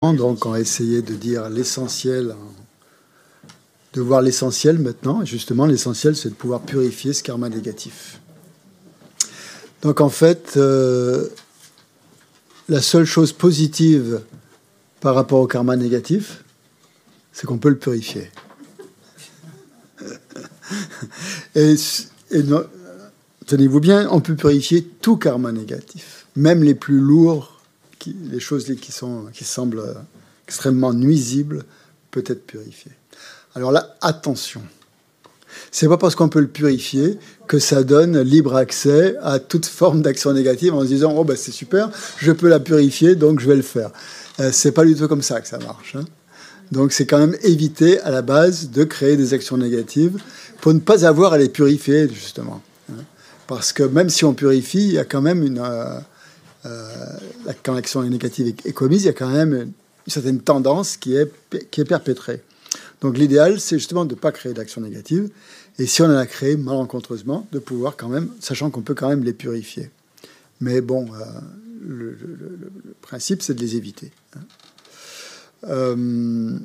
Donc, 0.00 0.46
on 0.46 0.50
va 0.50 0.60
essayer 0.60 1.02
de 1.02 1.14
dire 1.14 1.48
l'essentiel, 1.48 2.36
de 3.94 4.00
voir 4.00 4.22
l'essentiel 4.22 4.78
maintenant. 4.78 5.24
Justement, 5.24 5.66
l'essentiel, 5.66 6.14
c'est 6.14 6.28
de 6.28 6.34
pouvoir 6.34 6.60
purifier 6.60 7.12
ce 7.12 7.24
karma 7.24 7.48
négatif. 7.48 8.20
Donc, 9.82 10.00
en 10.00 10.08
fait, 10.08 10.52
euh, 10.56 11.26
la 12.68 12.80
seule 12.80 13.06
chose 13.06 13.32
positive 13.32 14.22
par 15.00 15.16
rapport 15.16 15.40
au 15.40 15.48
karma 15.48 15.74
négatif, 15.74 16.44
c'est 17.32 17.48
qu'on 17.48 17.58
peut 17.58 17.70
le 17.70 17.78
purifier. 17.78 18.30
et, 21.56 21.74
tenez-vous 23.46 23.80
bien, 23.80 24.06
on 24.12 24.20
peut 24.20 24.36
purifier 24.36 24.84
tout 24.84 25.16
karma 25.16 25.50
négatif, 25.50 26.26
même 26.36 26.62
les 26.62 26.76
plus 26.76 27.00
lourds, 27.00 27.57
les 28.30 28.40
choses 28.40 28.72
qui, 28.80 28.92
sont, 28.92 29.26
qui 29.32 29.44
semblent 29.44 29.82
extrêmement 30.46 30.92
nuisibles, 30.92 31.64
peut 32.10 32.24
être 32.26 32.46
purifiées. 32.46 32.92
Alors 33.54 33.72
là, 33.72 33.96
attention. 34.00 34.62
C'est 35.70 35.88
pas 35.88 35.98
parce 35.98 36.14
qu'on 36.14 36.28
peut 36.28 36.40
le 36.40 36.48
purifier 36.48 37.18
que 37.46 37.58
ça 37.58 37.82
donne 37.82 38.20
libre 38.20 38.54
accès 38.54 39.16
à 39.22 39.38
toute 39.38 39.66
forme 39.66 40.02
d'action 40.02 40.32
négative 40.32 40.74
en 40.74 40.82
se 40.82 40.86
disant 40.86 41.14
oh 41.16 41.24
ben 41.24 41.36
c'est 41.36 41.52
super, 41.52 41.90
je 42.18 42.32
peux 42.32 42.48
la 42.48 42.60
purifier 42.60 43.14
donc 43.14 43.40
je 43.40 43.48
vais 43.48 43.56
le 43.56 43.62
faire. 43.62 43.90
Euh, 44.40 44.50
c'est 44.52 44.72
pas 44.72 44.84
du 44.84 44.94
tout 44.94 45.08
comme 45.08 45.22
ça 45.22 45.40
que 45.40 45.48
ça 45.48 45.58
marche. 45.58 45.96
Hein. 45.96 46.04
Donc 46.70 46.92
c'est 46.92 47.06
quand 47.06 47.18
même 47.18 47.36
éviter 47.42 48.00
à 48.00 48.10
la 48.10 48.22
base 48.22 48.70
de 48.70 48.84
créer 48.84 49.16
des 49.16 49.34
actions 49.34 49.56
négatives 49.56 50.18
pour 50.60 50.72
ne 50.74 50.80
pas 50.80 51.04
avoir 51.06 51.32
à 51.32 51.38
les 51.38 51.48
purifier 51.48 52.08
justement. 52.08 52.62
Hein. 52.90 53.02
Parce 53.46 53.72
que 53.72 53.82
même 53.82 54.10
si 54.10 54.24
on 54.24 54.34
purifie, 54.34 54.84
il 54.84 54.92
y 54.92 54.98
a 54.98 55.04
quand 55.04 55.22
même 55.22 55.42
une 55.42 55.58
euh, 55.58 55.62
euh, 55.64 56.00
quand 57.62 57.74
l'action 57.74 58.02
négative 58.02 58.54
est 58.64 58.72
commise, 58.72 59.02
il 59.02 59.06
y 59.06 59.10
a 59.10 59.14
quand 59.14 59.30
même 59.30 59.54
une 59.54 59.72
certaine 60.12 60.40
tendance 60.40 60.96
qui 60.96 61.16
est 61.16 61.30
qui 61.70 61.80
est 61.80 61.84
perpétrée. 61.84 62.42
Donc 63.00 63.16
l'idéal, 63.16 63.60
c'est 63.60 63.78
justement 63.78 64.04
de 64.04 64.14
ne 64.14 64.18
pas 64.18 64.32
créer 64.32 64.52
d'actions 64.52 64.80
négatives. 64.80 65.30
Et 65.78 65.86
si 65.86 66.02
on 66.02 66.06
en 66.06 66.16
a 66.16 66.26
créé 66.26 66.56
malencontreusement, 66.56 67.46
de 67.52 67.58
pouvoir 67.60 67.96
quand 67.96 68.08
même, 68.08 68.30
sachant 68.40 68.70
qu'on 68.70 68.82
peut 68.82 68.94
quand 68.94 69.08
même 69.08 69.22
les 69.22 69.32
purifier. 69.32 69.90
Mais 70.60 70.80
bon, 70.80 71.06
euh, 71.14 71.24
le, 71.80 72.16
principe, 73.00 73.42
c'est 73.42 73.54
de 73.54 73.60
les 73.60 73.76
éviter. 73.76 74.10
Hein. 74.34 74.40
Euh, 75.68 76.58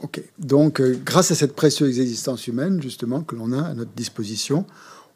ok. 0.00 0.22
Donc, 0.38 0.80
euh, 0.80 0.96
grâce 1.04 1.32
à 1.32 1.34
cette 1.34 1.56
précieuse 1.56 1.98
existence 1.98 2.46
humaine, 2.46 2.80
justement, 2.80 3.22
que 3.22 3.34
l'on 3.34 3.52
a 3.52 3.62
à 3.62 3.74
notre 3.74 3.92
disposition, 3.92 4.64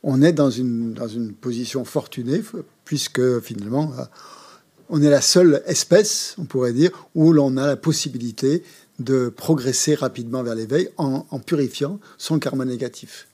on 0.06 0.22
est 0.22 0.32
dans 0.32 0.50
une, 0.50 0.94
dans 0.94 1.08
une 1.08 1.32
position 1.32 1.84
fortunée, 1.84 2.40
puisque 2.84 3.40
finalement, 3.40 3.92
on 4.88 5.02
est 5.02 5.10
la 5.10 5.20
seule 5.20 5.62
espèce, 5.66 6.36
on 6.38 6.44
pourrait 6.44 6.72
dire, 6.72 6.90
où 7.16 7.32
l'on 7.32 7.56
a 7.56 7.66
la 7.66 7.76
possibilité 7.76 8.62
de 9.00 9.28
progresser 9.28 9.96
rapidement 9.96 10.44
vers 10.44 10.54
l'éveil 10.54 10.88
en, 10.96 11.22
purifiant 11.40 11.98
son 12.18 12.38
karma 12.38 12.64
négatif. 12.64 13.26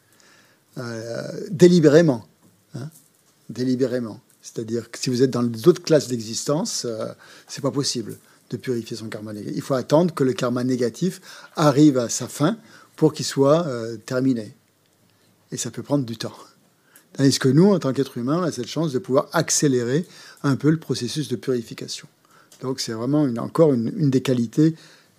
Euh, 0.79 1.31
délibérément. 1.51 2.27
Hein, 2.75 2.89
délibérément. 3.51 4.21
C'est-à-dire 4.41 4.91
que 4.91 4.99
si 4.99 5.11
vous 5.11 5.23
êtes 5.23 5.31
dans 5.31 5.43
d'autres 5.43 5.83
classes 5.83 6.09
d'existence, 6.09 6.87
euh, 6.87 7.07
c'est 7.47 7.61
pas 7.61 7.71
possible 7.71 8.17
de 8.51 8.57
purifier 8.57 8.97
son 8.97 9.09
karma 9.09 9.35
négatif. 9.35 9.57
Il 9.57 9.63
faut 9.63 9.75
attendre 9.75 10.15
que 10.15 10.25
le 10.25 10.33
karma 10.33 10.65
négatif 10.65 11.21
arrive 11.55 11.99
à 11.99 12.09
sa 12.09 12.29
fin 12.29 12.57
pour 12.97 13.13
qu'il 13.13 13.27
soit 13.27 13.67
euh, 13.67 13.99
terminé. 13.99 14.57
Et 15.53 15.59
ça 15.59 15.71
peut 15.71 15.83
prendre 15.83 16.07
du 16.07 16.17
temps. 16.17 16.33
Tandis 17.15 17.39
que 17.39 17.49
nous, 17.49 17.73
en 17.73 17.79
tant 17.79 17.93
qu'êtres 17.93 18.19
humains, 18.19 18.39
on 18.41 18.43
a 18.43 18.53
cette 18.53 18.69
chance 18.69 18.93
de 18.93 18.99
pouvoir 18.99 19.29
accélérer 19.33 20.07
un 20.43 20.57
peu 20.57 20.71
le 20.71 20.79
processus 20.79 21.29
de 21.29 21.37
purification. 21.37 22.09
Donc 22.61 22.81
c'est 22.81 22.93
vraiment 22.93 23.23
encore 23.39 23.75
une, 23.75 24.11
des 24.11 24.23
qualités 24.23 24.75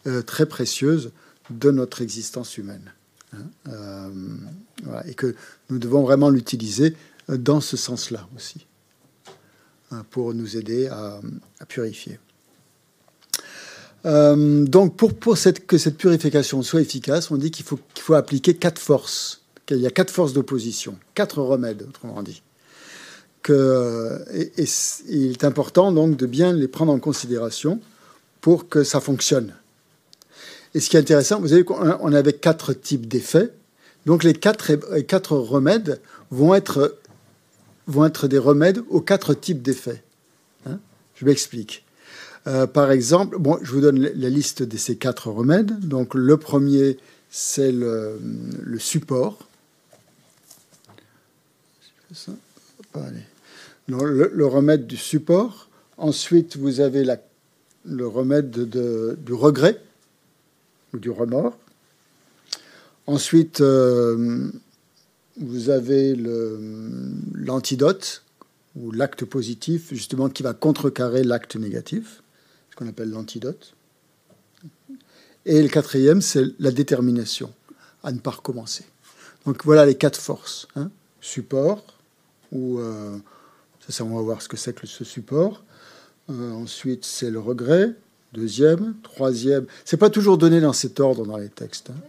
euh, 0.08 0.22
très 0.22 0.46
précieuses 0.46 1.12
de 1.50 1.72
notre 1.72 2.02
existence 2.02 2.58
humaine. 2.58 2.94
Hein. 3.34 3.38
Euh, 3.68 4.10
et 5.06 5.14
que 5.14 5.36
nous 5.70 5.78
devons 5.78 6.04
vraiment 6.04 6.30
l'utiliser 6.30 6.96
dans 7.28 7.62
ce 7.62 7.78
sens-là 7.78 8.28
aussi, 8.36 8.66
hein, 9.92 10.04
pour 10.10 10.34
nous 10.34 10.58
aider 10.58 10.88
à, 10.88 11.22
purifier. 11.68 12.20
Euh, 14.06 14.66
donc 14.66 14.98
pour, 14.98 15.14
que 15.20 15.78
cette 15.78 15.98
purification 15.98 16.62
soit 16.64 16.82
efficace, 16.82 17.32
on 17.32 17.38
dit 17.38 17.52
qu'il 17.52 17.66
faut 17.66 18.14
appliquer 18.14 18.56
quatre 18.56 18.80
forces. 18.80 19.43
Qu'il 19.66 19.78
y 19.78 19.88
a 19.88 19.92
quatre 19.92 20.12
forces 20.12 20.34
d'opposition, 20.34 20.98
quatre 21.16 21.42
remèdes, 21.42 21.86
autrement 21.88 22.22
dit 22.24 22.42
il 23.50 25.32
est 25.32 25.44
important 25.44 25.92
donc 25.92 26.18
de 26.18 26.26
bien 26.26 26.54
les 26.54 26.68
prendre 26.68 26.92
en 26.92 27.00
considération 27.00 27.80
pour 28.42 28.70
que 28.70 28.84
ça 28.84 29.00
fonctionne. 29.00 29.54
Et 30.74 30.80
ce 30.80 30.90
qui 30.90 30.98
est 30.98 31.00
intéressant, 31.00 31.40
vous 31.40 31.50
savez 31.50 31.64
qu'on 31.64 32.14
avait 32.14 32.34
quatre 32.34 32.74
types 32.74 33.08
d'effets. 33.08 33.52
Donc 34.06 34.24
les 34.24 34.34
quatre, 34.34 35.36
remèdes 35.36 36.02
vont 36.32 36.56
être, 36.56 36.98
des 38.28 38.38
remèdes 38.38 38.82
aux 38.90 39.02
quatre 39.02 39.34
types 39.34 39.62
d'effets. 39.62 40.04
Hein 40.66 40.80
je 41.16 41.26
m'explique. 41.26 41.86
Euh, 42.48 42.68
par 42.68 42.92
exemple, 42.92 43.38
je 43.62 43.72
vous 43.72 43.82
donne 43.82 44.00
la 44.00 44.30
liste 44.30 44.64
de 44.64 44.78
ces 44.78 44.98
quatre 44.98 45.30
remèdes. 45.30 45.80
Donc 45.80 46.16
le 46.16 46.38
premier, 46.38 46.98
c'est 47.30 47.72
le 47.72 48.20
support. 48.80 49.48
Ça. 52.14 52.32
Allez 52.94 53.24
le, 53.88 54.46
remède 54.46 54.88
du 54.88 54.98
support. 54.98 55.70
Ensuite, 55.98 56.58
vous 56.58 56.80
avez 56.80 57.06
le 57.86 58.08
remède 58.08 58.50
de, 58.52 59.18
du 59.22 59.34
regret 59.34 59.82
ou 60.94 61.00
du 61.00 61.10
remords. 61.10 61.58
Ensuite, 63.06 63.62
euh, 63.62 64.50
vous 65.38 65.70
avez 65.70 66.16
l'antidote 67.34 68.24
ou 68.76 68.92
l'acte 68.92 69.26
positif, 69.26 69.94
justement, 69.94 70.30
qui 70.30 70.42
va 70.42 70.54
contrecarrer 70.54 71.24
l'acte 71.24 71.56
négatif, 71.56 72.24
ce 72.72 72.76
qu'on 72.76 72.88
appelle 72.88 73.10
l'antidote. 73.10 73.74
Et 75.46 75.62
le 75.62 75.68
quatrième, 75.68 76.22
c'est 76.22 76.46
la 76.60 76.72
détermination 76.72 77.54
à 78.04 78.12
ne 78.12 78.20
pas 78.20 78.32
recommencer. 78.32 78.86
Donc 79.46 79.66
voilà 79.66 79.86
les 79.86 79.96
quatre 79.96 80.20
forces. 80.20 80.68
Hein. 80.76 80.90
Support, 81.20 81.93
ou 82.54 82.80
euh, 82.80 83.18
ça, 83.90 84.06
on 84.06 84.16
va 84.16 84.22
voir 84.22 84.42
ce 84.42 84.48
que 84.48 84.58
c'est 84.58 84.74
que 84.74 84.88
ce 84.88 85.04
support. 85.04 85.64
Euh, 86.30 86.52
ensuite, 86.52 87.04
c'est 87.04 87.30
le 87.30 87.40
regret. 87.40 87.92
Deuxième, 88.34 88.96
troisième. 89.04 89.66
C'est 89.86 89.98
pas 89.98 90.10
toujours 90.10 90.38
donné 90.38 90.62
dans 90.62 90.74
cet 90.74 91.00
ordre 91.00 91.26
dans 91.26 91.38
les 91.38 91.50
textes. 91.50 91.90
Hein. 91.90 92.00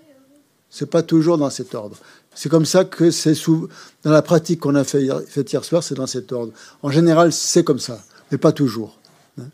C'est 0.71 0.89
pas 0.89 1.03
toujours 1.03 1.39
dans 1.39 1.51
cet 1.51 1.75
ordre. 1.75 1.97
C'est 2.35 2.49
comme 2.49 2.65
ça 2.65 2.85
que 2.85 3.11
c'est 3.11 3.35
sous... 3.35 3.69
dans 4.03 4.11
la 4.11 4.23
pratique 4.23 4.61
qu'on 4.61 4.75
a 4.75 4.85
fait 4.85 5.03
hier, 5.03 5.65
soir, 5.65 5.83
c'est 5.83 5.95
dans 5.95 6.07
cet 6.07 6.33
ordre. 6.33 6.53
En 6.83 6.91
général, 6.91 7.33
c'est 7.33 7.63
comme 7.63 7.79
ça, 7.79 8.03
mais 8.31 8.39
pas 8.39 8.53
toujours. 8.53 8.99
Hein. 9.39 9.45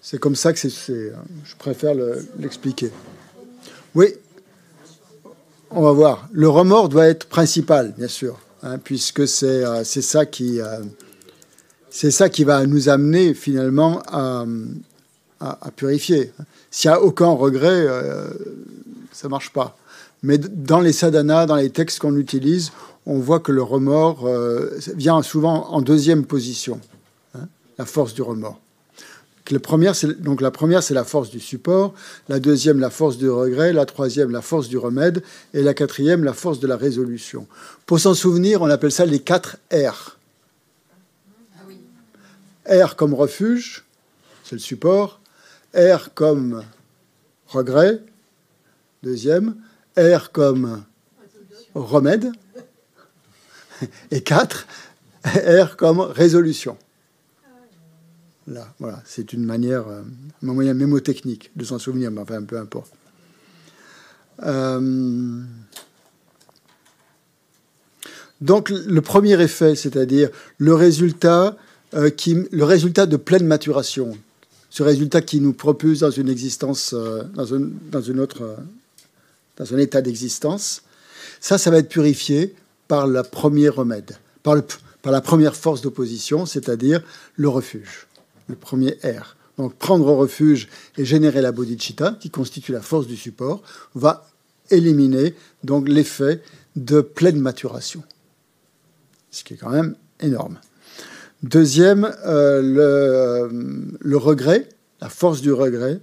C'est 0.00 0.18
comme 0.18 0.36
ça 0.36 0.52
que 0.52 0.58
c'est. 0.58 1.12
Je 1.44 1.56
préfère 1.58 1.94
l'expliquer. 2.38 2.90
oui, 3.94 4.14
on 5.70 5.82
va 5.82 5.92
voir. 5.92 6.28
Le 6.32 6.48
remords 6.48 6.88
doit 6.88 7.06
être 7.06 7.26
principal, 7.26 7.94
bien 7.96 8.08
sûr, 8.08 8.38
hein, 8.64 8.78
puisque 8.78 9.28
c'est 9.28 9.64
euh, 9.64 9.84
ça 9.84 10.26
qui, 10.26 10.60
euh, 10.60 10.80
c'est 11.90 12.10
ça 12.10 12.28
qui 12.28 12.42
va 12.42 12.66
nous 12.66 12.88
amener 12.88 13.34
finalement 13.34 14.02
à, 14.10 14.44
purifier. 15.76 16.32
S'il 16.70 16.90
n'y 16.90 16.96
a 16.96 17.02
aucun 17.02 17.28
regret, 17.28 17.84
euh, 17.86 18.28
ça 19.12 19.28
ne 19.28 19.30
marche 19.30 19.52
pas. 19.52 19.76
Mais 20.22 20.38
dans 20.38 20.80
les 20.80 20.92
sadhanas, 20.92 21.46
dans 21.46 21.56
les 21.56 21.70
textes 21.70 21.98
qu'on 21.98 22.16
utilise, 22.16 22.72
on 23.04 23.18
voit 23.18 23.40
que 23.40 23.52
le 23.52 23.62
remords 23.62 24.26
vient 24.96 25.20
souvent 25.22 25.66
en 25.68 25.82
deuxième 25.82 26.24
position, 26.24 26.80
hein, 27.34 27.46
la 27.78 27.84
force 27.84 28.14
du 28.14 28.22
remords. 28.22 28.58
Le 29.50 29.58
premier, 29.58 29.92
donc 30.20 30.40
la 30.40 30.50
première, 30.50 30.82
c'est 30.82 30.94
la 30.94 31.04
force 31.04 31.28
du 31.30 31.38
support, 31.38 31.92
la 32.28 32.40
deuxième, 32.40 32.80
la 32.80 32.88
force 32.88 33.18
du 33.18 33.28
regret, 33.28 33.74
la 33.74 33.84
troisième, 33.84 34.30
la 34.30 34.40
force 34.40 34.68
du 34.68 34.78
remède, 34.78 35.22
et 35.52 35.62
la 35.62 35.74
quatrième, 35.74 36.24
la 36.24 36.32
force 36.32 36.60
de 36.60 36.66
la 36.66 36.76
résolution. 36.76 37.46
Pour 37.84 38.00
s'en 38.00 38.14
souvenir, 38.14 38.62
on 38.62 38.70
appelle 38.70 38.92
ça 38.92 39.04
les 39.04 39.20
quatre 39.20 39.58
R. 39.70 40.16
R 42.66 42.96
comme 42.96 43.12
refuge, 43.12 43.84
c'est 44.44 44.54
le 44.54 44.60
support. 44.60 45.20
R 45.76 46.14
comme 46.14 46.64
regret, 47.48 48.00
deuxième. 49.02 49.56
R 49.98 50.32
comme 50.32 50.84
remède. 51.74 52.32
Et 54.10 54.22
4, 54.22 54.66
R 55.24 55.76
comme 55.76 56.00
résolution. 56.00 56.78
Là, 58.46 58.74
voilà, 58.78 59.02
c'est 59.06 59.32
une 59.32 59.44
manière, 59.44 59.88
euh, 59.88 60.02
un 60.42 60.52
moyen 60.52 60.74
mémotechnique 60.74 61.50
de 61.56 61.64
s'en 61.64 61.78
souvenir, 61.78 62.10
mais 62.10 62.20
enfin, 62.20 62.42
peu 62.42 62.58
importe. 62.58 62.92
Euh, 64.42 65.40
donc, 68.40 68.68
le 68.70 69.00
premier 69.00 69.40
effet, 69.40 69.74
c'est-à-dire 69.74 70.28
le 70.58 70.74
résultat 70.74 71.56
euh, 71.94 72.10
qui, 72.10 72.36
le 72.50 72.64
résultat 72.64 73.06
de 73.06 73.16
pleine 73.16 73.46
maturation, 73.46 74.18
ce 74.68 74.82
résultat 74.82 75.22
qui 75.22 75.40
nous 75.40 75.52
propulse 75.52 76.00
dans 76.00 76.10
une 76.10 76.28
existence, 76.28 76.92
euh, 76.92 77.22
dans, 77.34 77.54
un, 77.54 77.70
dans, 77.90 78.00
une 78.00 78.18
autre, 78.18 78.56
dans 79.56 79.72
un 79.72 79.78
état 79.78 80.02
d'existence, 80.02 80.82
ça, 81.40 81.58
ça 81.58 81.70
va 81.70 81.78
être 81.78 81.88
purifié 81.88 82.54
par 82.88 83.06
le 83.06 83.22
premier 83.22 83.68
remède, 83.68 84.18
par, 84.42 84.56
le, 84.56 84.64
par 85.02 85.12
la 85.12 85.20
première 85.20 85.54
force 85.54 85.80
d'opposition, 85.80 86.44
c'est-à-dire 86.44 87.00
le 87.36 87.48
refuge, 87.48 88.08
le 88.46 88.56
premier 88.56 88.98
R. 89.04 89.36
Donc 89.58 89.74
prendre 89.74 90.10
refuge 90.12 90.68
et 90.98 91.04
générer 91.04 91.40
la 91.40 91.52
bodhicitta, 91.52 92.16
qui 92.20 92.30
constitue 92.30 92.72
la 92.72 92.80
force 92.80 93.06
du 93.06 93.16
support, 93.16 93.62
va 93.94 94.28
éliminer 94.70 95.34
donc 95.62 95.88
l'effet 95.88 96.42
de 96.76 97.00
pleine 97.00 97.38
maturation, 97.38 98.02
ce 99.30 99.44
qui 99.44 99.54
est 99.54 99.56
quand 99.56 99.70
même 99.70 99.94
énorme. 100.20 100.58
Deuxième, 101.42 102.10
euh, 102.24 102.62
le, 102.62 103.96
le, 104.00 104.16
regret, 104.16 104.68
la 105.00 105.08
force 105.08 105.40
du 105.40 105.52
regret, 105.52 106.00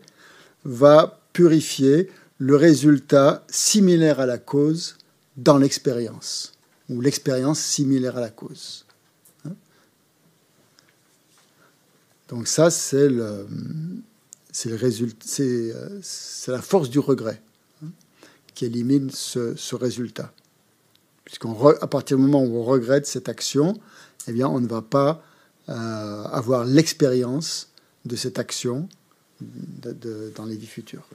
va 0.64 1.20
purifier 1.34 2.10
le 2.38 2.56
résultat 2.56 3.44
similaire 3.50 4.20
à 4.20 4.26
la 4.26 4.38
cause 4.38 4.98
dans 5.38 5.58
l'expérience, 5.58 6.54
ou 6.90 7.02
l'expérience 7.02 7.60
similaire 7.60 8.18
à 8.18 8.22
la 8.22 8.30
cause. 8.30 8.86
Donc 12.32 12.48
ça, 12.48 12.72
c'est 12.72 13.10
le, 13.10 13.46
résultat, 14.66 15.26
c'est, 15.26 15.76
c'est 16.02 16.52
la 16.52 16.62
force 16.62 16.90
du 16.90 17.00
regret 17.00 17.42
hein, 17.84 17.90
qui 18.56 18.66
élimine 18.66 19.10
ce, 19.12 19.76
résultat. 19.76 20.32
Puisqu'à 21.26 21.50
partir 21.88 22.16
du 22.16 22.24
moment 22.24 22.42
où 22.42 22.56
on 22.58 22.64
regrette 22.64 23.06
cette 23.06 23.28
action, 23.28 23.78
eh 24.28 24.32
bien, 24.32 24.48
on 24.48 24.62
ne 24.62 24.68
va 24.68 24.82
pas 24.82 25.22
euh, 25.68 25.74
avoir 25.74 26.64
l'expérience 26.64 27.68
de 28.06 28.16
cette 28.16 28.40
action 28.40 28.88
dans 29.42 30.46
les 30.46 30.56
vies 30.56 30.68
futures. 30.68 31.08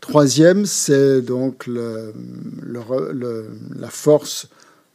Troisième, 0.00 0.64
c'est 0.64 1.22
donc 1.22 1.66
la 1.66 2.12
force 3.90 4.46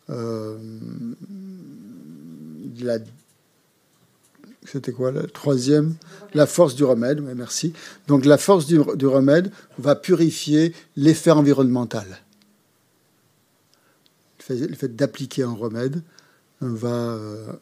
euh, 0.10 0.57
de 1.27 2.86
la 2.86 3.00
c'était 4.66 4.92
quoi 4.92 5.12
le 5.12 5.24
troisième? 5.24 5.96
La 6.34 6.46
force 6.46 6.76
du 6.76 6.84
remède, 6.84 7.22
merci. 7.36 7.74
Donc 8.08 8.26
la 8.26 8.38
force 8.38 8.66
du, 8.68 9.08
remède 9.08 9.52
va 9.78 9.96
purifier 9.96 10.74
l'effet 10.96 11.32
environnemental. 11.32 12.06
Le 14.50 14.76
fait 14.76 14.96
d'appliquer 14.96 15.44
un 15.44 15.54
remède 15.54 16.02
va 16.60 17.14
euh, 17.14 17.54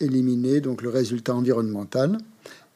éliminer 0.00 0.60
donc 0.60 0.82
le 0.82 0.88
résultat 0.88 1.34
environnemental. 1.34 2.18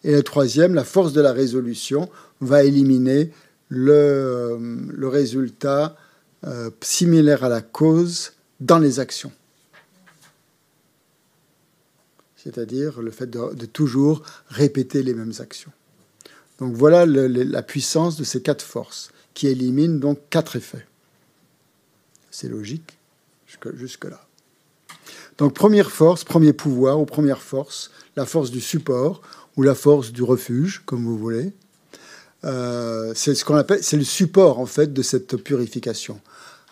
Et 0.04 0.12
le 0.12 0.22
troisième, 0.22 0.74
la 0.74 0.84
force 0.84 1.12
de 1.12 1.20
la 1.20 1.32
résolution 1.32 2.08
va 2.40 2.64
éliminer 2.64 3.32
le, 3.68 3.92
euh, 3.92 5.08
résultat 5.08 5.96
euh, 6.44 6.70
similaire 6.80 7.44
à 7.44 7.48
la 7.48 7.60
cause 7.60 8.32
dans 8.60 8.78
les 8.78 9.00
actions. 9.00 9.32
C'est-à-dire 12.42 13.02
le 13.02 13.10
fait 13.10 13.28
de, 13.28 13.66
toujours 13.66 14.22
répéter 14.48 15.02
les 15.02 15.14
mêmes 15.14 15.32
actions. 15.40 15.72
Donc 16.58 16.74
voilà 16.74 17.04
la 17.06 17.62
puissance 17.62 18.16
de 18.16 18.24
ces 18.24 18.42
quatre 18.42 18.62
forces 18.62 19.10
qui 19.34 19.48
éliminent 19.48 19.98
donc 19.98 20.18
quatre 20.30 20.56
effets. 20.56 20.86
C'est 22.30 22.48
logique 22.48 22.98
jusque-là. 23.74 24.20
Donc 25.38 25.54
première 25.54 25.90
force, 25.90 26.24
premier 26.24 26.52
pouvoir 26.52 27.00
ou 27.00 27.06
première 27.06 27.42
force, 27.42 27.90
la 28.16 28.26
force 28.26 28.50
du 28.50 28.60
support 28.60 29.22
ou 29.56 29.62
la 29.62 29.74
force 29.74 30.12
du 30.12 30.22
refuge, 30.22 30.82
comme 30.84 31.04
vous 31.04 31.18
voulez. 31.18 31.52
Euh, 32.44 33.12
c'est 33.14 33.34
ce 33.34 33.44
qu'on 33.44 33.56
appelle, 33.56 33.82
c'est 33.82 33.96
le 33.96 34.04
support 34.04 34.60
en 34.60 34.66
fait 34.66 34.92
de 34.92 35.02
cette 35.02 35.36
purification. 35.36 36.20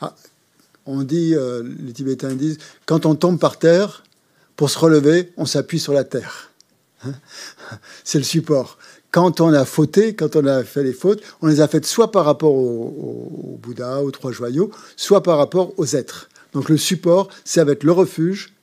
Ah, 0.00 0.14
on 0.84 1.02
dit, 1.02 1.34
euh, 1.34 1.64
les 1.80 1.92
Tibétains 1.92 2.34
disent, 2.34 2.58
quand 2.86 3.06
on 3.06 3.16
tombe 3.16 3.38
par 3.40 3.58
terre, 3.58 4.04
pour 4.56 4.70
se 4.70 4.78
relever, 4.78 5.32
on 5.36 5.46
s'appuie 5.46 5.78
sur 5.78 5.92
la 5.92 6.04
terre. 6.04 6.50
Hein 7.04 7.12
c'est 8.04 8.18
le 8.18 8.24
support. 8.24 8.78
Quand 9.10 9.40
on 9.40 9.52
a 9.52 9.64
fauté, 9.64 10.14
quand 10.14 10.36
on 10.36 10.46
a 10.46 10.64
fait 10.64 10.82
les 10.82 10.92
fautes, 10.92 11.22
on 11.40 11.46
les 11.46 11.60
a 11.60 11.68
faites 11.68 11.86
soit 11.86 12.10
par 12.10 12.24
rapport 12.24 12.54
au, 12.54 13.58
Bouddha, 13.62 14.02
aux 14.02 14.10
trois 14.10 14.32
joyaux, 14.32 14.70
soit 14.96 15.22
par 15.22 15.38
rapport 15.38 15.72
aux 15.78 15.86
êtres. 15.86 16.28
Donc 16.52 16.68
le 16.68 16.76
support, 16.76 17.28
ça 17.44 17.64
va 17.64 17.72
être 17.72 17.84
le 17.84 17.92
refuge, 17.92 18.54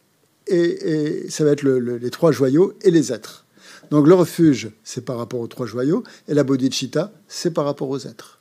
et, 0.47 1.25
ça 1.29 1.43
va 1.43 1.51
être 1.51 1.63
le, 1.63 1.79
le, 1.79 1.97
les 1.97 2.09
trois 2.09 2.31
joyaux 2.31 2.73
et 2.81 2.91
les 2.91 3.13
êtres. 3.13 3.45
Donc 3.91 4.07
le 4.07 4.13
refuge, 4.13 4.71
c'est 4.83 5.05
par 5.05 5.17
rapport 5.17 5.39
aux 5.39 5.47
trois 5.47 5.65
joyaux, 5.65 6.03
et 6.27 6.33
la 6.33 6.43
bodhicitta, 6.43 7.11
c'est 7.27 7.51
par 7.51 7.65
rapport 7.65 7.89
aux 7.89 7.99
êtres. 7.99 8.39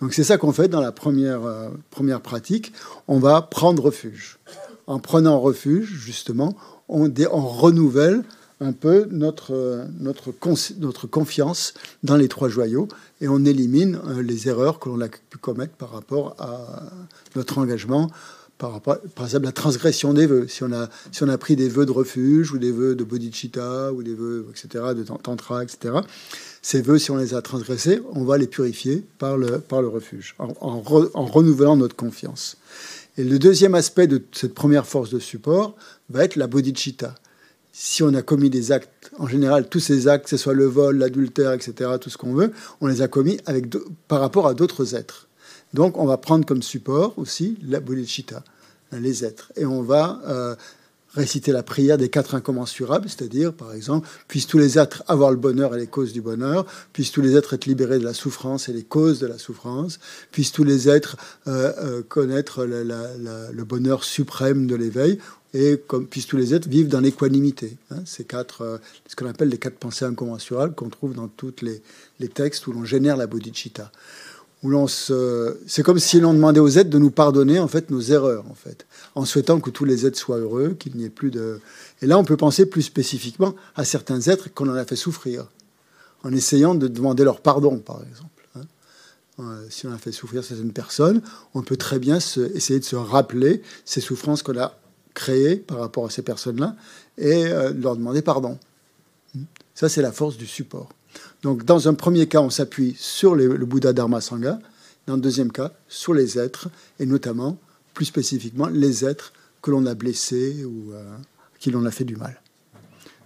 Donc 0.00 0.12
c'est 0.12 0.24
ça 0.24 0.38
qu'on 0.38 0.52
fait 0.52 0.68
dans 0.68 0.80
la 0.80 0.92
première, 0.92 1.44
euh, 1.44 1.68
première 1.90 2.20
pratique. 2.20 2.72
On 3.08 3.18
va 3.18 3.42
prendre 3.42 3.84
refuge. 3.84 4.38
En 4.86 4.98
prenant 4.98 5.40
refuge, 5.40 5.92
justement, 5.94 6.56
on, 6.88 7.12
on 7.32 7.46
renouvelle 7.48 8.24
un 8.60 8.72
peu 8.72 9.06
notre, 9.10 9.86
notre, 9.98 10.32
notre 10.78 11.06
confiance 11.06 11.74
dans 12.02 12.16
les 12.16 12.28
trois 12.28 12.48
joyaux 12.48 12.88
et 13.20 13.28
on 13.28 13.44
élimine 13.44 13.98
euh, 14.06 14.22
les 14.22 14.48
erreurs 14.48 14.78
que 14.78 14.88
l'on 14.88 15.00
a 15.00 15.08
pu 15.08 15.38
commettre 15.38 15.74
par 15.74 15.90
rapport 15.90 16.36
à 16.38 16.82
notre 17.36 17.58
engagement 17.58 18.10
par, 18.56 18.72
rapport, 18.72 18.98
exemple 19.20 19.46
la 19.46 19.52
transgression 19.52 20.14
des 20.14 20.26
vœux. 20.26 20.46
Si 20.48 20.62
on, 20.62 20.72
a, 20.72 20.88
si 21.10 21.24
on 21.24 21.28
a 21.28 21.36
pris 21.36 21.56
des 21.56 21.68
vœux 21.68 21.86
de 21.86 21.90
refuge 21.90 22.52
ou 22.52 22.58
des 22.58 22.70
vœux 22.70 22.94
de 22.94 23.02
bodhicitta 23.02 23.92
ou 23.92 24.02
des 24.02 24.14
vœux, 24.14 24.46
etc., 24.50 24.84
de 24.96 25.02
tantra, 25.02 25.64
etc., 25.64 25.96
ces 26.62 26.80
vœux, 26.80 26.98
si 26.98 27.10
on 27.10 27.16
les 27.16 27.34
a 27.34 27.42
transgressés, 27.42 28.00
on 28.12 28.24
va 28.24 28.38
les 28.38 28.46
purifier 28.46 29.04
par 29.18 29.36
le, 29.36 29.58
par 29.58 29.82
le 29.82 29.88
refuge, 29.88 30.34
en, 30.38 30.54
en 30.60 31.26
renouvelant 31.26 31.76
notre 31.76 31.96
confiance. 31.96 32.56
Et 33.16 33.24
le 33.24 33.38
deuxième 33.38 33.74
aspect 33.74 34.06
de 34.06 34.22
cette 34.32 34.54
première 34.54 34.86
force 34.86 35.10
de 35.10 35.18
support 35.18 35.76
va 36.10 36.24
être 36.24 36.36
la 36.36 36.46
bodhicitta. 36.46 37.14
Si 37.72 38.02
on 38.02 38.14
a 38.14 38.22
commis 38.22 38.50
des 38.50 38.72
actes, 38.72 39.10
en 39.18 39.26
général, 39.26 39.68
tous 39.68 39.80
ces 39.80 40.08
actes, 40.08 40.24
que 40.24 40.30
ce 40.30 40.36
soit 40.36 40.54
le 40.54 40.66
vol, 40.66 40.98
l'adultère, 40.98 41.52
etc., 41.52 41.90
tout 42.00 42.10
ce 42.10 42.18
qu'on 42.18 42.34
veut, 42.34 42.52
on 42.80 42.86
les 42.86 43.02
a 43.02 43.08
commis 43.08 43.38
avec 43.46 43.66
par 44.08 44.20
rapport 44.20 44.46
à 44.46 44.54
d'autres 44.54 44.94
êtres. 44.94 45.28
Donc, 45.74 45.98
on 45.98 46.06
va 46.06 46.16
prendre 46.16 46.46
comme 46.46 46.62
support 46.62 47.14
aussi 47.16 47.58
la 47.66 47.80
bodhicitta, 47.80 48.44
les 48.92 49.24
êtres. 49.24 49.52
Et 49.56 49.66
on 49.66 49.82
va 49.82 50.20
euh, 50.26 50.54
réciter 51.14 51.52
la 51.52 51.62
prière 51.62 51.98
des 51.98 52.08
quatre 52.08 52.34
incommensurables, 52.34 53.08
c'est-à-dire, 53.08 53.52
par 53.52 53.72
exemple, 53.72 54.08
puissent 54.28 54.46
tous 54.46 54.58
les 54.58 54.78
êtres 54.78 55.02
avoir 55.06 55.30
le 55.30 55.36
bonheur 55.36 55.74
et 55.74 55.78
les 55.78 55.86
causes 55.86 56.12
du 56.12 56.20
bonheur, 56.20 56.66
puissent 56.92 57.12
tous 57.12 57.22
les 57.22 57.36
êtres 57.36 57.54
être 57.54 57.66
libérés 57.66 57.98
de 57.98 58.04
la 58.04 58.14
souffrance 58.14 58.68
et 58.68 58.72
les 58.72 58.82
causes 58.82 59.20
de 59.20 59.26
la 59.26 59.38
souffrance, 59.38 60.00
puissent 60.32 60.52
tous 60.52 60.64
les 60.64 60.88
êtres 60.88 61.16
euh, 61.46 61.72
euh, 61.78 62.02
connaître 62.02 62.64
le 62.64 63.64
bonheur 63.64 64.04
suprême 64.04 64.66
de 64.66 64.74
l'éveil, 64.74 65.18
et 65.54 65.80
comme 65.86 66.06
puissent 66.08 66.26
tous 66.26 66.36
les 66.36 66.52
êtres 66.52 66.68
vivre 66.68 66.88
dans 66.88 67.00
l'équanimité. 67.00 67.76
Hein, 67.90 68.02
ces 68.04 68.24
quatre, 68.24 68.62
euh, 68.62 68.78
ce 69.06 69.14
qu'on 69.14 69.28
appelle 69.28 69.48
les 69.48 69.58
quatre 69.58 69.78
pensées 69.78 70.04
incommensurables 70.04 70.74
qu'on 70.74 70.88
trouve 70.88 71.14
dans 71.14 71.28
tous 71.28 71.54
les 71.62 72.28
textes 72.28 72.66
où 72.66 72.72
l'on 72.72 72.84
génère 72.84 73.16
la 73.16 73.28
bodhicitta 73.28 73.92
où 74.64 74.70
l'on 74.70 74.88
se... 74.88 75.58
C'est 75.66 75.82
comme 75.82 75.98
si 75.98 76.18
l'on 76.20 76.32
demandait 76.32 76.58
aux 76.58 76.70
êtres 76.70 76.88
de 76.88 76.98
nous 76.98 77.10
pardonner 77.10 77.58
en 77.58 77.68
fait 77.68 77.90
nos 77.90 78.00
erreurs, 78.00 78.46
en 78.50 78.54
fait, 78.54 78.86
en 79.14 79.26
souhaitant 79.26 79.60
que 79.60 79.68
tous 79.68 79.84
les 79.84 80.06
êtres 80.06 80.18
soient 80.18 80.38
heureux, 80.38 80.74
qu'il 80.78 80.96
n'y 80.96 81.04
ait 81.04 81.10
plus 81.10 81.30
de. 81.30 81.60
Et 82.00 82.06
là, 82.06 82.18
on 82.18 82.24
peut 82.24 82.38
penser 82.38 82.64
plus 82.64 82.82
spécifiquement 82.82 83.54
à 83.76 83.84
certains 83.84 84.22
êtres 84.22 84.52
qu'on 84.52 84.68
en 84.70 84.74
a 84.74 84.86
fait 84.86 84.96
souffrir, 84.96 85.46
en 86.24 86.32
essayant 86.32 86.74
de 86.74 86.88
demander 86.88 87.24
leur 87.24 87.42
pardon, 87.42 87.76
par 87.76 88.02
exemple. 88.08 88.48
Hein. 88.56 88.62
Euh, 89.40 89.66
si 89.68 89.86
on 89.86 89.92
a 89.92 89.98
fait 89.98 90.12
souffrir 90.12 90.42
certaines 90.42 90.72
personnes, 90.72 91.20
on 91.52 91.60
peut 91.60 91.76
très 91.76 91.98
bien 91.98 92.16
essayer 92.16 92.80
de 92.80 92.84
se 92.84 92.96
rappeler 92.96 93.60
ces 93.84 94.00
souffrances 94.00 94.42
qu'on 94.42 94.58
a 94.58 94.78
créées 95.12 95.56
par 95.56 95.78
rapport 95.78 96.06
à 96.06 96.10
ces 96.10 96.22
personnes-là 96.22 96.74
et 97.18 97.46
euh, 97.48 97.74
leur 97.74 97.96
demander 97.96 98.22
pardon. 98.22 98.58
Ça, 99.74 99.90
c'est 99.90 100.02
la 100.02 100.12
force 100.12 100.38
du 100.38 100.46
support. 100.46 100.88
Donc, 101.44 101.66
dans 101.66 101.88
un 101.88 101.94
premier 101.94 102.26
cas, 102.26 102.40
on 102.40 102.48
s'appuie 102.48 102.96
sur 102.98 103.34
le 103.34 103.56
Bouddha 103.58 103.92
Dharma 103.92 104.22
Sangha. 104.22 104.58
Dans 105.06 105.16
le 105.16 105.20
deuxième 105.20 105.52
cas, 105.52 105.72
sur 105.88 106.14
les 106.14 106.38
êtres, 106.38 106.68
et 106.98 107.04
notamment, 107.04 107.58
plus 107.92 108.06
spécifiquement, 108.06 108.66
les 108.68 109.04
êtres 109.04 109.34
que 109.60 109.70
l'on 109.70 109.84
a 109.84 109.92
blessés 109.92 110.64
ou 110.64 110.92
euh, 110.92 111.16
qui 111.58 111.70
l'on 111.70 111.84
a 111.84 111.90
fait 111.90 112.04
du 112.04 112.16
mal. 112.16 112.40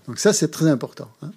Donc 0.09 0.19
ça, 0.19 0.33
c'est 0.33 0.49
très 0.49 0.67
important, 0.67 1.09
hein, 1.23 1.31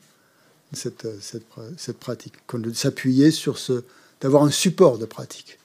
cette, 0.74 1.08
cette, 1.22 1.46
cette, 1.78 2.00
pratique, 2.00 2.34
de 2.52 2.74
s'appuyer 2.74 3.30
sur 3.30 3.60
ce, 3.60 3.84
d'avoir 4.20 4.44
un 4.44 4.52
support 4.52 4.98
de 4.98 5.06
pratique. 5.06 5.60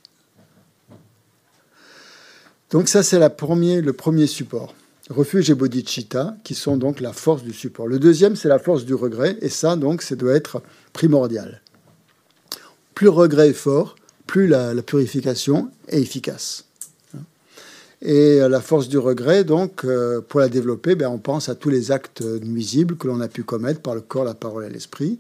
Donc 2.71 2.89
ça, 2.89 3.03
c'est 3.03 3.19
le 3.19 3.93
premier 3.93 4.27
support. 4.27 4.75
Refuge 5.09 5.51
et 5.51 5.55
bodhicitta, 5.55 6.37
qui 6.43 6.55
sont 6.55 6.77
donc 6.77 7.01
la 7.01 7.13
force 7.13 7.45
du 7.45 7.53
support. 7.53 7.87
Le 7.87 8.01
deuxième, 8.01 8.35
c'est 8.35 8.49
la 8.49 8.59
force 8.59 8.85
du 8.85 8.95
regret, 8.95 9.39
et 9.41 9.49
ça, 9.49 9.77
donc, 9.77 10.03
ça 10.03 10.17
doit 10.17 10.35
être 10.35 10.63
primordial. 10.93 11.63
Plus 12.95 13.05
le 13.05 13.11
regret 13.11 13.51
est 13.51 13.53
fort, 13.53 13.95
plus 14.27 14.49
la, 14.49 14.75
purification 14.83 15.71
est 15.89 16.01
efficace. 16.01 16.65
Et 18.03 18.39
la 18.41 18.61
force 18.61 18.89
du 18.89 18.99
regret, 18.99 19.45
donc, 19.45 19.87
pour 20.29 20.41
la 20.41 20.49
développer, 20.49 20.97
ben, 20.97 21.09
on 21.09 21.19
pense 21.19 21.49
à 21.49 21.55
tous 21.55 21.71
les 21.71 21.93
actes 21.93 22.23
nuisibles 22.23 22.97
que 22.97 23.07
l'on 23.07 23.21
a 23.21 23.29
pu 23.29 23.45
commettre 23.45 23.81
par 23.81 23.95
le 23.95 24.01
corps, 24.01 24.25
la 24.25 24.35
parole 24.35 24.65
et 24.65 24.71
l'esprit, 24.71 25.19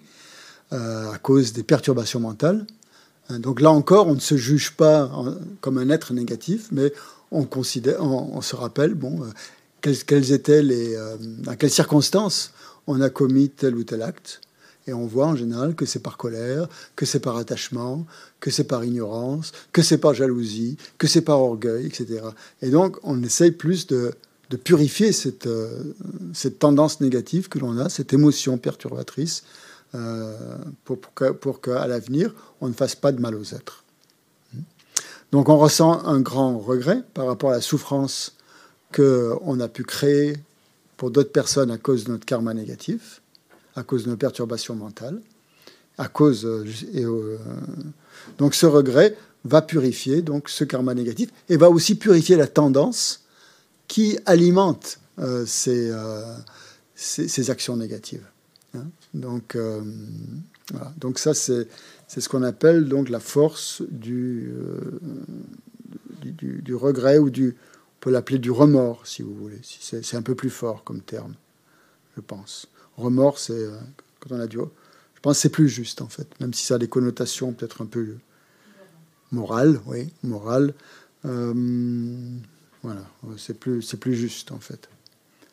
à 0.72 1.18
cause 1.22 1.52
des 1.52 1.62
perturbations 1.62 2.18
mentales. 2.18 2.66
Hein, 3.28 3.38
donc 3.38 3.60
là 3.60 3.70
encore, 3.70 4.08
on 4.08 4.14
ne 4.14 4.20
se 4.20 4.36
juge 4.36 4.72
pas 4.72 5.10
comme 5.60 5.78
un 5.78 5.90
être 5.90 6.12
négatif, 6.12 6.68
mais 6.72 6.92
on, 7.30 7.44
considère, 7.44 8.02
on, 8.02 8.40
se 8.40 8.54
rappelle, 8.54 8.94
bon, 8.94 9.20
quelles, 10.06 10.32
étaient 10.32 10.62
les, 10.62 10.96
dans 11.20 11.54
quelles 11.56 11.70
circonstances 11.70 12.52
on 12.86 13.00
a 13.00 13.10
commis 13.10 13.48
tel 13.48 13.76
ou 13.76 13.84
tel 13.84 14.02
acte. 14.02 14.40
Et 14.88 14.92
on 14.92 15.06
voit 15.06 15.26
en 15.26 15.34
général 15.34 15.74
que 15.74 15.84
c'est 15.84 15.98
par 15.98 16.16
colère, 16.16 16.68
que 16.94 17.06
c'est 17.06 17.18
par 17.18 17.36
attachement, 17.36 18.06
que 18.38 18.50
c'est 18.50 18.64
par 18.64 18.84
ignorance, 18.84 19.52
que 19.72 19.82
c'est 19.82 19.98
par 19.98 20.14
jalousie, 20.14 20.76
que 20.96 21.08
c'est 21.08 21.22
par 21.22 21.40
orgueil, 21.40 21.86
etc. 21.86 22.20
Et 22.62 22.70
donc 22.70 22.98
on 23.02 23.20
essaye 23.22 23.50
plus 23.50 23.88
de, 23.88 24.14
purifier 24.62 25.10
cette, 25.10 25.48
euh, 25.48 25.82
cette, 26.32 26.60
tendance 26.60 27.00
négative 27.00 27.48
que 27.48 27.58
l'on 27.58 27.78
a, 27.78 27.88
cette 27.88 28.12
émotion 28.12 28.58
perturbatrice, 28.58 29.42
euh, 29.96 30.36
pour 30.84 31.60
qu'à 31.60 31.86
l'avenir, 31.88 32.32
on 32.60 32.68
ne 32.68 32.72
fasse 32.72 32.94
pas 32.94 33.10
de 33.10 33.20
mal 33.20 33.34
aux 33.34 33.54
êtres. 33.54 33.84
Donc 35.32 35.48
on 35.48 35.58
ressent 35.58 36.04
un 36.06 36.20
grand 36.20 36.58
regret 36.58 37.02
par 37.12 37.26
rapport 37.26 37.50
à 37.50 37.54
la 37.54 37.60
souffrance 37.60 38.35
qu'on 38.94 39.60
a 39.60 39.68
pu 39.68 39.84
créer 39.84 40.36
pour 40.96 41.10
d'autres 41.10 41.32
personnes 41.32 41.70
à 41.70 41.78
cause 41.78 42.04
de 42.04 42.12
notre 42.12 42.24
karma 42.24 42.54
négatif, 42.54 43.20
à 43.74 43.82
cause 43.82 44.04
de 44.04 44.10
nos 44.10 44.16
perturbations 44.16 44.74
mentales, 44.74 45.20
à 45.98 46.08
cause 46.08 46.44
euh, 46.44 46.64
euh, 46.94 47.38
donc 48.38 48.54
ce 48.54 48.66
regret 48.66 49.16
va 49.44 49.62
purifier 49.62 50.22
donc 50.22 50.48
ce 50.48 50.64
karma 50.64 50.94
négatif 50.94 51.30
et 51.48 51.56
va 51.56 51.70
aussi 51.70 51.94
purifier 51.94 52.36
la 52.36 52.46
tendance 52.46 53.24
qui 53.88 54.18
alimente 54.26 54.98
euh, 55.18 55.46
ces, 55.46 55.92
ces, 56.94 57.50
actions 57.50 57.76
négatives. 57.76 58.26
Hein. 58.74 58.84
donc 59.14 59.56
donc 60.98 61.18
ça 61.18 61.32
c'est 61.32 61.68
c'est 62.08 62.20
ce 62.20 62.28
qu'on 62.28 62.42
appelle 62.42 62.88
donc 62.88 63.08
la 63.08 63.20
force 63.20 63.82
du, 63.88 64.50
du 66.22 66.74
regret 66.74 67.18
ou 67.18 67.30
du 67.30 67.56
peut 68.06 68.12
l'appeler 68.12 68.38
du 68.38 68.52
remords, 68.52 69.04
si 69.04 69.22
vous 69.22 69.34
voulez. 69.34 69.58
C'est 69.64 70.14
un 70.14 70.22
peu 70.22 70.36
plus 70.36 70.48
fort 70.48 70.84
comme 70.84 71.00
terme, 71.00 71.34
je 72.14 72.20
pense. 72.20 72.68
Remords, 72.96 73.36
c'est 73.36 73.52
euh, 73.52 73.76
quand 74.20 74.32
on 74.32 74.38
a 74.38 74.46
du. 74.46 74.58
Je 74.58 75.20
pense 75.20 75.38
que 75.38 75.40
c'est 75.40 75.48
plus 75.48 75.68
juste, 75.68 76.02
en 76.02 76.06
fait, 76.06 76.28
même 76.38 76.54
si 76.54 76.64
ça 76.64 76.76
a 76.76 76.78
des 76.78 76.86
connotations 76.86 77.52
peut-être 77.52 77.82
un 77.82 77.86
peu 77.86 78.14
morales, 79.32 79.80
oui, 79.86 80.12
morales. 80.22 80.72
Euh, 81.24 81.52
voilà, 82.84 83.02
c'est 83.38 83.58
plus, 83.58 83.96
plus 83.96 84.14
juste, 84.14 84.52
en 84.52 84.60
fait. 84.60 84.88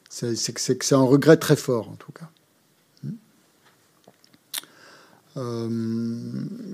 C'est 0.07 0.93
un 0.93 1.01
regret 1.01 1.37
très 1.37 1.55
fort, 1.55 1.89
en 1.89 1.95
tout 1.95 2.11
cas. 2.11 2.29
Euh, 5.37 5.69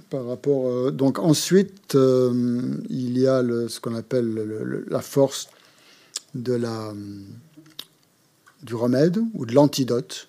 par 0.09 0.25
rapport, 0.25 0.91
donc 0.91 1.19
ensuite, 1.19 1.93
il 1.93 3.17
y 3.17 3.27
a 3.27 3.41
ce 3.69 3.79
qu'on 3.79 3.95
appelle 3.95 4.85
la 4.89 4.99
force 4.99 5.47
de 6.35 6.53
la, 6.53 6.93
du 8.63 8.75
remède 8.75 9.19
ou 9.33 9.45
de 9.45 9.53
l'antidote. 9.53 10.27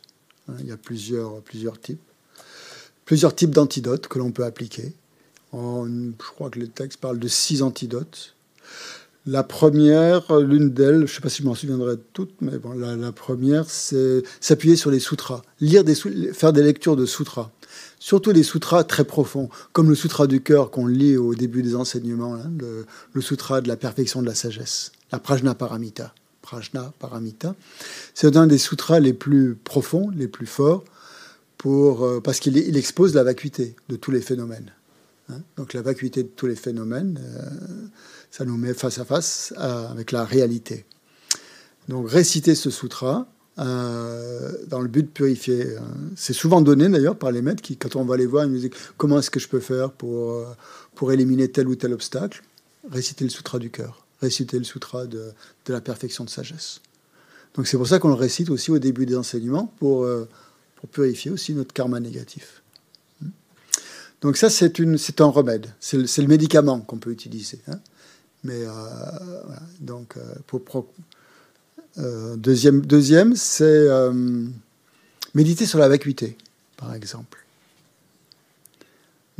Hein, 0.48 0.54
il 0.60 0.66
y 0.66 0.72
a 0.72 0.76
plusieurs, 0.76 1.40
plusieurs 1.42 1.80
types. 1.80 2.00
Plusieurs 3.04 3.34
types 3.34 3.50
d'antidotes 3.50 4.06
que 4.08 4.18
l'on 4.18 4.30
peut 4.30 4.44
appliquer. 4.44 4.92
je 5.52 6.10
crois 6.16 6.50
que 6.50 6.60
le 6.60 6.68
texte 6.68 7.00
parle 7.00 7.18
de 7.18 7.28
six 7.28 7.62
antidotes. 7.62 8.34
La 9.26 9.42
première, 9.42 10.38
l'une 10.38 10.70
d'elles, 10.70 10.98
je 10.98 11.02
ne 11.02 11.06
sais 11.06 11.20
pas 11.20 11.28
si 11.28 11.42
je 11.42 11.48
m'en 11.48 11.54
souviendrai 11.54 11.96
toutes, 12.14 12.40
mais 12.40 12.56
bon, 12.56 12.72
la, 12.72 13.12
première, 13.12 13.68
c'est 13.68 14.22
s'appuyer 14.40 14.76
sur 14.76 14.90
les 14.90 14.98
sutras, 14.98 15.42
lire 15.60 15.84
des, 15.84 15.94
faire 15.94 16.54
des 16.54 16.62
lectures 16.62 16.96
de 16.96 17.04
sutras, 17.04 17.50
surtout 17.98 18.32
des 18.32 18.42
sutras 18.42 18.84
très 18.84 19.04
profonds, 19.04 19.48
comme 19.72 19.88
le 19.88 19.94
sutra 19.94 20.26
du 20.26 20.40
cœur 20.40 20.70
qu'on 20.70 20.86
lit 20.86 21.16
au 21.16 21.34
début 21.34 21.62
des 21.62 21.74
enseignements, 21.76 22.34
hein, 22.34 22.50
le, 23.12 23.20
sutra 23.20 23.60
de 23.60 23.68
la 23.68 23.76
perfection 23.76 24.22
de 24.22 24.26
la 24.26 24.34
sagesse 24.34 24.92
la 25.12 25.18
Prajna 25.18 25.54
Paramita. 25.54 26.14
Prajna 26.42 26.92
Paramita. 26.98 27.54
C'est 28.14 28.36
un 28.36 28.46
des 28.46 28.58
sutras 28.58 29.00
les 29.00 29.12
plus 29.12 29.54
profonds, 29.56 30.10
les 30.10 30.28
plus 30.28 30.46
forts, 30.46 30.84
pour, 31.58 32.04
euh, 32.04 32.20
parce 32.20 32.40
qu'il 32.40 32.76
expose 32.76 33.14
la 33.14 33.24
vacuité 33.24 33.76
de 33.88 33.96
tous 33.96 34.10
les 34.10 34.20
phénomènes. 34.20 34.72
Hein. 35.28 35.40
Donc 35.56 35.74
la 35.74 35.82
vacuité 35.82 36.22
de 36.22 36.28
tous 36.28 36.46
les 36.46 36.56
phénomènes, 36.56 37.20
euh, 37.20 37.88
ça 38.30 38.44
nous 38.44 38.56
met 38.56 38.72
face 38.72 38.98
à 38.98 39.04
face 39.04 39.52
avec 39.56 40.12
la 40.12 40.24
réalité. 40.24 40.86
Donc 41.88 42.08
réciter 42.08 42.54
ce 42.54 42.70
sutra, 42.70 43.26
euh, 43.58 44.52
dans 44.68 44.80
le 44.80 44.88
but 44.88 45.02
de 45.02 45.08
purifier. 45.08 45.66
C'est 46.16 46.32
souvent 46.32 46.60
donné 46.60 46.88
d'ailleurs 46.88 47.16
par 47.16 47.32
les 47.32 47.42
maîtres 47.42 47.62
qui, 47.62 47.76
quand 47.76 47.96
on 47.96 48.04
va 48.04 48.16
les 48.16 48.26
voir, 48.26 48.44
ils 48.44 48.50
nous 48.50 48.58
disent 48.58 48.70
comment 48.96 49.18
est-ce 49.18 49.30
que 49.30 49.40
je 49.40 49.48
peux 49.48 49.60
faire 49.60 49.90
pour, 49.90 50.44
pour 50.94 51.12
éliminer 51.12 51.48
tel 51.48 51.68
ou 51.68 51.74
tel 51.74 51.92
obstacle? 51.92 52.42
Réciter 52.90 53.24
le 53.24 53.30
sutra 53.30 53.58
du 53.58 53.70
cœur 53.70 54.06
réciter 54.20 54.58
le 54.58 54.64
sutra 54.64 55.06
de, 55.06 55.32
la 55.68 55.80
perfection 55.80 56.24
de 56.24 56.30
sagesse. 56.30 56.80
Donc 57.54 57.66
c'est 57.66 57.76
pour 57.76 57.88
ça 57.88 57.98
qu'on 57.98 58.08
le 58.08 58.14
récite 58.14 58.50
aussi 58.50 58.70
au 58.70 58.78
début 58.78 59.06
des 59.06 59.16
enseignements, 59.16 59.72
pour, 59.78 60.04
euh, 60.04 60.28
pour 60.76 60.88
purifier 60.88 61.30
aussi 61.30 61.54
notre 61.54 61.72
karma 61.72 62.00
négatif. 62.00 62.62
Donc 64.20 64.36
ça, 64.36 64.50
c'est, 64.50 64.78
un 65.20 65.26
remède, 65.26 65.72
c'est 65.80 65.96
le, 65.96 66.26
médicament 66.26 66.80
qu'on 66.80 66.98
peut 66.98 67.10
utiliser. 67.10 67.58
Hein. 67.68 67.78
Mais 68.44 68.64
euh, 68.64 68.70
donc, 69.80 70.16
euh, 70.16 70.34
pour, 70.46 70.86
deuxième, 71.96 72.80
deuxième, 72.82 73.36
c'est 73.36 73.88
méditer 75.34 75.66
sur 75.66 75.78
la 75.78 75.88
vacuité, 75.88 76.36
par 76.76 76.94
exemple 76.94 77.40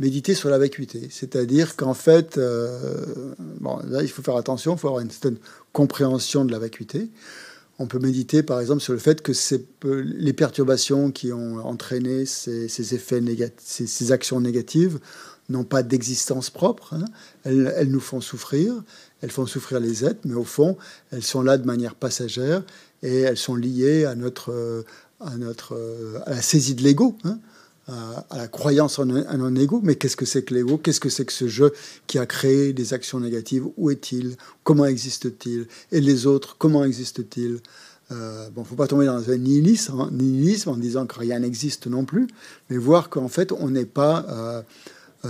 méditer 0.01 0.33
sur 0.33 0.49
la 0.49 0.57
vacuité. 0.57 1.07
C'est-à-dire 1.11 1.75
qu'en 1.75 1.93
fait, 1.93 2.37
euh, 2.37 3.05
bon, 3.59 3.79
il 4.01 4.09
faut 4.09 4.23
faire 4.23 4.35
attention, 4.35 4.73
il 4.73 4.79
faut 4.79 4.87
avoir 4.87 5.01
une 5.01 5.11
certaine 5.11 5.37
compréhension 5.71 6.43
de 6.43 6.51
la 6.51 6.59
vacuité. 6.59 7.09
On 7.77 7.85
peut 7.85 7.99
méditer, 7.99 8.43
par 8.43 8.59
exemple, 8.59 8.81
sur 8.81 8.93
le 8.93 8.99
fait 8.99 9.21
que 9.21 9.31
les 9.83 10.33
perturbations 10.33 11.11
qui 11.11 11.31
ont 11.31 11.65
entraîné 11.65 12.25
ces, 12.25 12.93
effets 12.93 13.21
négatifs, 13.21 13.87
ces, 13.87 14.11
actions 14.11 14.41
négatives 14.41 14.99
n'ont 15.49 15.63
pas 15.63 15.83
d'existence 15.83 16.49
propre. 16.49 16.93
Hein. 16.93 17.05
Elles, 17.43 17.89
nous 17.89 17.99
font 17.99 18.21
souffrir, 18.21 18.83
elles 19.21 19.31
font 19.31 19.45
souffrir 19.45 19.79
les 19.79 20.05
êtres, 20.05 20.21
mais 20.25 20.35
au 20.35 20.43
fond, 20.43 20.77
elles 21.11 21.23
sont 21.23 21.41
là 21.41 21.57
de 21.57 21.65
manière 21.65 21.95
passagère 21.95 22.63
et 23.03 23.21
elles 23.21 23.37
sont 23.37 23.55
liées 23.55 24.05
à 24.05 24.15
notre, 24.15 24.83
à 25.19 25.37
notre, 25.37 25.77
à 26.25 26.31
la 26.31 26.41
saisie 26.41 26.75
de 26.75 26.83
l'ego. 26.83 27.17
Hein 27.23 27.39
à, 27.87 28.37
la 28.37 28.47
croyance 28.47 28.99
en 28.99 29.09
un, 29.09 29.55
ego. 29.55 29.81
Mais 29.83 29.95
qu'est-ce 29.95 30.15
que 30.15 30.25
c'est 30.25 30.43
que 30.43 30.53
l'ego? 30.53 30.77
Qu'est-ce 30.77 30.99
que 30.99 31.09
c'est 31.09 31.25
que 31.25 31.33
ce 31.33 31.47
jeu 31.47 31.71
qui 32.07 32.19
a 32.19 32.25
créé 32.25 32.73
des 32.73 32.93
actions 32.93 33.19
négatives? 33.19 33.65
Où 33.77 33.89
est-il? 33.89 34.35
Comment 34.63 34.85
existe-t-il? 34.85 35.67
Et 35.91 36.01
les 36.01 36.25
autres, 36.25 36.55
comment 36.57 36.83
existent-ils 36.83 37.59
euh, 38.11 38.49
Bon, 38.51 38.63
faut 38.63 38.75
pas 38.75 38.87
tomber 38.87 39.05
dans 39.05 39.29
un 39.29 39.37
nihilisme, 39.37 39.99
hein, 39.99 40.09
nihilisme, 40.11 40.69
en 40.69 40.77
disant 40.77 41.05
que 41.05 41.19
rien 41.19 41.39
n'existe 41.39 41.87
non 41.87 42.05
plus, 42.05 42.27
mais 42.69 42.77
voir 42.77 43.09
qu'en 43.09 43.27
fait, 43.27 43.51
on 43.51 43.69
n'est 43.69 43.85
pas 43.85 44.25
euh, 44.29 44.61
euh, 44.61 44.61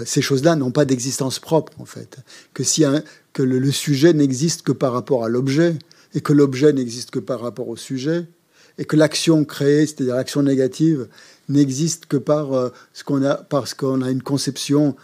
ces 0.05 0.21
choses-là 0.21 0.55
n'ont 0.55 0.71
pas 0.71 0.86
d'existence 0.86 1.39
propre, 1.39 1.74
en 1.79 1.86
fait. 1.86 2.17
Que, 2.53 2.63
si 2.63 2.83
le 3.38 3.71
sujet 3.71 4.13
n'existe 4.13 4.62
que 4.62 4.71
par 4.71 4.93
rapport 4.93 5.25
à 5.25 5.29
l'objet, 5.29 5.77
et 6.13 6.21
que 6.21 6.33
l'objet 6.33 6.74
n'existe 6.74 7.12
que 7.12 7.19
par 7.19 7.41
rapport 7.41 7.67
au 7.67 7.77
sujet, 7.77 8.25
et 8.77 8.86
que 8.86 8.95
l'action 8.95 9.43
créée, 9.45 9.86
c'est-à-dire 9.86 10.15
l'action 10.15 10.43
négative, 10.43 11.07
n'existe 11.50 12.05
que 12.05 12.17
par 12.17 12.53
euh, 12.53 12.69
ce 12.93 13.03
qu'on 13.03 13.24
a, 13.24 13.36
parce 13.36 13.74
qu'on 13.74 14.01
a 14.01 14.10
une 14.10 14.24
conception 14.24 14.95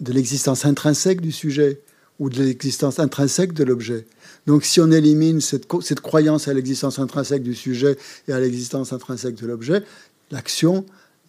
de 0.00 0.12
l'existence 0.12 0.64
intrinsèque 0.64 1.20
du 1.20 1.32
sujet 1.32 1.80
ou 2.18 2.30
de 2.30 2.42
l'existence 2.42 2.98
intrinsèque 2.98 3.52
de 3.52 3.64
l'objet. 3.64 4.06
Donc 4.46 4.64
si 4.64 4.80
on 4.80 4.90
élimine 4.90 5.40
cette 5.40 6.00
croyance 6.00 6.48
à 6.48 6.54
l'existence 6.54 6.98
intrinsèque 6.98 7.42
du 7.42 7.54
sujet 7.54 7.96
et 8.26 8.32
à 8.32 8.40
l'existence 8.40 8.92
intrinsèque 8.92 9.34
de 9.34 9.46
l'objet, 9.46 9.82
l'action 10.30 10.84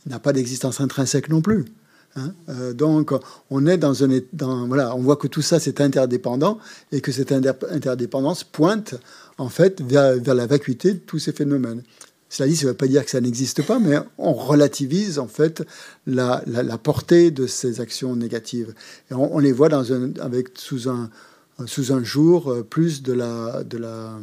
n'a 0.05 0.19
pas 0.19 0.33
d'existence 0.33 0.81
intrinsèque 0.81 1.29
non 1.29 1.41
plus. 1.41 1.65
Hein. 2.15 2.33
Euh, 2.49 2.73
donc 2.73 3.11
on 3.49 3.65
est 3.67 3.77
dans 3.77 4.03
un 4.03 4.09
voilà, 4.67 4.95
on 4.95 5.01
voit 5.01 5.15
que 5.15 5.27
tout 5.27 5.41
ça 5.41 5.59
c'est 5.59 5.79
interdépendant 5.81 6.57
et 6.91 7.01
que 7.01 7.11
cette 7.11 7.31
interdépendance 7.31 8.43
pointe 8.43 8.95
en 9.37 9.49
fait 9.49 9.81
vers, 9.81 10.15
la 10.33 10.47
vacuité 10.47 10.93
de 10.93 10.99
tous 10.99 11.19
ces 11.19 11.31
phénomènes. 11.31 11.83
Cela 12.31 12.47
dit, 12.47 12.55
ça 12.55 12.65
ne 12.65 12.71
veut 12.71 12.77
pas 12.77 12.85
dire 12.85 13.03
que 13.03 13.09
ça 13.09 13.21
n'existe 13.21 13.63
pas, 13.65 13.79
mais 13.79 13.97
on 14.19 14.33
relativise 14.33 15.17
en 15.17 15.27
fait 15.27 15.63
la, 16.05 16.43
portée 16.81 17.31
de 17.31 17.47
ces 17.47 17.81
actions 17.81 18.15
négatives. 18.15 18.75
On, 19.09 19.39
les 19.39 19.51
voit 19.51 19.69
dans 19.69 19.93
un, 19.93 20.13
avec, 20.19 20.49
sous, 20.53 20.89
un, 20.89 21.09
sous 21.65 21.91
un 21.91 22.03
jour 22.03 22.51
euh, 22.51 22.63
plus 22.63 23.01
de 23.01 23.13
la, 23.13 23.63
de, 23.63 23.79
la, 23.79 24.19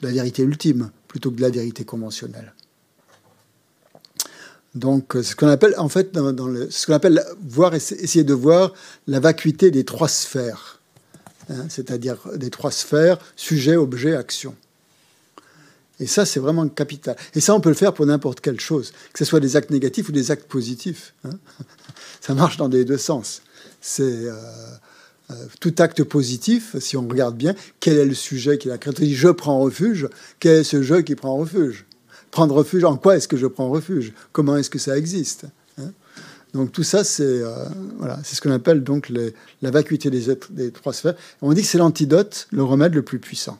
la 0.00 0.10
vérité 0.10 0.42
ultime 0.42 0.90
plutôt 1.08 1.30
que 1.30 1.36
de 1.36 1.42
la 1.42 1.50
vérité 1.50 1.84
conventionnelle. 1.84 2.54
Donc, 4.74 5.16
ce 5.22 5.36
qu'on 5.36 5.48
appelle, 5.48 5.74
en 5.76 5.88
fait, 5.88 6.16
ce 6.70 6.86
qu'on 6.86 6.94
appelle 6.94 7.22
voir, 7.46 7.74
essayer 7.74 8.24
de 8.24 8.34
voir 8.34 8.72
la 9.06 9.20
vacuité 9.20 9.70
des 9.70 9.84
trois 9.84 10.08
sphères. 10.08 10.80
hein, 11.50 11.66
c'est-à-dire 11.68 12.16
des 12.36 12.50
trois 12.50 12.70
sphères, 12.70 13.18
sujet, 13.36 13.76
objet, 13.76 14.16
action. 14.16 14.54
Et 16.00 16.06
ça, 16.06 16.24
c'est 16.24 16.40
vraiment 16.40 16.66
capital. 16.68 17.16
Et 17.34 17.40
ça, 17.40 17.54
on 17.54 17.60
peut 17.60 17.68
le 17.68 17.76
faire 17.76 17.92
pour 17.92 18.06
n'importe 18.06 18.40
quelle 18.40 18.58
chose, 18.58 18.92
que 19.12 19.18
ce 19.18 19.24
soit 19.24 19.40
des 19.40 19.56
actes 19.56 19.70
négatifs 19.70 20.08
ou 20.08 20.12
des 20.12 20.30
actes 20.30 20.48
positifs. 20.48 21.14
Hein. 21.24 21.38
Ça 22.20 22.34
marche 22.34 22.56
dans 22.56 22.68
les 22.68 22.84
deux 22.84 22.98
sens. 22.98 23.42
C'est 23.80 24.02
euh, 24.02 24.34
euh, 25.30 25.34
tout 25.60 25.74
acte 25.78 26.02
positif, 26.02 26.76
si 26.78 26.96
on 26.96 27.06
regarde 27.06 27.36
bien, 27.36 27.54
quel 27.78 27.98
est 27.98 28.04
le 28.04 28.14
sujet 28.14 28.58
qui 28.58 28.68
l'a 28.68 28.78
créé? 28.78 29.14
Je 29.14 29.28
prends 29.28 29.60
refuge, 29.60 30.08
quel 30.40 30.58
est 30.58 30.64
ce 30.64 30.82
je 30.82 30.96
qui 30.96 31.14
prend 31.14 31.36
refuge? 31.36 31.84
Prendre 32.32 32.54
refuge, 32.54 32.82
en 32.82 32.96
quoi 32.96 33.16
est-ce 33.16 33.28
que 33.28 33.36
je 33.36 33.46
prends 33.46 33.68
refuge? 33.68 34.12
Comment 34.32 34.56
est-ce 34.56 34.70
que 34.70 34.80
ça 34.80 34.98
existe? 34.98 35.46
Hein? 35.78 35.92
donc 36.54 36.72
tout 36.72 36.82
ça, 36.82 37.04
c'est 37.04 37.22
euh, 37.22 37.68
voilà, 37.98 38.18
ce 38.24 38.40
qu'on 38.40 38.50
appelle 38.50 38.82
donc 38.82 39.12
la 39.60 39.70
vacuité 39.70 40.10
des, 40.10 40.72
trois 40.72 40.92
sphères. 40.92 41.14
On 41.42 41.52
dit 41.52 41.62
que 41.62 41.68
c'est 41.68 41.78
l'antidote, 41.78 42.48
le 42.50 42.64
remède 42.64 42.94
le 42.94 43.02
plus 43.02 43.20
puissant. 43.20 43.58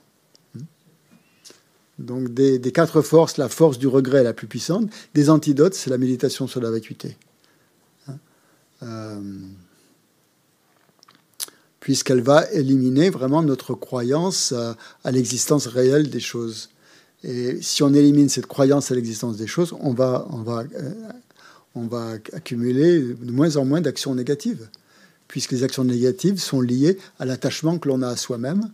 Donc 1.99 2.35
des, 2.35 2.61
quatre 2.73 3.03
forces, 3.03 3.37
la 3.37 3.49
force 3.49 3.79
du 3.79 3.87
regret 3.87 4.21
est 4.21 4.25
la 4.25 4.33
plus 4.33 4.47
puissante. 4.47 4.91
Des 5.15 5.31
antidotes, 5.31 5.75
c'est 5.75 5.91
la 5.91 5.99
méditation 5.99 6.49
sur 6.49 6.61
la 6.61 6.71
vacuité. 6.71 7.17
Hein? 8.09 8.17
Euh, 8.83 9.21
puisqu'elle 11.79 12.23
va 12.23 12.51
éliminer 12.53 13.11
vraiment 13.11 13.43
notre 13.43 13.75
croyance 13.75 14.53
à, 14.53 15.11
l'existence 15.11 15.67
réelle 15.67 16.09
des 16.09 16.21
choses. 16.21 16.71
Et 17.25 17.61
si 17.63 17.83
on 17.83 17.95
élimine 17.95 18.29
cette 18.29 18.47
croyance 18.47 18.91
à 18.91 18.95
l'existence 18.95 19.37
des 19.37 19.47
choses, 19.47 19.75
on 19.81 19.93
va, 19.93 20.27
on 20.31 20.43
va, 20.43 20.65
euh, 20.75 20.93
on 21.75 21.87
va 21.87 22.15
accumuler 22.33 23.01
de 23.01 23.31
moins 23.31 23.57
en 23.57 23.65
moins 23.65 23.81
d'actions 23.81 24.15
négatives, 24.15 24.69
puisque 25.29 25.53
les 25.53 25.63
actions 25.63 25.85
négatives 25.85 26.41
sont 26.41 26.61
liées 26.61 26.99
à 27.19 27.25
l'attachement 27.25 27.79
que 27.79 27.89
l'on 27.89 28.03
a 28.03 28.09
à 28.09 28.17
soi-même, 28.17 28.71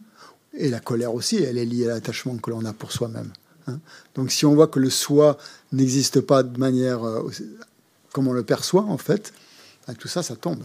et 0.55 0.71
la 0.71 0.81
colère 0.81 1.15
aussi, 1.15 1.37
elle 1.37 1.59
est 1.59 1.67
liée 1.67 1.87
à 1.87 1.95
l'attachement 1.95 2.37
que 2.39 2.51
l'on 2.51 2.65
a 2.65 2.73
pour 2.73 2.91
soi-même. 2.93 3.33
Hein. 3.67 3.81
Donc 4.15 4.33
si 4.33 4.47
on 4.47 4.55
voit 4.55 4.69
que 4.69 4.81
le 4.81 4.91
soi 4.91 5.37
n'existe 5.73 6.21
pas 6.21 6.43
de 6.43 6.59
manière 6.59 7.05
euh, 7.05 7.31
comme 8.13 8.29
on 8.29 8.33
le 8.33 8.43
perçoit, 8.43 8.83
en 8.83 8.99
fait, 8.99 9.33
ben, 9.87 9.95
tout 9.95 10.09
ça, 10.09 10.23
ça 10.23 10.37
tombe. 10.37 10.65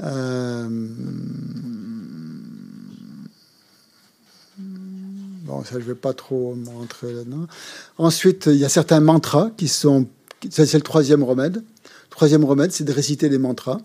Euh, 0.00 0.68
bon, 5.48 5.64
ça, 5.64 5.72
je 5.72 5.78
ne 5.78 5.84
vais 5.84 5.94
pas 5.94 6.12
trop 6.12 6.54
montrer 6.54 7.12
là-dedans. 7.12 7.46
Ensuite, 7.96 8.46
il 8.46 8.56
y 8.56 8.64
a 8.64 8.68
certains 8.68 9.00
mantras 9.00 9.50
qui 9.56 9.66
sont. 9.66 10.06
Ça, 10.50 10.66
c'est 10.66 10.76
le 10.76 10.82
troisième 10.82 11.24
remède. 11.24 11.56
Le 11.56 12.10
troisième 12.10 12.44
remède, 12.44 12.70
c'est 12.70 12.84
de 12.84 12.92
réciter 12.92 13.28
des 13.28 13.38
mantras. 13.38 13.80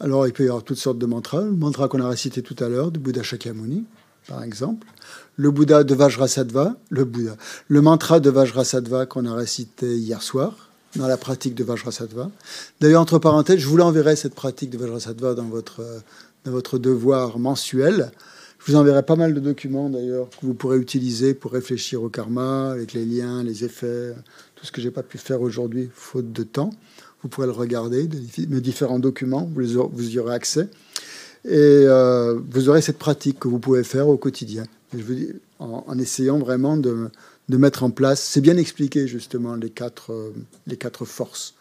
Alors, 0.00 0.26
il 0.26 0.32
peut 0.32 0.44
y 0.44 0.48
avoir 0.48 0.64
toutes 0.64 0.78
sortes 0.78 0.98
de 0.98 1.06
mantras. 1.06 1.42
Le 1.42 1.52
mantra 1.52 1.88
qu'on 1.88 2.00
a 2.00 2.08
récité 2.08 2.42
tout 2.42 2.56
à 2.58 2.68
l'heure, 2.68 2.90
du 2.90 2.98
Bouddha 2.98 3.22
Shakyamuni, 3.22 3.84
par 4.26 4.42
exemple. 4.42 4.86
Le 5.36 5.50
Bouddha 5.50 5.84
de 5.84 5.94
Vajrasattva, 5.94 6.76
le 6.90 7.04
Bouddha. 7.04 7.36
Le 7.68 7.80
mantra 7.80 8.20
de 8.20 8.30
Vajrasattva 8.30 9.06
qu'on 9.06 9.26
a 9.26 9.34
récité 9.34 9.96
hier 9.96 10.22
soir, 10.22 10.70
dans 10.96 11.06
la 11.06 11.16
pratique 11.16 11.54
de 11.54 11.64
Vajrasattva. 11.64 12.30
D'ailleurs, 12.80 13.02
entre 13.02 13.18
parenthèses, 13.18 13.60
je 13.60 13.66
vous 13.66 13.76
l'enverrai 13.76 14.16
cette 14.16 14.34
pratique 14.34 14.70
de 14.70 14.78
Vajrasattva 14.78 15.34
dans 15.34 15.44
votre, 15.44 15.82
dans 16.44 16.50
votre 16.52 16.78
devoir 16.78 17.38
mensuel. 17.38 18.10
Vous 18.70 18.76
enverrai 18.76 19.02
pas 19.02 19.16
mal 19.16 19.34
de 19.34 19.40
documents 19.40 19.90
d'ailleurs 19.90 20.30
que 20.30 20.46
vous 20.46 20.54
pourrez 20.54 20.78
utiliser 20.78 21.34
pour 21.34 21.50
réfléchir 21.50 22.04
au 22.04 22.08
karma, 22.08 22.70
avec 22.70 22.92
les 22.92 23.04
liens, 23.04 23.42
les 23.42 23.64
effets, 23.64 24.14
tout 24.54 24.64
ce 24.64 24.70
que 24.70 24.80
j'ai 24.80 24.92
pas 24.92 25.02
pu 25.02 25.18
faire 25.18 25.40
aujourd'hui, 25.40 25.90
faute 25.92 26.32
de 26.32 26.44
temps. 26.44 26.70
Vous 27.20 27.28
pourrez 27.28 27.48
le 27.48 27.52
regarder, 27.52 28.08
mes 28.48 28.60
différents 28.60 29.00
documents, 29.00 29.50
vous, 29.52 30.08
y 30.08 30.18
aurez 30.20 30.34
accès. 30.36 30.68
Et 31.44 31.50
euh, 31.50 32.38
vous 32.48 32.68
aurez 32.68 32.80
cette 32.80 32.98
pratique 32.98 33.40
que 33.40 33.48
vous 33.48 33.58
pouvez 33.58 33.82
faire 33.82 34.06
au 34.06 34.16
quotidien. 34.16 34.62
Je 34.96 35.02
vous 35.02 35.14
dis, 35.14 35.32
en, 35.58 35.98
essayant 35.98 36.38
vraiment 36.38 36.76
de, 36.76 37.10
de, 37.48 37.56
mettre 37.56 37.82
en 37.82 37.90
place, 37.90 38.22
c'est 38.22 38.40
bien 38.40 38.56
expliqué 38.56 39.08
justement 39.08 39.56
les 39.56 39.70
quatre, 39.70 40.12
euh, 40.12 40.32
les 40.68 40.76
quatre 40.76 41.04
forces. 41.04 41.54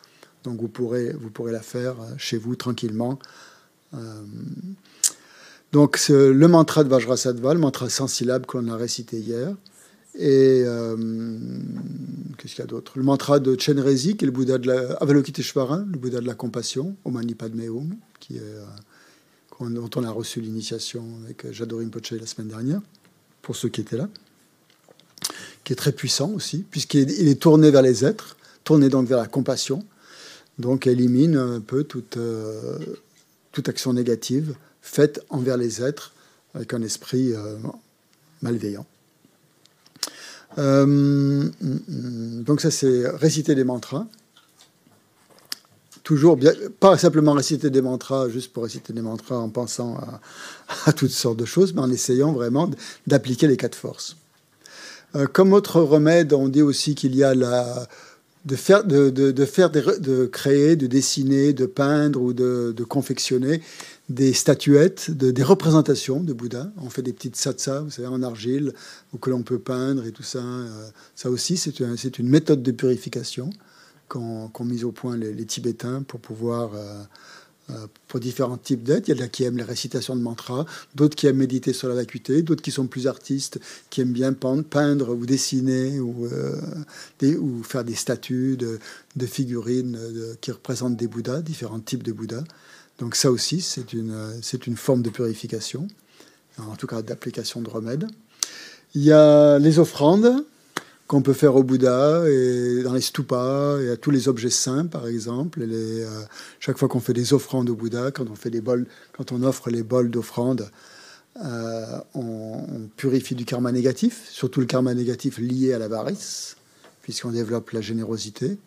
Donc 0.44 0.62
vous 0.62 0.70
pourrez, 0.70 1.12
vous 1.20 1.32
pourrez 1.32 1.54
la 1.54 1.62
faire 1.62 1.96
euh, 2.00 2.14
chez 2.20 2.38
vous 2.38 2.56
tranquillement. 2.56 3.18
Donc 5.72 6.00
le 6.10 6.48
mantra 6.48 6.84
de 6.84 6.90
Vajrasattva, 6.90 7.54
le 7.54 7.60
mantra 7.60 7.90
sans 7.90 8.08
syllabes 8.08 8.46
qu'on 8.46 8.68
a 8.68 8.76
récité 8.76 9.20
hier, 9.20 9.54
et 10.16 10.64
euh, 10.66 10.98
qu'est-ce 12.38 12.56
qu'il 12.56 12.64
y 12.64 12.64
a 12.64 12.68
d'autre? 12.68 12.94
Le 12.96 13.04
mantra 13.04 13.40
de 13.40 13.56
Chenrezi, 13.60 14.18
qui 14.18 14.26
est 14.26 14.28
le 14.28 14.32
Bouddha 14.32 14.58
de 14.58 14.68
la 14.68 14.98
le 15.00 15.98
Bouddha 15.98 16.20
de 16.20 16.26
la 16.26 16.34
compassion, 16.34 16.96
Omani 17.06 17.36
Padme 17.36 17.62
Hum, 17.70 17.96
qui 18.20 18.38
est, 18.38 18.42
euh, 18.42 19.70
dont 19.70 19.90
on 19.96 20.04
a 20.04 20.12
reçu 20.12 20.42
l'initiation 20.42 21.06
avec 21.24 21.52
Jadorim 21.52 21.90
Poche 21.90 22.12
la 22.12 22.26
semaine 22.26 22.48
dernière, 22.48 22.82
pour 23.42 23.56
ceux 23.56 23.70
qui 23.70 23.82
étaient 23.82 23.98
là, 23.98 24.10
qui 25.64 25.74
est 25.74 25.76
très 25.76 25.92
puissant 25.92 26.32
aussi, 26.32 26.66
puisqu'il 26.70 27.28
est 27.28 27.40
tourné 27.40 27.70
vers 27.70 27.84
les 27.84 28.04
êtres, 28.04 28.36
tourné 28.64 28.90
donc 28.90 29.08
vers 29.08 29.20
la 29.20 29.28
compassion, 29.28 29.86
donc 30.58 30.88
élimine 30.88 31.38
un 31.38 31.60
peu 31.60 31.84
toute, 31.84 32.18
euh, 32.18 32.78
toute 33.52 33.70
action 33.70 33.94
négative 33.94 34.56
faite 34.82 35.22
envers 35.30 35.58
les 35.58 35.82
êtres 35.84 36.14
avec 36.54 36.74
un 36.74 36.82
esprit 36.82 37.34
malveillant. 38.42 38.86
Euh, 40.58 41.50
donc 41.62 42.62
ça, 42.62 42.72
c'est 42.72 43.08
réciter 43.08 43.56
des 43.56 43.64
mantras. 43.64 44.08
Toujours 46.04 46.38
bien, 46.38 46.54
pas 46.80 46.98
simplement 46.98 47.34
réciter 47.34 47.70
des 47.70 47.82
mantras 47.82 48.30
juste 48.30 48.52
pour 48.52 48.64
réciter 48.64 48.94
des 48.94 49.02
mantras 49.02 49.38
en 49.38 49.50
pensant 49.50 50.00
à, 50.86 50.94
toutes 50.94 51.12
sortes 51.12 51.38
de 51.38 51.46
choses, 51.46 51.74
mais 51.74 51.82
en 51.82 51.92
essayant 51.92 52.32
vraiment 52.32 52.70
d'appliquer 53.06 53.48
les 53.48 53.58
quatre 53.58 53.76
forces. 53.76 54.18
Euh, 55.16 55.28
comme 55.28 55.54
autre 55.54 55.82
remède, 55.82 56.34
on 56.34 56.48
dit 56.48 56.64
aussi 56.64 56.96
qu'il 56.96 57.16
y 57.16 57.24
a 57.24 57.36
la, 57.36 57.88
de 58.46 58.56
faire, 58.56 58.84
de, 58.86 59.10
de, 59.10 59.46
faire 59.46 59.70
de 59.70 60.26
créer, 60.26 60.76
de 60.76 60.88
dessiner, 60.88 61.54
de 61.54 61.66
peindre 61.66 62.22
ou 62.22 62.34
de, 62.34 62.84
confectionner 62.88 63.62
des 64.10 64.34
statuettes, 64.34 65.12
des 65.12 65.44
représentations 65.44 66.22
de 66.22 66.34
Bouddha. 66.34 66.72
On 66.78 66.90
fait 66.90 67.04
des 67.04 67.14
petites 67.14 67.36
satsas, 67.36 67.82
vous 67.82 67.92
savez, 67.92 68.08
en 68.08 68.24
argile, 68.24 68.74
ou 69.14 69.18
que 69.20 69.30
l'on 69.30 69.44
peut 69.44 69.60
peindre 69.60 70.06
et 70.06 70.12
tout 70.12 70.24
ça. 70.24 70.40
Euh, 70.40 70.90
ça 71.16 71.30
aussi, 71.30 71.58
c'est 71.58 71.80
une, 71.80 72.30
méthode 72.30 72.64
de 72.64 72.72
purification 72.72 73.52
qu'ont 74.08 74.52
mis 74.62 74.84
au 74.84 74.92
point 74.92 75.16
les, 75.16 75.46
Tibétains 75.46 76.02
pour 76.02 76.20
pouvoir, 76.20 76.72
euh, 76.74 77.04
euh, 77.70 77.86
pour 78.08 78.20
différents 78.20 78.58
types 78.58 78.82
d'êtres. 78.82 79.10
Il 79.10 79.18
y 79.18 79.22
en 79.22 79.24
a 79.24 79.28
qui 79.28 79.44
aiment 79.44 79.58
les 79.58 79.64
récitations 79.64 80.16
de 80.16 80.22
mantras, 80.22 80.66
d'autres 80.96 81.16
qui 81.16 81.28
aiment 81.28 81.38
méditer 81.38 81.72
sur 81.72 81.88
la 81.88 81.94
vacuité, 81.94 82.42
d'autres 82.42 82.64
qui 82.64 82.72
sont 82.72 82.88
plus 82.88 83.06
artistes, 83.06 83.60
qui 83.92 84.02
aiment 84.02 84.14
bien 84.14 84.34
peindre, 84.34 85.14
ou 85.14 85.28
dessiner 85.28 86.00
ou 86.00 86.28
faire 87.62 87.84
des 87.84 87.94
statues 87.94 88.58
de, 88.58 88.80
figurines 89.28 90.00
qui 90.42 90.52
représentent 90.52 90.98
des 90.98 91.08
Bouddhas, 91.08 91.44
différents 91.44 91.80
types 91.80 92.02
de 92.02 92.12
Bouddhas. 92.12 92.44
Donc 93.00 93.16
ça 93.16 93.32
aussi, 93.32 93.62
c'est 93.62 93.94
une, 93.94 94.40
c'est 94.42 94.68
une 94.68 94.76
forme 94.76 95.02
de 95.02 95.10
purification, 95.10 95.88
en 96.58 96.76
tout 96.76 96.88
cas 96.88 97.02
d'application 97.02 97.62
de 97.62 97.70
remède. 97.70 98.08
Il 98.94 99.04
y 99.04 99.12
a 99.12 99.58
les 99.60 99.80
offrandes 99.80 100.44
qu'on 101.08 101.22
peut 101.22 101.34
faire 101.34 101.56
au 101.56 101.64
Bouddha 101.64 102.30
et 102.30 102.84
dans 102.84 102.94
les 102.94 103.02
stupas 103.02 103.80
et 103.80 103.90
à 103.90 103.98
tous 103.98 104.12
les 104.12 104.28
objets 104.28 104.50
saints, 104.50 104.86
par 104.86 105.08
exemple. 105.08 105.62
les, 105.62 106.02
euh, 106.02 106.22
chaque 106.60 106.78
fois 106.78 106.88
qu'on 106.88 107.00
fait 107.00 107.14
des 107.14 107.34
offrandes 107.34 107.70
au 107.70 107.76
Bouddha, 107.76 108.12
quand 108.12 108.30
on 108.30 108.36
fait 108.36 108.52
des 108.52 108.62
bols, 108.62 108.86
quand 109.14 109.32
on 109.32 109.42
offre 109.42 109.70
les 109.72 109.82
bols 109.82 110.12
d'offrandes, 110.12 110.70
euh, 111.44 112.00
on, 112.14 112.90
purifie 112.98 113.34
du 113.34 113.46
karma 113.46 113.72
négatif, 113.72 114.28
surtout 114.30 114.60
le 114.60 114.66
karma 114.66 114.94
négatif 114.94 115.38
lié 115.40 115.74
à 115.74 115.80
l'avarice, 115.80 116.58
puisqu'on 117.02 117.32
développe 117.32 117.72
la 117.72 117.82
générosité. 117.82 118.58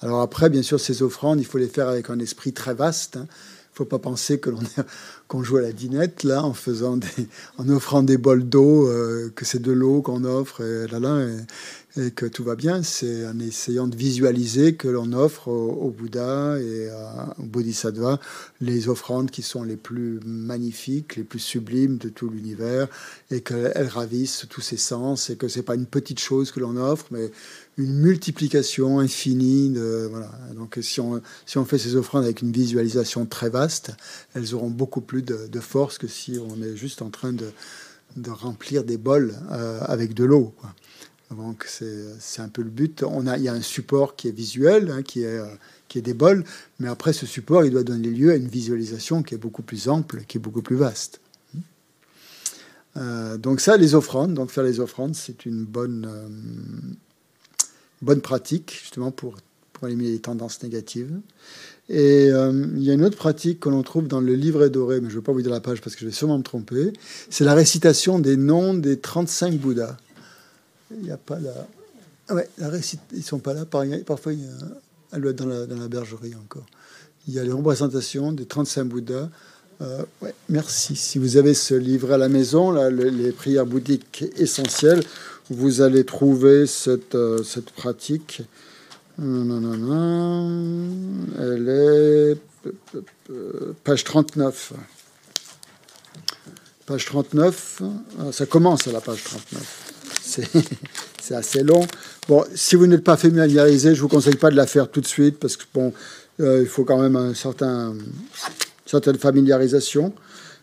Alors 0.00 0.20
après, 0.20 0.50
bien 0.50 0.62
sûr, 0.62 0.78
ces 0.80 1.02
offrandes, 1.02 1.40
il 1.40 1.46
faut 1.46 1.58
les 1.58 1.68
faire 1.68 1.88
avec 1.88 2.10
un 2.10 2.18
esprit 2.18 2.52
très 2.52 2.74
vaste. 2.74 3.16
Hein 3.16 3.26
faut 3.78 3.84
pas 3.84 4.00
penser 4.00 4.40
que 4.40 4.50
l'on 4.50 4.58
qu'on 5.28 5.44
joue 5.44 5.58
à 5.58 5.60
la 5.60 5.72
dinette 5.72 6.24
là 6.24 6.42
en 6.42 6.54
faisant 6.54 6.96
des, 6.96 7.28
en 7.58 7.68
offrant 7.68 8.02
des 8.02 8.16
bols 8.16 8.48
d'eau, 8.48 8.88
euh, 8.88 9.30
que 9.36 9.44
c'est 9.44 9.62
de 9.62 9.72
l'eau 9.72 10.02
qu'on 10.02 10.24
offre 10.24 10.62
et 10.62 10.88
là 10.88 10.98
là 10.98 11.26
et, 11.96 12.10
que 12.14 12.26
tout 12.26 12.44
va 12.44 12.54
bien. 12.54 12.82
C'est 12.82 13.26
en 13.26 13.38
essayant 13.40 13.88
de 13.88 13.96
visualiser 13.96 14.74
que 14.74 14.86
l'on 14.86 15.12
offre 15.12 15.48
au, 15.48 15.90
Bouddha 15.90 16.56
et 16.60 16.88
au 17.38 17.42
Bodhisattva 17.42 18.20
les 18.60 18.88
offrandes 18.88 19.32
qui 19.32 19.42
sont 19.42 19.64
les 19.64 19.76
plus 19.76 20.20
magnifiques, 20.24 21.16
les 21.16 21.24
plus 21.24 21.40
sublimes 21.40 21.98
de 21.98 22.08
tout 22.08 22.30
l'univers 22.30 22.86
et 23.32 23.40
qu'elles 23.40 23.88
ravissent 23.88 24.46
tous 24.48 24.60
ses 24.60 24.76
sens 24.76 25.28
et 25.30 25.36
que 25.36 25.48
c'est 25.48 25.62
pas 25.62 25.74
une 25.74 25.86
petite 25.86 26.20
chose 26.20 26.52
que 26.52 26.60
l'on 26.60 26.76
offre, 26.76 27.06
mais 27.10 27.32
une 27.78 27.94
multiplication 27.94 28.98
infinie. 28.98 29.70
De, 29.70 30.06
voilà. 30.10 30.30
Donc 30.54 30.78
si 30.82 31.00
on, 31.00 31.22
si 31.46 31.56
on 31.56 31.64
fait 31.64 31.78
ces 31.78 31.96
offrandes 31.96 32.24
avec 32.24 32.42
une 32.42 32.52
visualisation 32.52 33.24
très 33.24 33.48
vaste, 33.48 33.92
elles 34.34 34.54
auront 34.54 34.70
beaucoup 34.70 35.00
plus 35.00 35.22
de, 35.22 35.60
force 35.60 35.96
que 35.96 36.06
si 36.06 36.38
on 36.38 36.62
est 36.62 36.76
juste 36.76 37.02
en 37.02 37.10
train 37.10 37.32
de, 37.32 37.50
de 38.16 38.30
remplir 38.30 38.84
des 38.84 38.98
bols 38.98 39.34
euh, 39.50 39.80
avec 39.82 40.12
de 40.12 40.24
l'eau. 40.24 40.54
Donc 41.30 41.66
c'est 41.68 42.40
un 42.40 42.48
peu 42.48 42.62
le 42.62 42.70
but. 42.70 43.02
On 43.02 43.26
a, 43.26 43.36
il 43.36 43.44
y 43.44 43.48
a 43.48 43.52
un 43.52 43.62
support 43.62 44.16
qui 44.16 44.28
est 44.28 44.32
visuel, 44.32 44.90
hein, 44.90 45.02
qui, 45.02 45.22
est, 45.22 45.40
qui 45.86 45.98
est 45.98 46.02
des 46.02 46.14
bols, 46.14 46.42
mais 46.78 46.88
après 46.88 47.12
ce 47.12 47.26
support, 47.26 47.64
il 47.64 47.70
doit 47.70 47.84
donner 47.84 48.08
lieu 48.08 48.30
à 48.32 48.36
une 48.36 48.48
visualisation 48.48 49.22
qui 49.22 49.34
est 49.34 49.38
beaucoup 49.38 49.62
plus 49.62 49.88
ample, 49.88 50.22
qui 50.26 50.38
est 50.38 50.40
beaucoup 50.40 50.62
plus 50.62 50.76
vaste. 50.76 51.20
Euh, 52.96 53.36
donc 53.36 53.60
ça, 53.60 53.76
les 53.76 53.94
offrandes, 53.94 54.34
donc 54.34 54.50
faire 54.50 54.64
les 54.64 54.80
offrandes, 54.80 55.14
c'est 55.14 55.44
une 55.44 55.64
bonne, 55.64 56.08
bonne 58.02 58.20
pratique 58.20 58.78
justement 58.82 59.10
pour, 59.10 59.36
pour 59.72 59.88
éliminer 59.88 60.12
les 60.12 60.18
tendances 60.18 60.62
négatives. 60.62 61.12
Et 61.88 62.30
euh, 62.30 62.66
il 62.76 62.82
y 62.82 62.90
a 62.90 62.94
une 62.94 63.04
autre 63.04 63.16
pratique 63.16 63.60
que 63.60 63.68
l'on 63.70 63.82
trouve 63.82 64.08
dans 64.08 64.20
le 64.20 64.34
livret 64.34 64.68
doré, 64.68 65.00
mais 65.00 65.08
je 65.08 65.14
ne 65.14 65.20
vais 65.20 65.24
pas 65.24 65.32
vous 65.32 65.40
dire 65.40 65.50
la 65.50 65.60
page 65.60 65.80
parce 65.80 65.96
que 65.96 66.00
je 66.00 66.06
vais 66.06 66.12
sûrement 66.12 66.36
me 66.36 66.42
tromper, 66.42 66.92
c'est 67.30 67.44
la 67.44 67.54
récitation 67.54 68.18
des 68.18 68.36
noms 68.36 68.74
des 68.74 68.98
35 68.98 69.54
Bouddhas. 69.54 69.96
Il 70.90 71.02
n'y 71.02 71.10
a 71.10 71.16
pas 71.16 71.38
la... 71.38 71.66
Ah 72.28 72.34
ouais, 72.34 72.48
ils 72.58 73.18
ne 73.18 73.22
sont 73.22 73.38
pas 73.38 73.54
là, 73.54 73.64
parfois 73.64 74.34
il 74.34 74.40
y 74.40 74.46
a... 74.46 74.50
elle 75.12 75.22
doit 75.22 75.30
être 75.30 75.38
dans 75.38 75.46
la, 75.46 75.66
dans 75.66 75.78
la 75.78 75.88
bergerie 75.88 76.34
encore. 76.34 76.66
Il 77.26 77.34
y 77.34 77.38
a 77.38 77.44
les 77.44 77.52
représentations 77.52 78.32
des 78.32 78.44
35 78.44 78.84
Bouddhas. 78.84 79.30
Euh, 79.80 80.02
ouais, 80.20 80.34
merci. 80.48 80.96
Si 80.96 81.18
vous 81.18 81.36
avez 81.36 81.54
ce 81.54 81.74
livret 81.74 82.14
à 82.14 82.18
la 82.18 82.28
maison, 82.28 82.70
là, 82.70 82.90
les 82.90 83.32
prières 83.32 83.64
bouddhiques 83.64 84.24
essentielles, 84.36 85.02
vous 85.50 85.80
allez 85.80 86.04
trouver 86.04 86.66
cette, 86.66 87.14
euh, 87.14 87.42
cette 87.42 87.70
pratique. 87.70 88.42
Elle 89.18 91.68
est 91.68 92.36
page 93.84 94.04
39. 94.04 94.72
Page 96.86 97.04
39, 97.04 97.82
ah, 98.18 98.32
ça 98.32 98.46
commence 98.46 98.88
à 98.88 98.92
la 98.92 99.02
page 99.02 99.22
39. 99.24 99.92
C'est 101.22 101.34
assez 101.34 101.62
long. 101.62 101.86
Bon, 102.28 102.44
si 102.54 102.76
vous 102.76 102.86
n'êtes 102.86 103.04
pas 103.04 103.18
familiarisé, 103.18 103.94
je 103.94 104.00
vous 104.00 104.08
conseille 104.08 104.36
pas 104.36 104.50
de 104.50 104.56
la 104.56 104.66
faire 104.66 104.90
tout 104.90 105.02
de 105.02 105.06
suite 105.06 105.38
parce 105.38 105.58
que 105.58 105.64
bon, 105.74 105.92
euh, 106.40 106.62
il 106.62 106.68
faut 106.68 106.84
quand 106.84 106.98
même 106.98 107.16
un 107.16 107.34
certain, 107.34 107.92
une 107.92 108.02
certaine 108.86 109.18
familiarisation. 109.18 110.14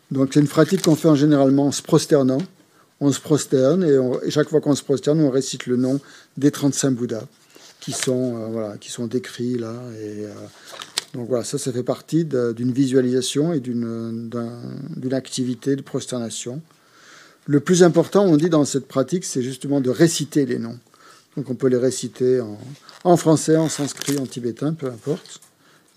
Donc 0.10 0.32
c'est 0.34 0.40
une 0.40 0.48
pratique 0.48 0.82
qu'on 0.82 0.96
fait 0.96 1.10
en 1.10 1.16
généralement 1.16 1.68
en 1.68 1.72
se 1.72 1.82
prosternant. 1.82 2.40
On 3.02 3.12
se 3.12 3.20
prosterne 3.20 3.84
et, 3.84 4.32
chaque 4.32 4.50
fois 4.50 4.62
qu'on 4.62 4.76
se 4.76 4.84
prosterne, 4.84 5.20
on 5.22 5.30
récite 5.30 5.66
le 5.68 5.76
nom 5.76 6.00
des 6.38 6.52
35 6.52 6.92
Bouddhas 6.92 7.26
qui 7.80 7.92
sont, 7.92 8.38
euh, 8.38 8.48
voilà, 8.48 8.78
qui 8.78 8.90
sont 8.90 9.08
décrits 9.08 9.58
là. 9.58 9.74
Et, 10.00 10.26
euh, 10.26 10.34
donc 11.14 11.28
voilà, 11.28 11.44
ça, 11.44 11.58
ça 11.58 11.72
fait 11.72 11.84
partie 11.84 12.26
d'une 12.26 12.72
visualisation 12.72 13.54
et 13.54 13.60
d'une 13.60 14.30
activité 15.14 15.76
de 15.76 15.82
prosternation. 15.82 16.62
Le 17.46 17.60
plus 17.60 17.84
important, 17.84 18.26
on 18.26 18.38
dit 18.38 18.50
dans 18.50 18.66
cette 18.66 18.88
pratique, 18.88 19.24
c'est 19.24 19.42
justement 19.42 19.80
de 19.80 19.90
réciter 19.90 20.46
les 20.46 20.60
noms. 20.60 20.78
Donc 21.38 21.50
on 21.50 21.56
peut 21.56 21.68
les 21.68 21.78
réciter 21.78 22.42
en, 22.42 22.58
en 23.06 23.18
français, 23.18 23.56
en 23.56 23.70
sanskrit, 23.70 24.18
en 24.18 24.26
tibétain, 24.26 24.74
peu 24.74 24.88
importe. 24.88 25.40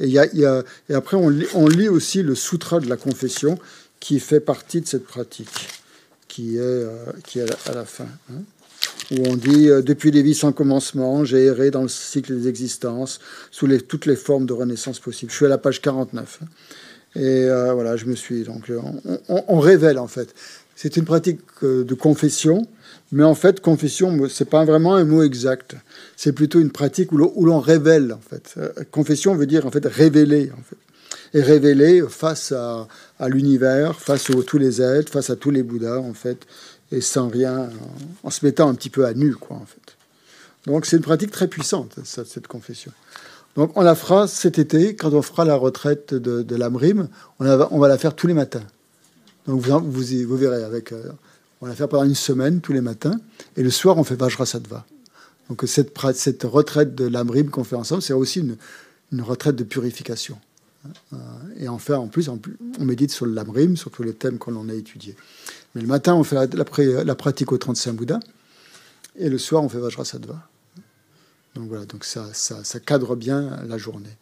Et 0.00 0.94
après, 0.94 1.16
on 1.16 1.28
lit, 1.28 1.46
on 1.54 1.66
lit, 1.66 1.88
aussi 1.88 2.22
le 2.22 2.34
sutra 2.34 2.80
de 2.80 2.88
la 2.88 2.96
confession 2.96 3.58
qui 3.98 4.20
fait 4.20 4.40
partie 4.40 4.80
de 4.80 4.86
cette 4.86 5.04
pratique, 5.04 5.68
qui 6.38 6.56
est, 6.56 6.60
euh, 6.60 6.94
qui 7.24 7.40
est 7.40 7.68
à 7.68 7.74
la 7.74 7.84
fin. 7.84 8.06
Hein 8.30 8.42
où 9.10 9.16
on 9.26 9.34
dit 9.34 9.68
euh, 9.68 9.82
Depuis 9.82 10.12
les 10.12 10.22
vies 10.22 10.36
sans 10.36 10.52
commencement, 10.52 11.24
j'ai 11.24 11.46
erré 11.46 11.72
dans 11.72 11.82
le 11.82 11.88
cycle 11.88 12.32
des 12.38 12.46
existences, 12.46 13.18
sous 13.50 13.66
les, 13.66 13.80
toutes 13.80 14.06
les 14.06 14.14
formes 14.14 14.46
de 14.46 14.52
renaissance 14.52 15.00
possibles. 15.00 15.32
Je 15.32 15.36
suis 15.36 15.46
à 15.46 15.48
la 15.48 15.58
page 15.58 15.82
49. 15.82 16.40
Et 17.16 17.20
euh, 17.20 17.72
voilà, 17.72 17.96
je 17.96 18.04
me 18.04 18.14
suis. 18.14 18.44
Donc, 18.44 18.70
on, 19.28 19.58
révèle, 19.58 19.98
en 19.98 20.06
fait. 20.06 20.32
C'est 20.76 20.96
une 20.96 21.04
pratique 21.04 21.40
de 21.62 21.94
confession, 21.94 22.68
mais 23.10 23.24
en 23.24 23.34
fait, 23.34 23.60
confession, 23.60 24.28
c'est 24.28 24.48
pas 24.48 24.64
vraiment 24.64 24.94
un 24.94 25.04
mot 25.04 25.24
exact. 25.24 25.74
C'est 26.16 26.32
plutôt 26.32 26.60
une 26.60 26.70
pratique 26.70 27.10
où 27.10 27.44
l'on 27.46 27.58
révèle, 27.58 28.12
en 28.12 28.20
fait. 28.20 28.60
Confession 28.92 29.34
veut 29.34 29.46
dire, 29.46 29.66
en 29.66 29.72
fait, 29.72 29.84
révéler. 29.86 30.52
Et 31.34 31.42
révéler 31.42 32.02
face 32.08 32.52
à, 32.52 32.88
l'univers, 33.28 34.00
face 34.00 34.30
à 34.30 34.34
tous 34.42 34.58
les 34.58 34.80
êtres, 34.80 35.12
face 35.12 35.30
à 35.30 35.36
tous 35.36 35.50
les 35.50 35.62
Bouddhas, 35.62 35.98
en 35.98 36.14
fait 36.14 36.46
et 36.92 37.00
sans 37.00 37.28
rien, 37.28 37.68
en 38.22 38.30
se 38.30 38.44
mettant 38.44 38.68
un 38.68 38.74
petit 38.74 38.90
peu 38.90 39.04
à 39.04 39.14
nu, 39.14 39.34
quoi, 39.34 39.56
en 39.56 39.66
fait. 39.66 39.96
Donc 40.66 40.86
c'est 40.86 40.96
une 40.96 41.02
pratique 41.02 41.30
très 41.30 41.48
puissante, 41.48 41.98
cette 42.04 42.46
confession. 42.46 42.92
Donc 43.56 43.72
on 43.76 43.82
la 43.82 43.94
fera 43.94 44.28
cet 44.28 44.58
été, 44.58 44.94
quand 44.94 45.12
on 45.12 45.22
fera 45.22 45.44
la 45.44 45.54
retraite 45.54 46.14
de, 46.14 46.42
de 46.42 46.56
l'Amrim, 46.56 47.08
on, 47.40 47.46
on, 47.46 47.78
va 47.78 47.88
la 47.88 47.98
faire 47.98 48.14
tous 48.14 48.26
les 48.26 48.34
matins. 48.34 48.64
Donc 49.46 49.60
vous, 49.60 49.80
vous, 49.80 50.36
verrez, 50.36 50.62
avec, 50.62 50.92
euh, 50.92 51.10
on 51.60 51.66
la 51.66 51.74
faire 51.74 51.88
pendant 51.88 52.04
une 52.04 52.14
semaine, 52.14 52.60
tous 52.60 52.72
les 52.72 52.80
matins, 52.80 53.18
et 53.56 53.62
le 53.62 53.70
soir 53.70 53.98
on 53.98 54.04
fait 54.04 54.16
Vajrasattva. 54.16 54.84
Donc 55.48 55.62
cette, 55.66 55.96
cette 56.14 56.42
retraite 56.42 56.94
de 56.94 57.06
l'Amrim 57.06 57.50
qu'on 57.50 57.64
fait 57.64 57.76
ensemble, 57.76 58.02
c'est 58.02 58.12
aussi 58.12 58.40
une, 58.40 58.56
une, 59.12 59.22
retraite 59.22 59.56
de 59.56 59.64
purification. 59.64 60.38
Euh, 61.12 61.16
et 61.58 61.68
en 61.68 61.78
fait, 61.78 61.94
en 61.94 62.08
plus, 62.08 62.28
on 62.28 62.84
médite 62.84 63.10
sur 63.10 63.26
l'Amrim, 63.26 63.76
sur 63.76 63.90
tous 63.90 64.02
les 64.02 64.14
thèmes 64.14 64.38
qu'on 64.38 64.56
en 64.56 64.68
a 64.68 64.74
étudiés. 64.74 65.16
Mais 65.74 65.80
le 65.80 65.86
matin, 65.86 66.14
on 66.14 66.24
fait 66.24 66.54
la, 66.54 67.14
pratique 67.14 67.52
au 67.52 67.58
35 67.58 67.92
Bouddha, 67.92 68.20
et 69.16 69.28
le 69.28 69.38
soir, 69.38 69.62
on 69.62 69.68
fait 69.68 69.78
Vajrasattva. 69.78 70.48
Donc 71.54 71.68
voilà, 71.68 71.86
donc 71.86 72.04
ça, 72.04 72.28
ça, 72.32 72.62
ça 72.62 72.80
cadre 72.80 73.16
bien 73.16 73.62
la 73.66 73.78
journée. 73.78 74.16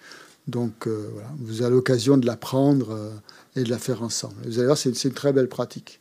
Donc 0.47 0.87
euh, 0.87 1.09
voilà, 1.13 1.29
vous 1.39 1.63
avez 1.63 1.75
l'occasion 1.75 2.17
de 2.17 2.27
l'apprendre 2.27 2.93
euh, 2.93 3.11
et 3.57 3.65
de 3.65 3.71
la 3.71 3.79
faire 3.79 4.03
ensemble. 4.03 4.37
Vous 4.45 4.59
allez 4.59 4.67
voir, 4.67 4.79
c'est 4.79 5.05
une 5.05 5.13
très 5.13 5.33
belle 5.33 5.49
pratique. 5.49 6.01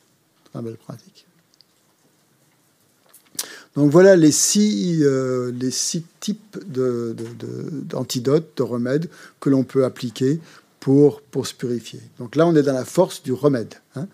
Très 0.52 0.62
belle 0.62 0.78
pratique. 0.78 1.25
Donc 3.76 3.92
voilà 3.92 4.16
les 4.16 4.32
six, 4.32 5.00
euh, 5.04 5.52
types 6.20 6.58
d'antidotes, 6.68 8.44
de, 8.56 8.64
de, 8.64 8.64
de, 8.64 8.64
remèdes 8.64 9.10
que 9.40 9.50
l'on 9.50 9.64
peut 9.64 9.84
appliquer 9.84 10.40
pour, 10.80 11.22
pour 11.22 11.46
se 11.46 11.54
purifier. 11.54 12.00
Donc 12.20 12.36
là, 12.36 12.48
on 12.48 12.56
est 12.56 12.64
dans 12.64 12.74
la 12.74 12.86
force 12.86 13.22
du 13.22 13.34
remède. 13.34 13.76
Hein. 13.96 14.08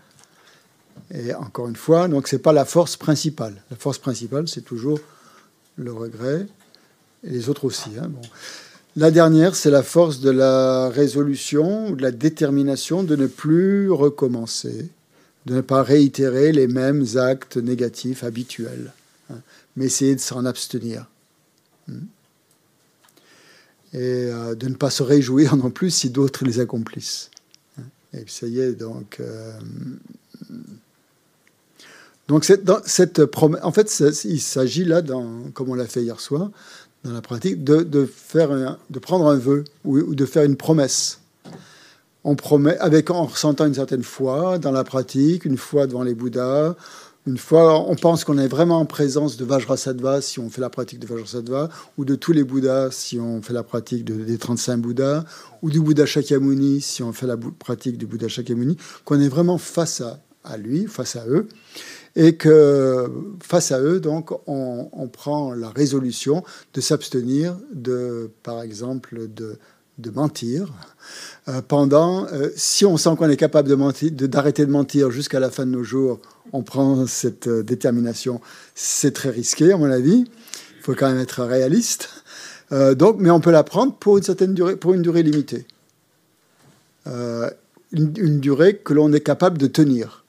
Et 1.13 1.33
encore 1.33 1.67
une 1.67 1.75
fois, 1.75 2.07
donc 2.07 2.27
c'est 2.27 2.39
pas 2.39 2.53
la 2.53 2.65
force 2.65 2.97
principale. 2.97 3.61
La 3.69 3.77
force 3.77 3.99
principale, 3.99 4.47
c'est 4.47 4.61
toujours 4.61 4.99
le 5.75 5.91
regret, 5.91 6.47
et 7.23 7.29
les 7.29 7.49
autres 7.49 7.65
aussi. 7.65 7.91
Hein. 8.01 8.11
La 8.95 9.11
dernière, 9.11 9.55
c'est 9.55 9.71
la 9.71 9.83
force 9.83 10.19
de 10.21 10.31
la 10.31 10.89
résolution 10.89 11.89
ou 11.89 11.95
de 11.95 12.01
la 12.01 12.11
détermination 12.11 13.03
de 13.03 13.15
ne 13.15 13.27
plus 13.27 13.91
recommencer, 13.91 14.89
de 15.45 15.55
ne 15.55 15.61
pas 15.61 15.83
réitérer 15.83 16.51
les 16.51 16.67
mêmes 16.67 17.05
actes 17.15 17.57
négatifs 17.57 18.23
habituels, 18.23 18.91
mais 19.75 19.85
essayer 19.85 20.15
de 20.15 20.19
s'en 20.19 20.45
abstenir. 20.45 21.07
Hmm. 21.87 22.05
Et 23.93 23.97
euh, 23.97 24.55
de 24.55 24.67
ne 24.67 24.75
pas 24.75 24.89
se 24.89 25.03
réjouir 25.03 25.55
non 25.57 25.69
plus 25.69 25.91
si 25.91 26.09
d'autres 26.09 26.45
les 26.45 26.59
accomplissent. 26.59 27.29
Hein. 27.77 27.83
Et 28.13 28.23
ça 28.27 28.47
y 28.47 28.59
est, 28.59 28.73
donc. 28.73 29.17
Euh, 29.19 29.59
donc 32.27 32.49
dans 32.63 32.79
cette 32.85 33.21
en 33.61 33.71
fait, 33.71 34.03
il 34.23 34.39
s'agit 34.39 34.85
là, 34.85 35.01
dans, 35.01 35.49
comme 35.53 35.69
on 35.69 35.73
l'a 35.73 35.85
fait 35.85 36.01
hier 36.01 36.19
soir, 36.21 36.49
dans 37.03 37.11
la 37.11 37.21
pratique, 37.21 37.63
de, 37.63 38.05
faire 38.05 38.77
de 38.89 38.99
prendre 38.99 39.27
un 39.27 39.35
vœu 39.35 39.63
ou, 39.83 40.15
de 40.15 40.25
faire 40.25 40.43
une 40.43 40.55
promesse. 40.55 41.19
On 42.23 42.35
promet, 42.35 42.77
avec, 42.77 43.09
en 43.09 43.25
ressentant 43.25 43.65
une 43.65 43.73
certaine 43.73 44.03
foi 44.03 44.59
dans 44.59 44.71
la 44.71 44.83
pratique, 44.83 45.43
une 45.43 45.57
foi 45.57 45.87
devant 45.87 46.03
les 46.03 46.13
Bouddhas, 46.13 46.75
une 47.27 47.37
fois, 47.37 47.79
on 47.87 47.95
pense 47.95 48.23
qu'on 48.23 48.37
est 48.37 48.47
vraiment 48.47 48.79
en 48.79 48.85
présence 48.85 49.37
de 49.37 49.45
Vajrasattva 49.45 50.21
si 50.21 50.39
on 50.39 50.49
fait 50.49 50.61
la 50.61 50.69
pratique 50.69 50.99
de 50.99 51.05
Vajrasattva, 51.05 51.69
ou 51.97 52.05
de 52.05 52.15
tous 52.15 52.31
les 52.31 52.43
Bouddhas 52.43 52.89
si 52.91 53.19
on 53.19 53.41
fait 53.41 53.53
la 53.53 53.63
pratique 53.63 54.03
des 54.03 54.37
35 54.37 54.77
Bouddhas, 54.77 55.23
ou 55.61 55.69
du 55.69 55.79
Bouddha 55.79 56.05
Shakyamuni 56.05 56.81
si 56.81 57.03
on 57.03 57.13
fait 57.13 57.27
la 57.27 57.37
pratique 57.37 57.97
du 57.97 58.07
Bouddha 58.07 58.27
Shakyamuni, 58.27 58.77
qu'on 59.05 59.19
est 59.19 59.29
vraiment 59.29 59.57
face 59.59 60.01
à, 60.01 60.19
à 60.43 60.57
lui, 60.57 60.87
face 60.87 61.15
à 61.15 61.27
eux 61.27 61.47
et 62.15 62.35
que 62.35 63.09
face 63.41 63.71
à 63.71 63.79
eux, 63.79 63.99
donc, 63.99 64.31
on, 64.47 65.07
prend 65.11 65.53
la 65.53 65.69
résolution 65.69 66.43
de 66.73 66.81
s'abstenir 66.81 67.57
de, 67.73 68.31
par 68.43 68.61
exemple, 68.61 69.27
de, 69.27 69.57
de 69.97 70.11
mentir. 70.11 70.73
Euh, 71.47 71.61
pendant, 71.61 72.27
euh, 72.27 72.49
si 72.55 72.85
on 72.85 72.97
sent 72.97 73.11
qu'on 73.17 73.29
est 73.29 73.37
capable 73.37 73.69
de 73.69 73.75
mentir, 73.75 74.11
d'arrêter 74.11 74.65
de, 74.65 74.71
mentir 74.71 75.11
jusqu'à 75.11 75.39
la 75.39 75.49
fin 75.49 75.65
de 75.65 75.71
nos 75.71 75.83
jours, 75.83 76.19
on 76.53 76.63
prend 76.63 77.07
cette 77.07 77.47
euh, 77.47 77.63
détermination. 77.63 78.41
C'est 78.75 79.13
très 79.13 79.29
risqué, 79.29 79.71
à 79.71 79.77
mon 79.77 79.91
avis. 79.91 80.25
Il 80.77 80.83
faut 80.83 80.93
quand 80.95 81.09
même 81.09 81.19
être 81.19 81.43
réaliste. 81.43 82.09
donc, 82.71 83.17
mais 83.19 83.29
on 83.29 83.39
peut 83.39 83.51
la 83.51 83.63
prendre 83.63 83.93
pour 83.93 84.17
une 84.17 84.23
certaine 84.23 84.53
durée, 84.53 84.75
pour 84.75 84.93
une 84.93 85.01
durée 85.03 85.21
limitée, 85.21 85.67
une 87.05 88.39
durée 88.39 88.77
que 88.77 88.93
l'on 88.93 89.13
est 89.13 89.19
capable 89.19 89.57
de 89.59 89.67
tenir. 89.67 90.21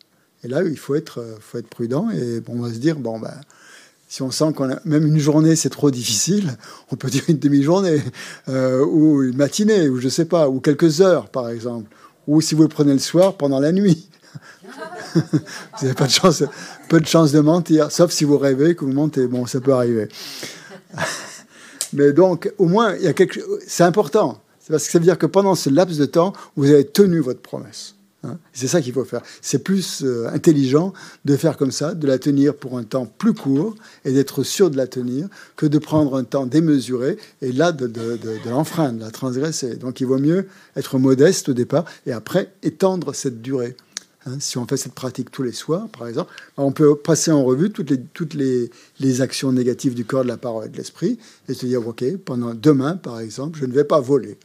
Et 0.44 0.48
là, 0.48 0.62
il 0.62 0.76
faut 0.76 0.94
être, 0.94 1.20
euh, 1.20 1.36
faut 1.40 1.58
être 1.58 1.68
prudent 1.68 2.10
et 2.10 2.40
bon, 2.40 2.54
on 2.56 2.62
va 2.62 2.72
se 2.72 2.78
dire, 2.78 2.96
bon, 2.96 3.18
ben, 3.18 3.34
si 4.08 4.22
on 4.22 4.30
sent 4.30 4.52
qu'on 4.54 4.70
a 4.70 4.80
même 4.84 5.06
une 5.06 5.18
journée, 5.18 5.56
c'est 5.56 5.70
trop 5.70 5.90
difficile, 5.90 6.56
on 6.90 6.96
peut 6.96 7.08
dire 7.08 7.22
une 7.28 7.38
demi-journée 7.38 8.02
euh, 8.48 8.84
ou 8.84 9.22
une 9.22 9.36
matinée 9.36 9.88
ou 9.88 10.00
je 10.00 10.08
sais 10.08 10.24
pas, 10.24 10.48
ou 10.48 10.60
quelques 10.60 11.00
heures 11.00 11.28
par 11.28 11.48
exemple, 11.48 11.88
ou 12.26 12.40
si 12.40 12.54
vous 12.54 12.62
le 12.62 12.68
prenez 12.68 12.92
le 12.92 12.98
soir 12.98 13.36
pendant 13.36 13.60
la 13.60 13.72
nuit. 13.72 14.08
Vous 15.14 15.38
n'avez 15.82 15.94
pas 15.94 16.06
de 16.06 16.12
chance, 16.12 16.44
peu 16.88 17.00
de 17.00 17.06
chance 17.06 17.32
de 17.32 17.40
mentir, 17.40 17.90
sauf 17.90 18.10
si 18.10 18.24
vous 18.24 18.38
rêvez 18.38 18.74
que 18.74 18.84
vous 18.84 18.92
mentez. 18.92 19.26
Bon, 19.26 19.46
ça 19.46 19.60
peut 19.60 19.72
arriver. 19.72 20.08
Mais 21.92 22.12
donc, 22.12 22.52
au 22.58 22.66
moins, 22.66 22.94
il 22.96 23.02
y 23.02 23.08
a 23.08 23.12
quelque, 23.12 23.40
c'est 23.66 23.84
important. 23.84 24.40
Parce 24.68 24.86
que 24.86 24.92
ça 24.92 24.98
veut 24.98 25.04
dire 25.04 25.18
que 25.18 25.26
pendant 25.26 25.54
ce 25.54 25.70
laps 25.70 25.98
de 25.98 26.06
temps, 26.06 26.32
vous 26.56 26.70
avez 26.70 26.86
tenu 26.86 27.20
votre 27.20 27.40
promesse. 27.40 27.94
Hein. 28.24 28.38
c'est 28.52 28.68
ça 28.68 28.80
qu'il 28.80 28.92
faut 28.92 29.04
faire. 29.04 29.22
C'est 29.40 29.64
plus 29.64 30.04
euh, 30.04 30.28
intelligent 30.32 30.92
de 31.24 31.36
faire 31.36 31.56
comme 31.56 31.72
ça, 31.72 31.92
de 31.92 32.06
la 32.06 32.20
tenir 32.20 32.54
pour 32.54 32.78
un 32.78 32.84
temps 32.84 33.04
plus 33.04 33.34
court 33.34 33.74
et 34.04 34.12
d'être 34.12 34.44
sûr 34.44 34.70
de 34.70 34.76
la 34.76 34.86
tenir, 34.86 35.26
que 35.56 35.66
de 35.66 35.78
prendre 35.78 36.16
un 36.16 36.22
temps 36.22 36.46
démesuré 36.46 37.16
et 37.40 37.50
là 37.50 37.72
de, 37.72 37.88
de, 37.88 38.18
l'enfreindre, 38.48 39.00
de 39.00 39.04
la 39.04 39.10
transgresser. 39.10 39.74
Donc 39.74 40.00
il 40.00 40.06
vaut 40.06 40.20
mieux 40.20 40.46
être 40.76 40.98
modeste 40.98 41.48
au 41.48 41.52
départ 41.52 41.84
et 42.06 42.12
après 42.12 42.52
étendre 42.62 43.12
cette 43.12 43.42
durée. 43.42 43.76
Hein. 44.26 44.38
si 44.40 44.58
on 44.58 44.66
fait 44.66 44.76
cette 44.76 44.94
pratique 44.94 45.30
tous 45.30 45.42
les 45.42 45.52
soirs, 45.52 45.88
par 45.88 46.06
exemple, 46.08 46.32
on 46.56 46.72
peut 46.72 46.96
passer 46.96 47.30
en 47.30 47.44
revue 47.44 47.70
toutes 47.70 48.34
les, 48.34 49.20
actions 49.20 49.52
négatives 49.52 49.94
du 49.94 50.04
corps, 50.04 50.22
de 50.22 50.28
la 50.28 50.36
parole 50.36 50.66
et 50.66 50.68
de 50.68 50.76
l'esprit 50.76 51.18
et 51.48 51.54
se 51.54 51.66
dire, 51.66 51.86
OK, 51.86 52.04
pendant 52.24 52.54
demain, 52.54 52.96
par 52.96 53.20
exemple, 53.20 53.58
je 53.58 53.66
ne 53.66 53.72
vais 53.72 53.84
pas 53.84 54.00
voler. 54.00 54.38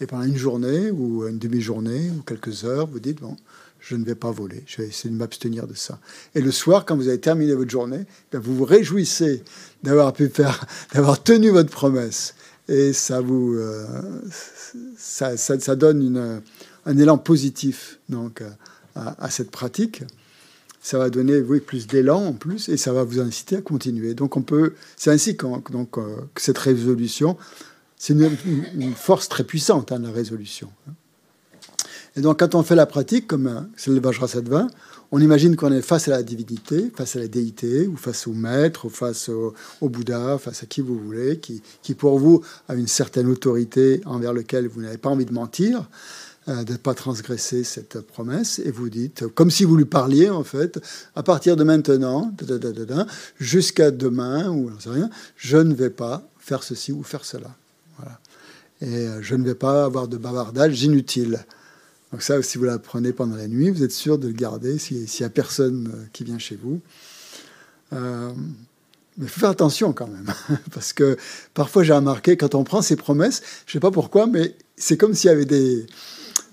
Et 0.00 0.06
pendant 0.06 0.24
une 0.24 0.36
journée 0.36 0.90
ou 0.90 1.26
une 1.26 1.38
demi-journée 1.38 2.10
ou 2.16 2.22
quelques 2.22 2.64
heures, 2.64 2.86
vous 2.86 3.00
dites, 3.00 3.20
bon, 3.20 3.36
je 3.80 3.96
ne 3.96 4.04
vais 4.04 4.14
pas 4.14 4.30
voler, 4.30 4.62
je 4.66 4.82
vais 4.82 4.88
essayer 4.88 5.10
de 5.10 5.16
m'abstenir 5.16 5.66
de 5.66 5.74
ça. 5.74 5.98
Et 6.34 6.40
le 6.40 6.50
soir, 6.52 6.84
quand 6.84 6.96
vous 6.96 7.08
avez 7.08 7.20
terminé 7.20 7.54
votre 7.54 7.70
journée, 7.70 8.04
ben, 8.30 8.38
vous 8.38 8.54
vous 8.54 8.64
réjouissez 8.64 9.42
d'avoir 9.82 10.12
pu 10.12 10.28
faire, 10.28 10.66
d'avoir 10.94 11.22
tenu 11.22 11.50
votre 11.50 11.70
promesse. 11.70 12.34
Et 12.68 12.92
ça 12.92 13.20
vous, 13.20 13.54
euh, 13.54 13.86
ça, 14.98 15.76
donne 15.76 16.02
une, 16.02 16.42
un 16.88 16.98
élan 16.98 17.18
positif 17.18 18.00
donc 18.08 18.42
à, 18.96 19.24
à, 19.24 19.30
cette 19.30 19.50
pratique. 19.50 20.02
Ça 20.80 20.98
va 20.98 21.10
donner 21.10 21.40
plus 21.60 21.86
d'élan 21.86 22.24
en 22.24 22.32
plus 22.32 22.68
et 22.68 22.76
ça 22.76 22.92
va 22.92 23.04
vous 23.04 23.20
inciter 23.20 23.56
à 23.56 23.60
continuer. 23.60 24.14
Donc 24.14 24.36
on 24.36 24.42
peut, 24.42 24.74
c'est 24.96 25.10
ainsi 25.10 25.34
donc, 25.34 25.98
euh, 25.98 26.16
que 26.34 26.40
cette 26.40 26.58
résolution 26.58 27.36
c'est 27.98 28.14
une, 28.14 28.94
force 28.94 29.28
très 29.28 29.44
puissante, 29.44 29.90
hein, 29.92 29.98
la 29.98 30.12
résolution. 30.12 30.70
Et 32.16 32.20
donc, 32.20 32.38
quand 32.38 32.54
on 32.54 32.62
fait 32.62 32.76
la 32.76 32.86
pratique, 32.86 33.26
comme 33.26 33.68
c'est 33.76 33.90
le 33.90 34.00
Vajrasattva, 34.00 34.68
on 35.10 35.20
imagine 35.20 35.56
qu'on 35.56 35.72
est 35.72 35.82
face 35.82 36.06
à 36.08 36.12
la 36.12 36.22
divinité, 36.22 36.92
face 36.94 37.16
à 37.16 37.18
la 37.18 37.28
déité, 37.28 37.86
ou 37.86 37.96
face 37.96 38.26
au 38.26 38.32
maître, 38.32 38.86
ou 38.86 38.88
face 38.88 39.28
au, 39.28 39.54
Bouddha, 39.82 40.38
face 40.38 40.62
à 40.62 40.66
qui 40.66 40.80
vous 40.80 40.98
voulez, 40.98 41.38
qui, 41.38 41.62
qui, 41.82 41.94
pour 41.94 42.18
vous 42.18 42.42
a 42.68 42.74
une 42.74 42.86
certaine 42.86 43.28
autorité 43.28 44.00
envers 44.04 44.32
lequel 44.32 44.68
vous 44.68 44.80
n'avez 44.80 44.98
pas 44.98 45.08
envie 45.08 45.26
de 45.26 45.32
mentir, 45.32 45.80
euh, 45.80 45.82
de 46.48 46.72
ne 46.72 46.78
pas 46.78 46.94
transgresser 46.94 47.62
cette 47.62 48.00
promesse, 48.00 48.58
et 48.58 48.70
vous 48.70 48.88
dites, 48.88 49.26
comme 49.28 49.50
si 49.50 49.64
vous 49.64 49.76
lui 49.76 49.84
parliez 49.84 50.30
en 50.30 50.44
fait, 50.44 50.80
à 51.14 51.22
partir 51.22 51.56
de 51.56 51.64
maintenant, 51.64 52.32
jusqu'à 53.38 53.90
demain, 53.90 54.48
ou 54.48 54.70
rien, 54.86 55.10
je 55.36 55.58
ne 55.58 55.74
vais 55.74 55.90
pas 55.90 56.26
faire 56.38 56.62
ceci 56.62 56.92
ou 56.92 57.02
faire 57.02 57.24
cela. 57.24 57.54
Et 58.80 58.86
euh, 58.86 59.22
je 59.22 59.34
ne 59.34 59.44
vais 59.44 59.54
pas 59.54 59.84
avoir 59.84 60.08
de 60.08 60.16
bavardage 60.16 60.82
inutile. 60.82 61.44
Donc 62.12 62.22
ça, 62.22 62.40
si 62.42 62.58
vous 62.58 62.64
l'apprenez 62.64 63.12
pendant 63.12 63.36
la 63.36 63.48
nuit, 63.48 63.70
vous 63.70 63.82
êtes 63.82 63.92
sûr 63.92 64.18
de 64.18 64.28
le 64.28 64.32
garder 64.32 64.78
s'il 64.78 65.04
n'y 65.04 65.26
a 65.26 65.30
personne 65.30 65.90
euh, 65.92 66.04
qui 66.12 66.24
vient 66.24 66.38
chez 66.38 66.56
vous. 66.56 66.80
Euh, 67.92 68.32
mais 69.16 69.26
il 69.26 69.28
faut 69.28 69.40
faire 69.40 69.50
attention 69.50 69.92
quand 69.92 70.06
même, 70.06 70.32
parce 70.72 70.92
que 70.92 71.16
parfois 71.54 71.82
j'ai 71.82 71.92
remarqué, 71.92 72.36
quand 72.36 72.54
on 72.54 72.62
prend 72.62 72.82
ces 72.82 72.94
promesses, 72.94 73.42
je 73.66 73.70
ne 73.70 73.72
sais 73.74 73.80
pas 73.80 73.90
pourquoi, 73.90 74.28
mais 74.28 74.54
c'est 74.76 74.96
comme 74.96 75.12
s'il 75.14 75.28
y 75.28 75.32
avait 75.32 75.44
des, 75.44 75.86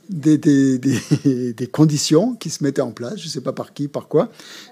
des, 0.09 0.37
des, 0.37 0.77
des, 1.53 1.67
conditions 1.67 2.35
qui 2.35 2.49
se 2.49 2.63
mettaient 2.63 2.81
en 2.81 2.91
place, 2.91 3.17
je 3.17 3.25
ne 3.25 3.29
sais 3.29 3.41
pas 3.41 3.53
par 3.53 3.73
qui, 3.73 3.87
par 3.87 4.07
quoi, 4.07 4.31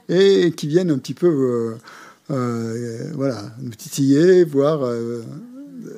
et 0.09 0.51
qui 0.55 0.67
viennent 0.67 0.91
un 0.91 0.97
petit 0.97 1.13
peu 1.13 1.77
euh, 2.29 3.11
voilà, 3.13 3.51
nous 3.59 3.75
titiller, 3.75 4.43
voir 4.43 4.87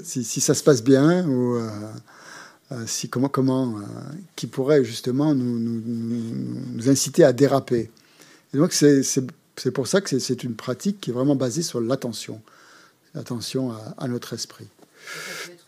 si, 0.03 0.41
ça 0.41 0.53
se 0.53 0.63
passe 0.63 0.83
bien 0.83 1.27
ou 1.27 1.55
euh, 1.55 1.69
euh, 2.71 2.87
si 2.87 3.09
comment 3.09 3.29
comment 3.29 3.77
euh, 3.77 3.81
qui 4.35 4.47
pourrait 4.47 4.83
justement 4.83 5.33
nous, 5.35 5.59
nous, 5.59 6.89
inciter 6.89 7.23
à 7.23 7.33
déraper. 7.33 7.91
Et 8.53 8.57
donc 8.57 8.73
c'est 8.73 9.71
pour 9.73 9.87
ça 9.87 10.01
que 10.01 10.19
c'est 10.19 10.43
une 10.43 10.55
pratique 10.55 11.01
qui 11.01 11.09
est 11.11 11.13
vraiment 11.13 11.35
basée 11.35 11.63
sur 11.63 11.81
l'attention, 11.81 12.41
l'attention 13.13 13.73
à, 13.97 14.07
notre 14.07 14.33
esprit. 14.33 14.67
Ça 15.05 15.47
peut 15.47 15.53
être 15.53 15.65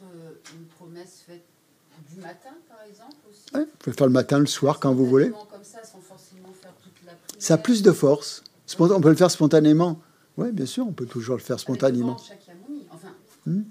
une 0.56 0.66
promesse 0.66 1.24
faite 1.26 1.44
du 2.10 2.22
matin, 2.22 2.56
exemple 2.90 3.16
aussi. 3.30 3.44
vous 3.54 3.66
pouvez 3.80 3.96
faire 3.96 4.08
le 4.08 4.14
matin, 4.14 4.40
le 4.40 4.46
soir, 4.46 4.80
quand 4.80 4.94
vous 4.94 5.06
voulez. 5.06 5.30
Comme 5.30 5.64
ça, 5.64 5.80
sans 5.84 6.02
forcément 6.02 6.54
faire 6.62 6.74
toute 6.84 7.06
la 7.06 7.14
ça 7.40 7.56
a 7.56 7.58
plus 7.58 7.82
de 7.82 7.92
force. 7.92 8.44
On 8.80 9.02
peut 9.02 9.10
le 9.10 9.16
faire 9.16 9.32
spontanément. 9.32 10.00
Oui, 10.38 10.52
bien 10.52 10.66
sûr, 10.66 10.86
on 10.88 10.94
peut 10.94 11.06
toujours 11.06 11.36
le 11.36 11.42
faire 11.42 11.60
spontanément. 11.60 12.18
Enfin, 12.92 13.10
hmm 13.46 13.64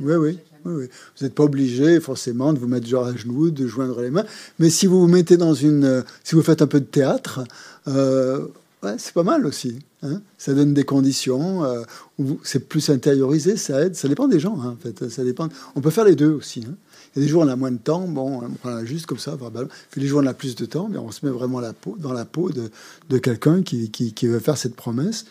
oui, 0.00 0.14
oui, 0.14 0.38
oui, 0.64 0.88
Vous 1.18 1.24
n'êtes 1.24 1.34
pas 1.34 1.44
obligé 1.44 2.00
forcément 2.00 2.52
de 2.52 2.58
vous 2.58 2.68
mettre 2.68 2.86
genre 2.86 3.06
à 3.06 3.16
genoux, 3.16 3.50
de 3.50 3.66
joindre 3.66 4.00
les 4.00 4.10
mains. 4.10 4.24
Mais 4.58 4.70
si 4.70 4.86
vous 4.86 5.00
vous 5.00 5.08
mettez 5.08 5.36
dans 5.36 5.54
une. 5.54 5.84
Euh, 5.84 6.02
si 6.24 6.34
vous 6.34 6.42
faites 6.42 6.62
un 6.62 6.66
peu 6.66 6.80
de 6.80 6.86
théâtre, 6.86 7.40
euh, 7.88 8.46
ouais, 8.82 8.94
c'est 8.98 9.12
pas 9.12 9.22
mal 9.22 9.46
aussi. 9.46 9.78
Hein. 10.02 10.22
ça 10.38 10.54
donne 10.54 10.72
des 10.72 10.84
conditions 10.84 11.62
euh, 11.64 11.82
où 12.18 12.40
c'est 12.42 12.68
plus 12.68 12.88
intériorisé, 12.88 13.56
ça 13.56 13.82
aide. 13.82 13.94
Ça 13.94 14.08
dépend 14.08 14.28
des 14.28 14.40
gens, 14.40 14.58
hein, 14.60 14.74
en 14.74 14.76
fait. 14.76 15.08
Ça 15.10 15.24
dépend. 15.24 15.48
On 15.76 15.80
peut 15.80 15.90
faire 15.90 16.04
les 16.04 16.16
deux 16.16 16.30
aussi. 16.30 16.64
Hein. 16.66 16.74
Il 17.14 17.18
y 17.18 17.22
a 17.22 17.26
des 17.26 17.28
jours 17.28 17.42
où 17.42 17.44
on 17.44 17.48
a 17.48 17.56
moins 17.56 17.72
de 17.72 17.78
temps, 17.78 18.06
bon, 18.06 18.42
on 18.44 18.50
prend 18.50 18.84
juste 18.84 19.06
comme 19.06 19.18
ça, 19.18 19.34
verbalement. 19.34 19.70
Puis 19.90 20.00
les 20.00 20.06
jours 20.06 20.20
où 20.20 20.22
on 20.22 20.26
a 20.26 20.34
plus 20.34 20.54
de 20.54 20.64
temps, 20.64 20.88
mais 20.88 20.98
on 20.98 21.10
se 21.10 21.26
met 21.26 21.32
vraiment 21.32 21.60
la 21.60 21.72
peau, 21.72 21.96
dans 21.98 22.12
la 22.12 22.24
peau 22.24 22.50
de, 22.50 22.70
de 23.08 23.18
quelqu'un 23.18 23.62
qui, 23.62 23.90
qui, 23.90 24.14
qui, 24.14 24.26
veut 24.26 24.38
faire 24.38 24.56
cette 24.56 24.76
promesse. 24.76 25.24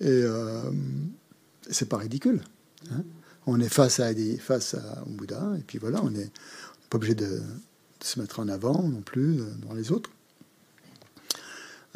Et 0.00 0.08
euh, 0.08 0.62
c'est 1.70 1.88
pas 1.88 1.96
ridicule. 1.96 2.40
Hein 2.92 3.02
on 3.46 3.60
est 3.60 3.68
face 3.68 4.00
à 4.00 4.14
des 4.14 4.36
face 4.36 4.74
à 4.74 5.00
un 5.00 5.10
Bouddha 5.10 5.54
et 5.58 5.62
puis 5.62 5.78
voilà, 5.78 6.02
on 6.02 6.10
n'est 6.10 6.30
pas 6.90 6.96
obligé 6.96 7.14
de, 7.14 7.40
se 8.00 8.20
mettre 8.20 8.40
en 8.40 8.48
avant 8.48 8.82
non 8.82 9.00
plus 9.00 9.40
euh, 9.40 9.44
dans 9.66 9.74
les 9.74 9.90
autres. 9.90 10.10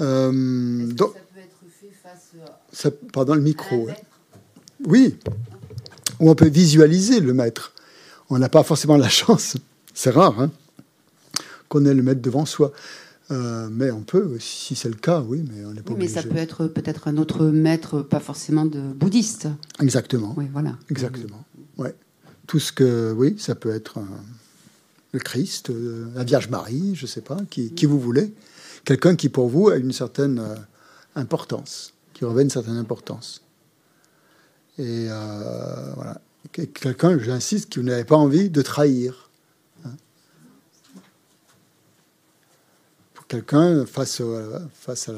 Euh, 0.00 0.86
donc, 0.86 1.12
ça 1.12 1.20
peut 1.34 1.40
être 1.40 1.56
fait 1.80 1.90
face 1.90 2.30
ça, 2.72 2.90
pardon, 3.12 3.34
le 3.34 3.42
micro. 3.42 3.88
Oui, 4.86 5.18
ou 6.20 6.30
on 6.30 6.34
peut 6.34 6.48
visualiser 6.48 7.20
le 7.20 7.34
maître. 7.34 7.74
On 8.30 8.38
n'a 8.38 8.48
pas 8.48 8.62
forcément 8.62 8.96
la 8.96 9.08
chance, 9.08 9.56
c'est 9.94 10.10
rare, 10.10 10.40
hein, 10.40 10.50
qu'on 11.68 11.84
ait 11.84 11.94
le 11.94 12.02
maître 12.02 12.20
devant 12.20 12.46
soi. 12.46 12.72
Euh, 13.30 13.68
mais 13.70 13.90
on 13.90 14.00
peut, 14.00 14.38
si 14.40 14.74
c'est 14.74 14.88
le 14.88 14.94
cas, 14.94 15.20
oui, 15.20 15.44
mais 15.50 15.64
on 15.66 15.72
n'est 15.72 15.82
pas 15.82 15.92
oui, 15.92 15.98
Mais 15.98 16.08
ça 16.08 16.22
peut 16.22 16.36
être 16.36 16.66
peut-être 16.66 17.08
un 17.08 17.18
autre 17.18 17.44
maître, 17.46 18.00
pas 18.00 18.20
forcément 18.20 18.64
de 18.64 18.80
bouddhiste. 18.80 19.48
Exactement. 19.80 20.34
Oui, 20.36 20.46
voilà. 20.50 20.76
Exactement. 20.90 21.44
Ouais. 21.76 21.94
Tout 22.46 22.58
ce 22.58 22.72
que, 22.72 23.12
oui, 23.12 23.36
ça 23.38 23.54
peut 23.54 23.70
être 23.70 23.98
le 25.12 25.18
Christ, 25.18 25.68
euh, 25.68 26.06
la 26.14 26.24
Vierge 26.24 26.48
Marie, 26.48 26.94
je 26.94 27.02
ne 27.02 27.06
sais 27.06 27.20
pas, 27.20 27.36
qui, 27.50 27.72
qui, 27.72 27.84
vous 27.84 28.00
voulez. 28.00 28.32
Quelqu'un 28.84 29.14
qui, 29.14 29.28
pour 29.28 29.48
vous, 29.48 29.68
a 29.68 29.76
une 29.76 29.92
certaine 29.92 30.38
euh, 30.38 30.54
importance, 31.14 31.92
qui 32.14 32.24
revêt 32.24 32.42
une 32.42 32.50
certaine 32.50 32.76
importance. 32.76 33.42
Et 34.78 35.08
voilà. 35.96 36.20
Quelqu'un, 36.52 37.18
j'insiste, 37.18 37.68
qui 37.68 37.80
vous 37.80 38.04
pas 38.04 38.16
envie 38.16 38.50
de 38.50 38.62
trahir. 38.62 39.24
quelqu'un 43.28 43.84
face, 43.84 44.22
face 44.72 45.10
à 45.10 45.12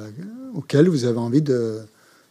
auquel 0.55 0.89
vous 0.89 1.05
avez 1.05 1.19
envie 1.19 1.43
de, 1.43 1.81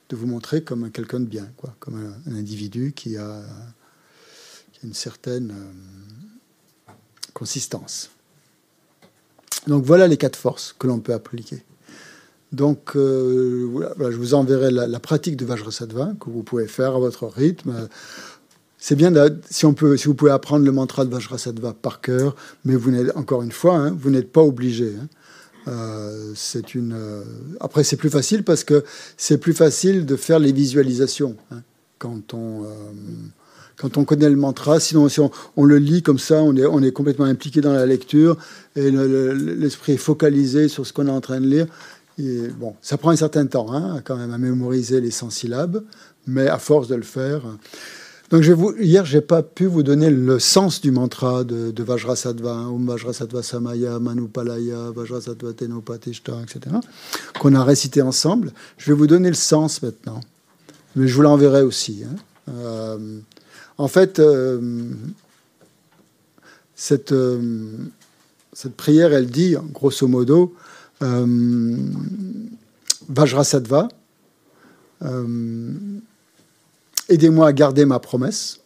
de 0.10 0.16
vous 0.16 0.28
montrer 0.28 0.64
comme 0.64 0.92
quelqu'un 0.92 1.20
de 1.20 1.26
bien, 1.26 1.48
quoi, 1.56 1.76
comme 1.80 2.14
un, 2.28 2.36
individu 2.36 2.94
qui 2.96 3.16
a, 3.16 3.42
une 4.84 4.94
certaine 4.94 5.52
euh, 5.52 6.92
consistance. 7.34 8.10
Donc 9.68 9.84
voilà 9.84 10.08
les 10.08 10.18
quatre 10.18 10.38
forces 10.38 10.74
que 10.78 10.88
l'on 10.88 11.00
peut 11.00 11.14
appliquer. 11.14 11.64
Donc 12.52 12.96
euh, 12.96 13.68
voilà, 13.70 14.10
je 14.10 14.18
vous 14.18 14.34
enverrai 14.34 14.72
la, 14.72 15.00
pratique 15.00 15.36
de 15.36 15.46
Vajrasattva 15.46 16.14
que 16.20 16.30
vous 16.30 16.42
pouvez 16.42 16.68
faire 16.68 16.96
à 16.96 17.00
votre 17.00 17.28
rythme. 17.28 17.88
C'est 18.82 18.96
bien 18.96 19.14
si, 19.50 19.66
on 19.66 19.74
peut, 19.74 19.98
si 19.98 20.08
vous 20.08 20.14
pouvez 20.14 20.32
apprendre 20.32 20.66
le 20.66 20.72
mantra 20.72 21.04
de 21.04 21.12
Vajrasattva 21.12 21.74
par 21.74 22.00
cœur, 22.00 22.36
mais 22.64 22.76
vous 22.76 22.92
n'êtes 22.92 23.16
encore 23.18 23.44
une 23.44 23.52
fois, 23.52 23.76
hein, 23.76 23.96
vous 24.00 24.10
n'êtes 24.10 24.32
pas 24.32 24.42
obligé. 24.42 24.96
Hein. 25.00 25.08
Euh, 25.68 26.34
une. 26.74 26.94
Euh, 26.94 27.24
après, 27.60 27.84
c'est 27.84 27.98
plus 27.98 28.10
facile 28.10 28.44
parce 28.44 28.64
que 28.64 28.84
c'est 29.18 29.38
plus 29.38 29.54
facile 29.54 30.06
de 30.06 30.16
faire 30.16 30.40
les 30.40 30.54
visualisations 30.54 31.36
hein, 31.52 31.62
quand 32.00 32.34
on. 32.34 32.64
Euh, 32.64 32.68
quand 33.76 33.98
on 33.98 34.04
connaît 34.04 34.30
le 34.30 34.36
mantra, 34.36 34.82
sinon 34.82 35.08
si 35.08 35.22
on, 35.22 35.64
le 35.64 35.78
lit 35.78 36.04
comme 36.04 36.20
ça, 36.20 36.44
on 36.44 36.54
est, 36.58 36.66
on 36.66 36.84
est 36.84 36.92
complètement 36.92 37.24
impliqué 37.24 37.62
dans 37.62 37.72
la 37.72 37.86
lecture 37.86 38.36
et 38.76 38.92
l'esprit 38.92 39.94
est 39.94 39.98
focalisé 39.98 40.68
sur 40.68 40.86
ce 40.86 40.92
qu'on 40.92 41.08
est 41.08 41.12
en 41.12 41.22
train 41.22 41.40
de 41.40 41.48
lire. 41.48 41.66
Bon, 42.60 42.76
ça 42.82 42.98
prend 42.98 43.12
un 43.12 43.16
certain 43.16 43.46
temps 43.46 44.02
quand 44.04 44.18
même 44.18 44.34
à 44.34 44.38
mémoriser 44.38 45.00
les 45.00 45.12
100 45.12 45.30
syllabes, 45.30 45.82
mais 46.28 46.50
à 46.50 46.60
force 46.60 46.90
de 46.90 46.96
le 46.96 47.04
faire, 47.04 47.42
donc 48.30 48.44
je 48.44 48.54
hier, 48.80 49.06
j'ai 49.06 49.22
pas 49.22 49.42
pu 49.42 49.66
vous 49.66 49.82
donner 49.82 50.12
le 50.12 50.38
sens 50.38 50.82
du 50.82 50.92
mantra 50.92 51.44
de, 51.44 51.84
Vajrasattva, 51.84 52.52
hein, 52.52 52.68
Om 52.68 52.86
Vajrasattva 52.86 53.42
Samaya, 53.42 53.98
Manupalaya, 54.00 54.92
Vajrasattva 54.92 55.54
Tenopatishta, 55.54 56.40
etc., 56.44 56.76
qu'on 57.40 57.56
a 57.56 57.64
récité 57.64 58.04
ensemble. 58.04 58.52
Je 58.78 58.92
vais 58.92 58.98
vous 58.98 59.08
donner 59.08 59.30
le 59.30 59.36
sens 59.36 59.82
maintenant, 59.82 60.22
mais 60.96 61.08
je 61.08 61.16
vous 61.16 61.24
l'enverrai 61.24 61.64
aussi. 61.64 62.04
Hein. 62.04 62.16
Euh, 62.50 63.20
en 63.80 63.88
fait, 63.88 64.20
euh, 64.20 64.92
cette, 66.76 67.12
euh, 67.12 67.72
cette 68.54 68.76
prière, 68.76 69.12
elle 69.12 69.32
dit, 69.32 69.56
grosso 69.74 70.08
modo, 70.08 70.54
Vajrasattva, 73.10 73.90
aidez-moi 77.10 77.48
à 77.48 77.54
garder 77.54 77.86
ma 77.86 78.00
promesse, 78.00 78.62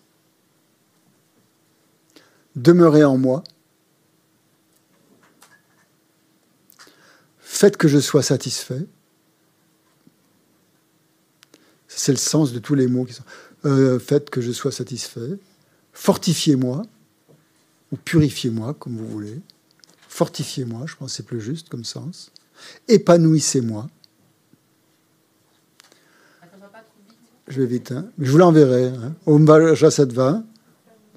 demeurez 2.56 3.03
en 3.03 3.17
moi, 3.17 3.43
faites 7.39 7.77
que 7.77 7.88
je 7.88 7.99
sois 7.99 8.23
satisfait. 8.23 8.86
C'est 11.88 12.12
le 12.12 12.17
sens 12.17 12.51
de 12.51 12.60
tous 12.60 12.75
les 12.75 12.88
mots 12.88 13.06
qui 13.06 13.13
sont. 13.13 13.23
Euh, 13.65 13.99
faites 13.99 14.29
que 14.29 14.41
je 14.41 14.51
sois 14.51 14.71
satisfait. 14.71 15.38
Fortifiez-moi, 15.93 16.84
ou 17.91 17.97
purifiez-moi, 17.97 18.73
comme 18.73 18.97
vous 18.97 19.08
voulez. 19.08 19.39
Fortifiez-moi, 20.10 20.86
je 20.88 20.95
pense 20.95 21.12
que 21.12 21.17
c'est 21.17 21.25
plus 21.25 21.41
juste 21.41 21.69
comme 21.69 21.86
sens. 21.86 22.32
Épanouissez-moi. 22.88 23.88
Je 27.54 27.62
vais 27.62 27.68
vite, 27.68 27.92
hein. 27.92 28.10
je 28.18 28.32
vous 28.32 28.39
l'enverrai. 28.39 28.88
Hein. 28.88 29.13
Om 29.28 29.46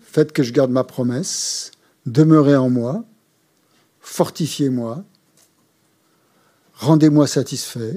faites 0.02 0.32
que 0.32 0.42
je 0.42 0.52
garde 0.52 0.70
ma 0.70 0.84
promesse, 0.84 1.70
demeurez 2.04 2.56
en 2.56 2.68
moi, 2.68 3.06
fortifiez-moi, 4.00 5.02
rendez-moi 6.74 7.26
satisfait, 7.26 7.96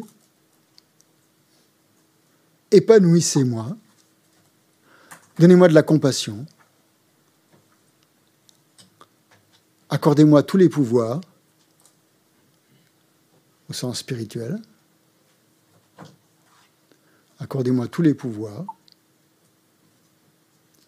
épanouissez-moi, 2.71 3.75
donnez-moi 5.37 5.67
de 5.67 5.73
la 5.73 5.83
compassion, 5.83 6.45
accordez-moi 9.89 10.43
tous 10.43 10.55
les 10.55 10.69
pouvoirs 10.69 11.19
au 13.69 13.73
sens 13.73 13.99
spirituel, 13.99 14.61
accordez-moi 17.39 17.87
tous 17.87 18.01
les 18.01 18.13
pouvoirs, 18.13 18.65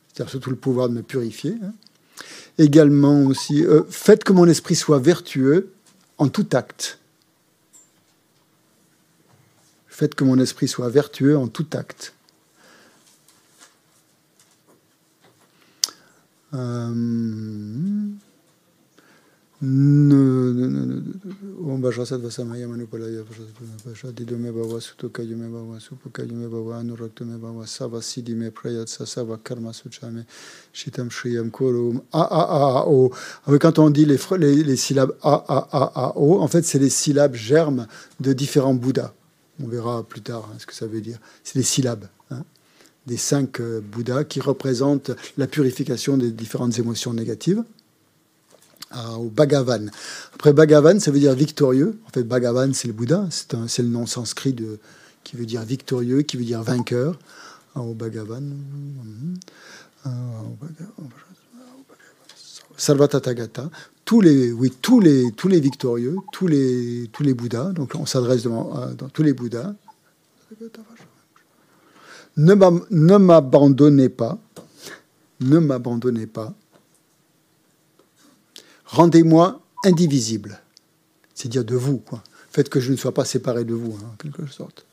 c'est-à-dire 0.08 0.30
surtout 0.30 0.50
le 0.50 0.56
pouvoir 0.56 0.90
de 0.90 0.94
me 0.94 1.02
purifier. 1.02 1.58
Hein. 1.64 1.74
Également 2.58 3.24
aussi, 3.24 3.66
euh, 3.66 3.84
faites 3.90 4.24
que 4.24 4.34
mon 4.34 4.48
esprit 4.48 4.76
soit 4.76 5.00
vertueux 5.00 5.72
en 6.18 6.28
tout 6.28 6.48
acte. 6.54 7.00
Faites 9.88 10.16
que 10.16 10.24
mon 10.24 10.40
esprit 10.40 10.68
soit 10.68 10.90
vertueux 10.90 11.38
en 11.38 11.48
tout 11.48 11.68
acte. 11.74 12.14
Euh, 16.54 18.10
Om 19.63 21.04
Vajrasattva 21.84 22.32
Samaya 22.32 22.67
Manupalaya 22.67 23.24
Didome 24.12 24.52
Bhava 24.52 24.82
Sutuka 24.82 25.21
Yume 25.21 25.50
Bhava 25.52 25.80
Supuka 25.80 26.24
Yume 26.24 26.47
Bhava 26.50 26.80
Anuraktume 26.80 27.38
Bhava 27.38 27.67
Sava 27.67 28.02
Siddhime 28.02 28.50
Prayatsa 28.50 29.06
Sava 29.06 29.38
Karma 29.38 29.71
Suchame 29.71 30.26
Shitam 30.74 31.12
Shriyam 31.12 31.52
Kurum 31.52 32.02
A 32.12 32.24
A 32.24 32.80
A 32.80 32.88
O. 32.88 33.12
Quand 33.60 33.78
on 33.78 33.91
dit 33.91 34.06
les, 34.06 34.17
les, 34.39 34.63
les 34.63 34.76
syllabes 34.76 35.13
A 35.21 35.36
A 35.47 35.67
A 35.71 35.91
A 36.08 36.13
O, 36.17 36.39
en 36.41 36.47
fait 36.47 36.65
c'est 36.65 36.80
les 36.80 36.89
syllabes 36.89 37.36
germes 37.36 37.86
de 38.19 38.34
différents 38.34 38.74
Bouddhas. 38.74 39.13
On 39.63 39.67
verra 39.67 40.02
plus 40.02 40.21
tard 40.21 40.50
hein, 40.52 40.56
ce 40.58 40.65
que 40.65 40.74
ça 40.74 40.88
veut 40.88 41.02
dire. 41.02 41.19
C'est 41.43 41.60
les 41.60 41.63
syllabes 41.63 42.08
hein, 42.32 42.43
des 43.06 43.17
cinq 43.17 43.60
euh, 43.60 43.80
Bouddhas 43.80 44.24
qui 44.24 44.39
représentent 44.39 45.12
la 45.38 45.45
purification 45.45 46.17
des 46.17 46.32
différentes 46.32 46.80
émotions 46.80 47.13
négatives 47.13 47.63
au 49.17 49.30
Bhagavan. 49.30 49.89
Après, 50.34 50.54
Bhagavan, 50.54 50.99
ça 50.99 51.12
veut 51.12 51.19
dire 51.19 51.34
victorieux. 51.34 51.99
En 52.08 52.10
fait, 52.10 52.23
Bhagavan, 52.23 52.73
c'est 52.73 52.88
le 52.88 52.93
Bouddha. 52.93 53.27
C'est 53.32 53.82
le 53.82 53.88
nom 53.88 54.06
sanskrit 54.06 54.54
de, 54.54 54.80
qui 55.23 55.36
veut 55.36 55.45
dire 55.45 55.63
victorieux, 55.63 56.21
qui 56.21 56.38
veut 56.38 56.45
dire 56.45 56.63
vainqueur. 56.63 57.17
Au 57.75 57.93
Bhagavan. 57.93 58.43
Sarvatatagata. 62.75 63.69
Tous 64.04 64.21
les, 64.21 64.51
oui, 64.51 64.73
tous 64.82 64.99
les, 64.99 65.32
tous 65.32 65.47
les 65.47 65.60
victorieux, 65.60 66.17
tous 66.32 66.47
les, 66.47 67.10
tous 67.13 67.23
les 67.23 67.34
Bouddhas. 67.34 67.71
Donc, 67.71 67.93
on 67.95 68.06
s'adresse 68.06 68.43
dans, 68.43 68.93
dans 68.97 69.10
tous 69.10 69.23
les 69.23 69.34
Bouddhas. 69.34 69.73
Ne 72.38 73.17
m'abandonnez 73.17 74.10
pas. 74.10 74.38
Ne 75.39 75.60
m'abandonnez 75.60 76.27
pas 76.27 76.54
rendez-moi 78.91 79.62
indivisible. 79.84 80.62
C'est 81.34 81.49
dire 81.49 81.65
de 81.65 81.75
vous, 81.75 81.97
quoi. 81.97 82.21
Faites 82.51 82.69
que 82.69 82.80
je 82.80 82.91
ne 82.91 82.97
sois 82.97 83.13
pas 83.13 83.25
séparé 83.25 83.63
de 83.63 83.73
vous, 83.73 83.97
hein, 83.97 84.12
en 84.13 84.15
quelque 84.17 84.45
sorte. 84.47 84.86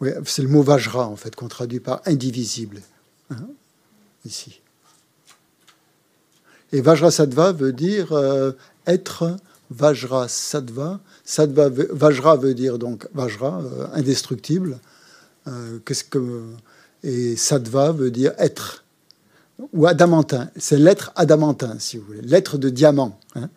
Oui, 0.00 0.10
c'est 0.24 0.42
le 0.42 0.48
mot 0.48 0.62
Vajra, 0.62 1.06
en 1.06 1.16
fait, 1.16 1.34
qu'on 1.34 1.48
traduit 1.48 1.78
par 1.80 2.02
indivisible, 2.06 2.82
hein, 3.30 3.46
ici. 4.24 4.60
Et 6.72 6.80
Vajrasattva 6.80 7.52
veut 7.52 7.72
dire 7.72 8.12
euh, 8.12 8.52
être 8.86 9.36
Vajra 9.72 10.26
Sattva. 10.28 11.00
Vajra 11.90 12.36
veut 12.36 12.54
dire 12.54 12.78
donc 12.78 13.08
Vajra, 13.14 13.60
euh, 13.60 13.86
indestructible. 13.94 14.78
Euh, 15.48 15.78
qu'est-ce 15.84 16.04
que, 16.04 16.42
et 17.02 17.36
Sattva 17.36 17.92
veut 17.92 18.10
dire 18.10 18.32
être, 18.38 18.84
ou 19.72 19.86
adamantin. 19.86 20.50
C'est 20.56 20.78
l'être 20.78 21.12
adamantin, 21.16 21.76
si 21.78 21.96
vous 21.96 22.04
voulez, 22.06 22.22
l'être 22.22 22.58
de 22.58 22.68
diamant. 22.68 23.18
Hein. 23.34 23.48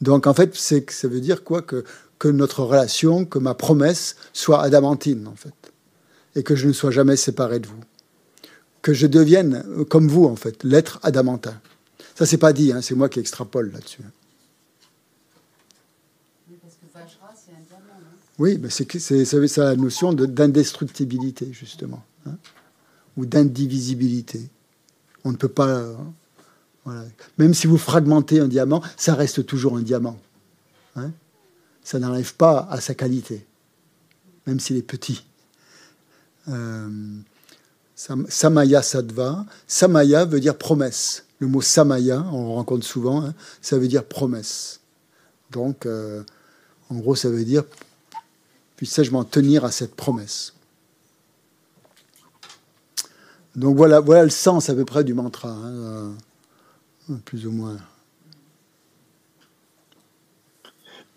Donc 0.00 0.26
en 0.26 0.34
fait, 0.34 0.54
c'est, 0.54 0.90
ça 0.90 1.08
veut 1.08 1.20
dire 1.20 1.44
quoi? 1.44 1.62
Que, 1.62 1.84
que 2.18 2.28
notre 2.28 2.62
relation, 2.62 3.24
que 3.24 3.38
ma 3.38 3.54
promesse 3.54 4.16
soit 4.32 4.62
adamantine, 4.62 5.26
en 5.26 5.36
fait. 5.36 5.54
Et 6.36 6.42
que 6.42 6.54
je 6.54 6.68
ne 6.68 6.72
sois 6.72 6.90
jamais 6.90 7.16
séparé 7.16 7.58
de 7.58 7.66
vous. 7.66 7.80
Que 8.82 8.94
je 8.94 9.06
devienne, 9.06 9.64
comme 9.88 10.08
vous, 10.08 10.24
en 10.26 10.36
fait, 10.36 10.62
l'être 10.64 11.00
adamantin. 11.02 11.60
Ça, 12.14 12.26
c'est 12.26 12.38
pas 12.38 12.52
dit, 12.52 12.72
hein, 12.72 12.82
c'est 12.82 12.94
moi 12.94 13.08
qui 13.08 13.18
extrapole 13.18 13.72
là-dessus. 13.72 14.02
Oui, 18.40 18.58
mais 18.58 18.70
c'est 18.70 19.58
la 19.58 19.76
notion 19.76 20.14
d'indestructibilité, 20.14 21.52
justement, 21.52 22.02
hein, 22.24 22.38
ou 23.18 23.26
d'indivisibilité. 23.26 24.48
On 25.24 25.32
ne 25.32 25.36
peut 25.36 25.50
pas. 25.50 25.84
Voilà. 26.86 27.04
Même 27.36 27.52
si 27.52 27.66
vous 27.66 27.76
fragmentez 27.76 28.40
un 28.40 28.48
diamant, 28.48 28.82
ça 28.96 29.14
reste 29.14 29.44
toujours 29.44 29.76
un 29.76 29.82
diamant. 29.82 30.18
Hein. 30.96 31.10
Ça 31.84 31.98
n'enlève 31.98 32.34
pas 32.34 32.66
à 32.70 32.80
sa 32.80 32.94
qualité, 32.94 33.44
même 34.46 34.58
s'il 34.58 34.78
est 34.78 34.82
petit. 34.82 35.22
Euh, 36.48 36.88
samaya 37.94 38.80
Sattva. 38.80 39.44
Samaya 39.66 40.24
veut 40.24 40.40
dire 40.40 40.56
promesse. 40.56 41.26
Le 41.40 41.46
mot 41.46 41.60
Samaya, 41.60 42.24
on 42.32 42.44
le 42.44 42.54
rencontre 42.54 42.86
souvent, 42.86 43.22
hein, 43.22 43.34
ça 43.60 43.76
veut 43.76 43.88
dire 43.88 44.06
promesse. 44.06 44.80
Donc, 45.50 45.84
euh, 45.84 46.22
en 46.88 46.96
gros, 46.96 47.14
ça 47.14 47.28
veut 47.28 47.44
dire 47.44 47.64
puisse-je 48.80 49.10
m'en 49.10 49.24
tenir 49.24 49.66
à 49.66 49.70
cette 49.70 49.94
promesse. 49.94 50.54
Donc 53.54 53.76
voilà, 53.76 54.00
voilà 54.00 54.24
le 54.24 54.30
sens 54.30 54.70
à 54.70 54.74
peu 54.74 54.86
près 54.86 55.04
du 55.04 55.12
mantra, 55.12 55.50
hein, 55.50 56.14
euh, 57.10 57.16
plus 57.26 57.46
ou 57.46 57.50
moins. 57.50 57.76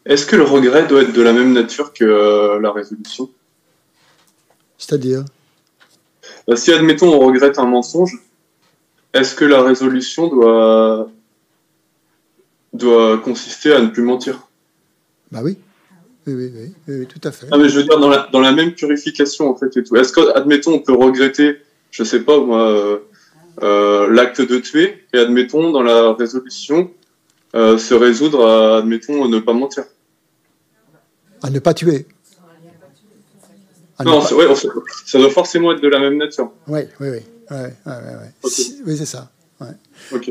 Est-ce 0.06 0.26
que 0.26 0.36
le 0.36 0.44
regret 0.44 0.88
doit 0.88 1.04
être 1.04 1.14
de 1.14 1.22
la 1.22 1.32
même 1.32 1.54
nature 1.54 1.94
que 1.94 2.04
euh, 2.04 2.60
la 2.60 2.70
résolution? 2.74 3.30
C'est-à-dire? 4.78 5.24
Bah, 6.46 6.58
Si, 6.58 6.74
admettons, 6.74 7.14
on 7.14 7.26
regrette 7.26 7.60
un 7.60 7.66
mensonge, 7.66 8.22
est-ce 9.14 9.36
que 9.36 9.46
la 9.46 9.64
résolution 9.64 10.28
doit, 10.28 11.10
doit 12.74 13.20
consister 13.20 13.72
à 13.72 13.80
ne 13.80 13.88
plus 13.88 14.04
mentir? 14.04 14.50
Bah 15.32 15.40
oui. 15.42 15.58
Oui, 16.26 16.34
oui, 16.36 16.74
oui, 16.88 17.08
tout 17.08 17.20
à 17.28 17.32
fait. 17.32 17.48
Ah, 17.52 17.58
mais 17.58 17.68
je 17.68 17.78
veux 17.78 17.84
dire, 17.84 18.00
dans 18.00 18.10
la, 18.10 18.30
dans 18.32 18.40
la 18.40 18.54
même 18.54 18.74
purification, 18.74 19.50
en 19.50 19.56
fait, 19.56 19.76
et 19.76 19.84
tout. 19.84 19.96
Est-ce 19.98 20.14
qu'admettons, 20.14 20.76
on 20.76 20.80
peut 20.80 20.94
regretter, 20.94 21.58
je 21.92 22.04
sais 22.04 22.22
pas, 22.22 22.40
moi, 22.40 22.70
euh, 22.70 22.98
euh, 23.62 24.10
l'acte 24.10 24.42
de 24.42 24.58
tuer, 24.60 25.06
et 25.14 25.18
admettons, 25.20 25.72
dans 25.72 25.84
la 25.84 26.14
résolution, 26.14 26.92
euh, 27.56 27.78
se 27.78 27.94
résoudre 27.94 28.46
à, 28.46 28.78
admettons, 28.78 29.28
ne 29.28 29.40
pas 29.40 29.54
mentir 29.54 29.84
À 31.42 31.50
ne 31.50 31.60
pas 31.60 31.74
tuer 31.74 32.08
Non, 34.06 34.22
ça 34.22 35.20
doit 35.20 35.30
forcément 35.30 35.74
être 35.74 35.82
de 35.82 35.90
la 35.90 36.00
même 36.00 36.18
nature. 36.18 36.52
Oui, 36.68 36.82
oui, 37.02 37.10
oui. 37.10 37.20
oui, 37.52 37.58
oui, 37.86 38.52
oui. 38.86 38.98
c'est 38.98 39.06
ça. 39.06 39.30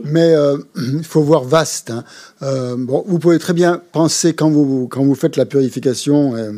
Mais 0.05 0.35
euh, 0.35 0.59
il 0.77 1.05
faut 1.05 1.23
voir 1.23 1.45
vaste. 1.45 1.91
Hein. 1.91 2.05
Euh, 2.43 2.77
bon, 2.77 3.05
vous 3.07 3.19
pouvez 3.19 3.39
très 3.39 3.53
bien 3.53 3.81
penser, 3.93 4.35
quand 4.35 4.51
vous, 4.51 4.89
quand 4.89 5.03
vous 5.05 5.15
faites 5.15 5.37
la 5.37 5.47
purification, 5.47 6.37
euh, 6.37 6.53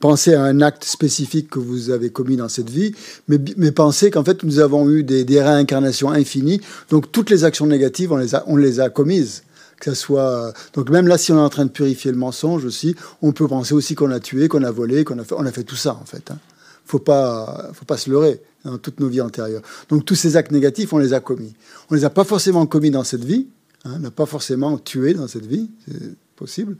penser 0.00 0.34
à 0.34 0.42
un 0.42 0.60
acte 0.60 0.84
spécifique 0.84 1.50
que 1.50 1.58
vous 1.58 1.90
avez 1.90 2.10
commis 2.10 2.36
dans 2.36 2.48
cette 2.48 2.70
vie, 2.70 2.94
mais, 3.28 3.38
mais 3.56 3.72
pensez 3.72 4.10
qu'en 4.10 4.24
fait, 4.24 4.42
nous 4.42 4.58
avons 4.58 4.90
eu 4.90 5.02
des, 5.04 5.24
des, 5.24 5.42
réincarnations 5.42 6.10
infinies. 6.10 6.60
Donc, 6.90 7.12
toutes 7.12 7.30
les 7.30 7.44
actions 7.44 7.66
négatives, 7.66 8.12
on 8.12 8.16
les 8.16 8.34
a, 8.34 8.44
on 8.46 8.56
les 8.56 8.80
a 8.80 8.90
commises. 8.90 9.42
Que 9.78 9.92
ça 9.92 9.94
soit... 9.94 10.52
Donc, 10.74 10.90
même 10.90 11.06
là, 11.06 11.18
si 11.18 11.30
on 11.30 11.36
est 11.36 11.40
en 11.40 11.48
train 11.48 11.64
de 11.64 11.70
purifier 11.70 12.10
le 12.10 12.16
mensonge 12.16 12.64
aussi, 12.64 12.96
on 13.22 13.30
peut 13.30 13.46
penser 13.46 13.74
aussi 13.74 13.94
qu'on 13.94 14.10
a 14.10 14.18
tué, 14.18 14.48
qu'on 14.48 14.64
a 14.64 14.72
volé, 14.72 15.04
qu'on 15.04 15.20
a 15.20 15.24
fait, 15.24 15.36
on 15.38 15.46
a 15.46 15.52
fait 15.52 15.62
tout 15.62 15.76
ça, 15.76 15.94
en 15.94 16.04
fait. 16.04 16.32
Hein. 16.32 16.38
Faut 16.84 16.98
pas, 16.98 17.70
faut 17.74 17.84
pas 17.84 17.96
se 17.96 18.10
leurrer 18.10 18.40
dans 18.64 18.78
toutes 18.78 19.00
nos 19.00 19.08
vies 19.08 19.20
antérieures. 19.20 19.62
Donc 19.88 20.04
tous 20.04 20.14
ces 20.14 20.36
actes 20.36 20.52
négatifs, 20.52 20.92
on 20.92 20.98
les 20.98 21.12
a 21.12 21.20
commis. 21.20 21.54
On 21.90 21.94
ne 21.94 21.98
les 21.98 22.04
a 22.04 22.10
pas 22.10 22.24
forcément 22.24 22.66
commis 22.66 22.90
dans 22.90 23.04
cette 23.04 23.24
vie, 23.24 23.46
hein, 23.84 23.92
on 23.96 23.98
n'a 24.00 24.10
pas 24.10 24.26
forcément 24.26 24.78
tué 24.78 25.14
dans 25.14 25.28
cette 25.28 25.46
vie, 25.46 25.70
c'est 25.86 26.14
possible, 26.36 26.76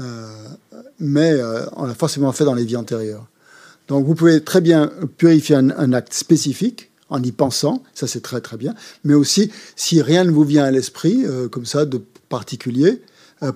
euh, 0.00 0.26
mais 0.98 1.32
euh, 1.32 1.64
on 1.76 1.86
l'a 1.86 1.94
forcément 1.94 2.32
fait 2.32 2.44
dans 2.44 2.54
les 2.54 2.64
vies 2.64 2.76
antérieures. 2.76 3.26
Donc 3.88 4.04
vous 4.04 4.14
pouvez 4.14 4.42
très 4.42 4.60
bien 4.60 4.90
purifier 5.16 5.56
un, 5.56 5.92
acte 5.92 6.12
spécifique 6.12 6.90
en 7.08 7.22
y 7.22 7.30
pensant, 7.30 7.84
ça 7.94 8.08
c'est 8.08 8.20
très 8.20 8.40
très 8.40 8.56
bien, 8.56 8.74
mais 9.04 9.14
aussi 9.14 9.52
si 9.76 10.02
rien 10.02 10.24
ne 10.24 10.30
vous 10.30 10.42
vient 10.42 10.64
à 10.64 10.72
l'esprit, 10.72 11.24
euh, 11.24 11.48
comme 11.48 11.66
ça, 11.66 11.84
de 11.84 12.02
particulier, 12.28 13.02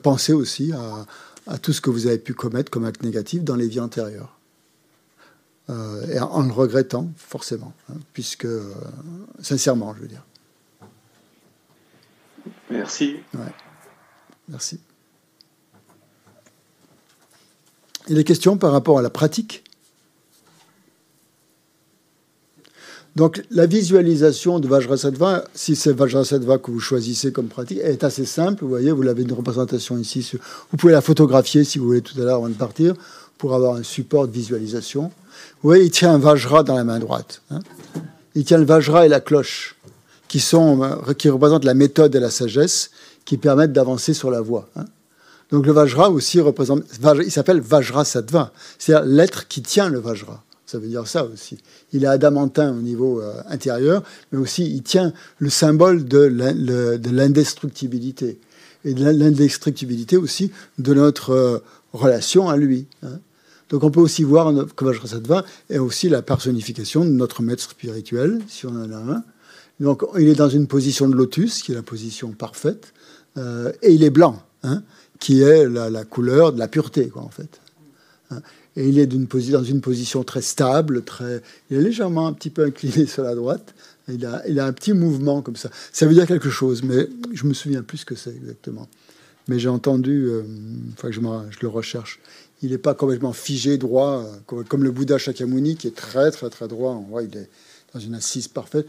pensez 0.03 0.35
aussi 0.35 0.73
à 1.47 1.59
tout 1.59 1.73
ce 1.73 1.81
que 1.81 1.91
vous 1.91 2.07
avez 2.07 2.19
pu 2.19 2.35
commettre 2.35 2.71
comme 2.71 2.85
acte 2.85 3.03
négatif 3.03 3.43
dans 3.43 3.57
les 3.57 3.67
vies 3.67 3.81
antérieures. 3.81 4.40
Euh, 5.71 6.07
et 6.09 6.19
en 6.19 6.43
le 6.43 6.53
regrettant, 6.53 7.09
forcément, 7.17 7.73
hein, 7.91 7.97
puisque, 8.13 8.45
euh, 8.45 8.75
sincèrement, 9.41 9.95
je 9.95 10.03
veux 10.03 10.09
dire. 10.09 10.25
Merci. 12.71 13.17
Ouais. 13.35 13.53
Merci. 14.49 14.81
Et 18.09 18.15
les 18.15 18.25
questions 18.25 18.57
par 18.57 18.73
rapport 18.73 18.99
à 18.99 19.03
la 19.03 19.11
pratique? 19.11 19.63
Donc 23.17 23.43
la 23.51 23.67
visualisation 23.67 24.61
de 24.61 24.69
Vajrasattva, 24.69 25.45
si 25.55 25.77
c'est 25.77 25.93
Vajrasattva 25.93 26.59
que 26.59 26.71
vous 26.71 26.81
choisissez 26.81 27.33
comme 27.33 27.49
pratique, 27.49 27.79
est 27.79 28.03
assez 28.03 28.25
simple. 28.25 28.65
Vous 28.65 28.71
voyez, 28.71 28.93
vous 28.93 29.03
l'avez 29.03 29.23
une 29.23 29.33
représentation 29.33 29.99
ici. 29.99 30.33
Vous 30.71 30.77
pouvez 30.77 30.93
la 30.93 31.01
photographier 31.01 31.65
si 31.65 31.79
vous 31.79 31.87
voulez 31.87 32.03
tout 32.03 32.19
à 32.21 32.25
l'heure 32.25 32.37
avant 32.37 32.49
de 32.49 32.55
partir 32.55 32.95
pour 33.41 33.55
avoir 33.55 33.75
un 33.75 33.83
support 33.83 34.29
de 34.29 34.33
visualisation. 34.33 35.05
Vous 35.63 35.71
voyez, 35.71 35.85
il 35.85 35.91
tient 35.91 36.13
un 36.13 36.19
Vajra 36.19 36.63
dans 36.63 36.77
la 36.77 36.85
main 36.85 36.99
droite. 36.99 37.41
Hein. 37.51 37.61
il 38.35 38.45
tient 38.45 38.59
le 38.59 38.67
Vajra 38.67 39.07
et 39.07 39.09
la 39.09 39.21
cloche, 39.21 39.77
qui, 40.29 40.41
sont, 40.41 40.83
euh, 40.83 41.15
qui 41.15 41.31
représentent 41.31 41.65
la 41.65 41.73
méthode 41.73 42.15
et 42.15 42.21
la 42.21 42.29
sagesse, 42.29 42.91
qui 43.25 43.39
permettent 43.39 43.73
d'avancer 43.73 44.13
sur 44.13 44.31
la 44.31 44.43
voie. 44.43 44.69
Hein. 44.77 44.85
Donc 45.51 45.65
le 45.65 45.73
Vajra 45.73 46.11
aussi 46.11 46.39
représente, 46.39 46.83
il 47.25 47.33
s'appelle 47.33 47.63
Vajra 47.63 48.05
Sattva, 48.05 48.53
c'est-à-dire 48.79 49.09
l'être 49.09 49.49
qui 49.49 49.63
tient 49.63 49.89
le 49.89 50.01
Vajra. 50.01 50.45
Ça 50.67 50.79
veut 50.79 50.89
dire 50.89 51.09
ça 51.09 51.25
aussi. 51.25 51.57
Il 51.95 52.05
est 52.05 52.09
adamantin 52.09 52.71
au 52.71 52.83
niveau 52.83 53.23
euh, 53.23 53.41
intérieur, 53.49 54.03
mais 54.33 54.39
aussi 54.39 54.71
il 54.71 54.83
tient 54.83 55.15
le 55.39 55.49
symbole 55.49 56.05
de 56.05 56.27
l'indestructibilité. 57.11 58.39
Et 58.85 58.93
de 58.93 59.03
l'indestructibilité 59.03 60.19
aussi 60.19 60.53
de 60.79 60.93
notre 60.93 61.31
euh, 61.31 61.59
relation 61.95 62.51
à 62.51 62.57
lui. 62.59 62.87
Hein. 63.03 63.19
Donc 63.71 63.85
on 63.85 63.91
peut 63.91 64.01
aussi 64.01 64.25
voir 64.25 64.53
que 64.77 64.85
Vajrasattva 64.85 65.45
est 65.71 65.79
aussi 65.79 66.09
la 66.09 66.23
personnification 66.23 67.05
de 67.05 67.11
notre 67.11 67.43
maître 67.43 67.63
spirituel, 67.63 68.41
si 68.49 68.67
on 68.67 68.71
en 68.71 68.91
a 68.91 68.97
un. 68.97 69.25
Donc 69.79 70.05
il 70.19 70.29
est 70.29 70.35
dans 70.35 70.49
une 70.49 70.67
position 70.67 71.09
de 71.09 71.15
lotus, 71.15 71.63
qui 71.63 71.73
est 71.73 71.77
la 71.77 71.83
position 71.83 72.33
parfaite, 72.33 72.93
euh, 73.39 73.73
et 73.83 73.93
il 73.93 74.03
est 74.03 74.11
blanc, 74.11 74.43
hein, 74.65 74.83
qui 75.19 75.43
est 75.43 75.69
la, 75.69 76.05
couleur 76.05 76.53
de 76.53 76.59
la 76.59 76.69
pureté, 76.69 77.09
quoi, 77.09 77.23
en 77.23 77.31
fait. 77.31 77.61
Hein. 78.31 78.41
Et 78.77 78.89
il 78.89 78.99
est 78.99 79.07
dans 79.07 79.65
une 79.65 79.81
position 79.81 80.23
très 80.25 80.43
stable, 80.43 81.03
très, 81.03 81.43
il 81.71 81.79
est 81.79 81.83
légèrement 81.83 82.27
un 82.27 82.33
petit 82.33 82.51
peu 82.51 82.65
incliné 82.65 83.07
sur 83.07 83.23
la 83.23 83.35
droite. 83.35 83.75
Il 84.09 84.27
a, 84.27 84.43
il 84.49 84.59
a 84.59 84.67
un 84.67 84.73
petit 84.73 84.93
mouvement 84.93 85.41
comme 85.41 85.57
ça. 85.57 85.71
Ça 85.93 86.07
veut 86.07 86.15
dire 86.15 86.27
quelque 86.27 86.51
chose, 86.51 86.83
mais 86.83 87.09
je 87.33 87.47
me 87.47 87.55
souviens 87.55 87.83
plus 87.83 87.99
ce 87.99 88.05
que 88.05 88.17
c'est 88.17 88.35
exactement. 88.35 88.89
Mais 89.47 89.59
j'ai 89.59 89.69
entendu, 89.69 90.27
euh, 90.27 90.43
enfin 90.93 91.11
je, 91.11 91.21
je, 91.21 91.59
le 91.63 91.69
recherche, 91.69 92.21
il 92.63 92.71
n'est 92.71 92.79
pas 92.79 92.95
complètement 92.95 93.33
figé, 93.33 93.79
droit, 93.79 94.25
euh, 94.53 94.63
comme 94.69 94.85
le 94.85 94.91
Bouddha 94.91 95.19
Shakyamuni, 95.19 95.77
qui 95.77 95.87
est 95.87 95.97
très, 95.97 96.31
très, 96.31 96.51
très 96.51 96.69
droit. 96.69 96.93
On 97.11 97.21
il 97.21 97.37
est 97.37 97.49
dans 97.95 98.01
une 98.01 98.15
assise 98.15 98.49
parfaite. 98.49 98.87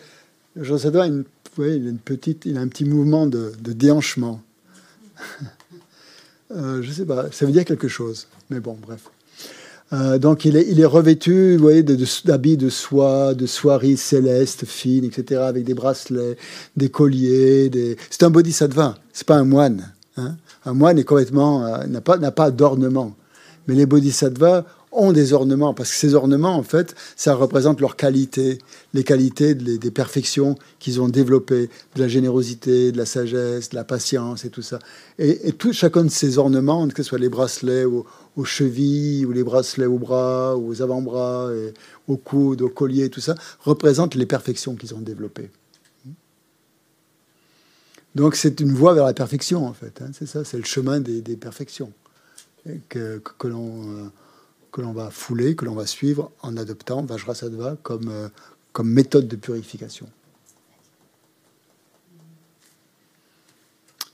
Jean 0.55 0.77
Sadhva, 0.77 1.07
il, 1.07 1.23
a 1.61 1.65
une 1.65 1.97
petite, 1.97 2.45
il 2.45 2.57
a 2.57 2.61
un 2.61 2.67
petit 2.67 2.85
mouvement 2.85 3.27
de, 3.27 3.53
déhanchement. 3.61 4.41
euh, 6.51 6.81
je 6.81 6.91
sais 6.91 7.05
pas, 7.05 7.31
ça 7.31 7.45
veut 7.45 7.53
dire 7.53 7.65
quelque 7.65 7.87
chose. 7.87 8.27
Mais 8.49 8.59
bon, 8.59 8.77
bref. 8.81 9.09
Euh, 9.93 10.17
donc 10.17 10.45
il 10.45 10.55
est, 10.55 10.65
il 10.69 10.85
revêtu 10.85 11.57
vous 11.57 11.63
voyez, 11.63 11.83
d'habits 11.83 12.55
de, 12.55 12.65
de, 12.65 12.69
soie, 12.69 13.33
de 13.33 13.45
soieries 13.45 13.97
célestes, 13.97 14.65
fines, 14.65 15.03
etc., 15.03 15.41
avec 15.41 15.65
des 15.65 15.73
bracelets, 15.73 16.37
des 16.77 16.89
colliers. 16.89 17.69
C'est 18.09 18.23
un 18.23 18.29
bodhisattva, 18.29 18.97
c'est 19.11 19.27
pas 19.27 19.35
un 19.35 19.43
moine. 19.43 19.93
Hein. 20.15 20.35
Un 20.65 20.73
moine 20.73 20.97
est 20.97 21.03
complètement, 21.03 21.85
n'a 21.87 22.01
pas, 22.01 22.17
n'a 22.17 22.31
pas 22.31 22.51
d'ornement. 22.51 23.15
Mais 23.67 23.75
les 23.75 23.85
bodhisattvas 23.85 24.65
ont 24.91 25.13
des 25.13 25.33
ornements, 25.33 25.73
parce 25.73 25.91
que 25.91 25.95
ces 25.95 26.15
ornements, 26.15 26.55
en 26.55 26.63
fait, 26.63 26.95
ça 27.15 27.33
représente 27.33 27.79
leur 27.79 27.95
qualité, 27.95 28.59
les 28.93 29.03
qualités 29.03 29.55
des 29.55 29.91
perfections 29.91 30.55
qu'ils 30.79 30.99
ont 30.99 31.07
développées, 31.07 31.69
de 31.95 32.01
la 32.01 32.07
générosité, 32.07 32.91
de 32.91 32.97
la 32.97 33.05
sagesse, 33.05 33.69
de 33.69 33.75
la 33.75 33.83
patience 33.83 34.43
et 34.43 34.49
tout 34.49 34.61
ça. 34.61 34.79
Et, 35.17 35.53
tout, 35.53 35.71
chacun 35.71 36.03
de 36.03 36.09
ces 36.09 36.37
ornements, 36.37 36.87
que 36.89 37.03
ce 37.03 37.09
soit 37.09 37.19
les 37.19 37.29
bracelets 37.29 37.85
aux, 37.85 38.05
chevilles, 38.43 39.25
ou 39.25 39.31
les 39.31 39.43
bracelets 39.43 39.85
aux 39.85 39.99
bras, 39.99 40.57
ou 40.57 40.69
aux 40.69 40.81
avant-bras, 40.81 41.49
aux 42.07 42.17
coudes, 42.17 42.61
aux 42.61 42.69
colliers, 42.69 43.09
tout 43.09 43.21
ça, 43.21 43.35
représente 43.61 44.15
les 44.15 44.25
perfections 44.25 44.75
qu'ils 44.75 44.93
ont 44.93 45.01
développées. 45.01 45.51
Donc 48.13 48.35
c'est 48.35 48.59
une 48.59 48.73
voie 48.73 48.93
vers 48.93 49.05
la 49.05 49.13
perfection, 49.13 49.65
en 49.65 49.73
fait. 49.73 50.01
Hein, 50.01 50.11
c'est 50.11 50.25
ça, 50.25 50.43
c'est 50.43 50.57
le 50.57 50.65
chemin 50.65 50.99
des 50.99 51.37
perfections 51.37 51.93
que, 52.89 53.21
que 53.37 53.47
l'on 53.47 54.05
euh, 54.05 54.09
que 54.71 54.81
l'on 54.81 54.93
va 54.93 55.11
fouler, 55.11 55.55
que 55.55 55.65
l'on 55.65 55.75
va 55.75 55.85
suivre 55.85 56.31
en 56.41 56.57
adoptant 56.57 57.03
Vajrasattva 57.03 57.77
comme, 57.83 58.07
euh, 58.09 58.29
comme 58.71 58.89
méthode 58.89 59.27
de 59.27 59.35
purification. 59.35 60.07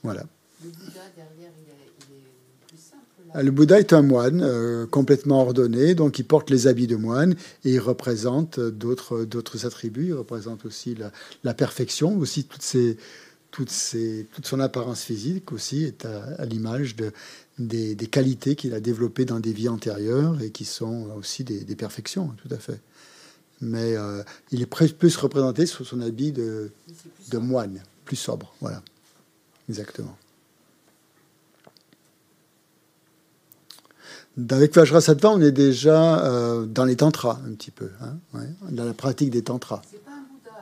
Voilà. 0.02 0.24
Le 0.64 0.70
Bouddha, 0.70 1.00
derrière, 1.16 1.52
il 1.58 1.70
est, 1.70 1.92
il 2.10 2.16
est 2.16 2.66
plus 2.66 2.76
simple. 2.76 3.02
Là. 3.34 3.42
Le 3.42 3.50
Bouddha 3.50 3.78
est 3.78 3.92
un 3.92 4.02
moine 4.02 4.42
euh, 4.42 4.86
complètement 4.86 5.42
ordonné, 5.42 5.94
donc 5.94 6.18
il 6.18 6.24
porte 6.24 6.50
les 6.50 6.66
habits 6.66 6.86
de 6.86 6.96
moine 6.96 7.36
et 7.64 7.74
il 7.74 7.80
représente 7.80 8.58
d'autres, 8.58 9.24
d'autres 9.24 9.66
attributs. 9.66 10.08
Il 10.08 10.14
représente 10.14 10.64
aussi 10.64 10.94
la, 10.94 11.12
la 11.44 11.54
perfection, 11.54 12.16
aussi 12.18 12.44
toutes 12.44 12.62
ces, 12.62 12.96
toutes 13.50 13.70
ces, 13.70 14.26
toute 14.32 14.46
son 14.46 14.60
apparence 14.60 15.02
physique 15.02 15.52
aussi 15.52 15.84
est 15.84 16.04
à, 16.04 16.24
à 16.38 16.44
l'image 16.44 16.96
de, 16.96 17.12
des, 17.58 17.96
qualités 18.06 18.56
qu'il 18.56 18.74
a 18.74 18.80
développées 18.80 19.24
dans 19.24 19.40
des 19.40 19.52
vies 19.52 19.68
antérieures 19.68 20.40
et 20.42 20.50
qui 20.50 20.64
sont 20.64 21.08
aussi 21.16 21.44
des, 21.44 21.76
perfections, 21.76 22.34
tout 22.42 22.54
à 22.54 22.58
fait. 22.58 22.80
Mais 23.60 23.96
euh, 23.96 24.22
il 24.52 24.62
est 24.62 24.66
plus 24.66 25.16
représenté 25.16 25.66
sous 25.66 25.84
son 25.84 26.00
habit 26.00 26.32
de, 26.32 26.70
de 27.30 27.38
moine, 27.38 27.80
plus 28.04 28.16
sobre, 28.16 28.54
voilà. 28.60 28.82
Exactement. 29.68 30.16
Avec 34.50 34.74
Vajrasattva, 34.74 35.30
on 35.30 35.40
est 35.40 35.50
déjà 35.50 36.24
euh, 36.24 36.64
dans 36.64 36.84
les 36.84 36.94
tantras, 36.94 37.40
un 37.44 37.54
petit 37.54 37.72
peu, 37.72 37.90
hein, 38.00 38.40
dans 38.70 38.84
la 38.84 38.94
pratique 38.94 39.30
des 39.30 39.42
tantras. 39.42 39.82
C'est 39.90 40.04
pas 40.04 40.12
un 40.12 40.22
Bouddha 40.22 40.52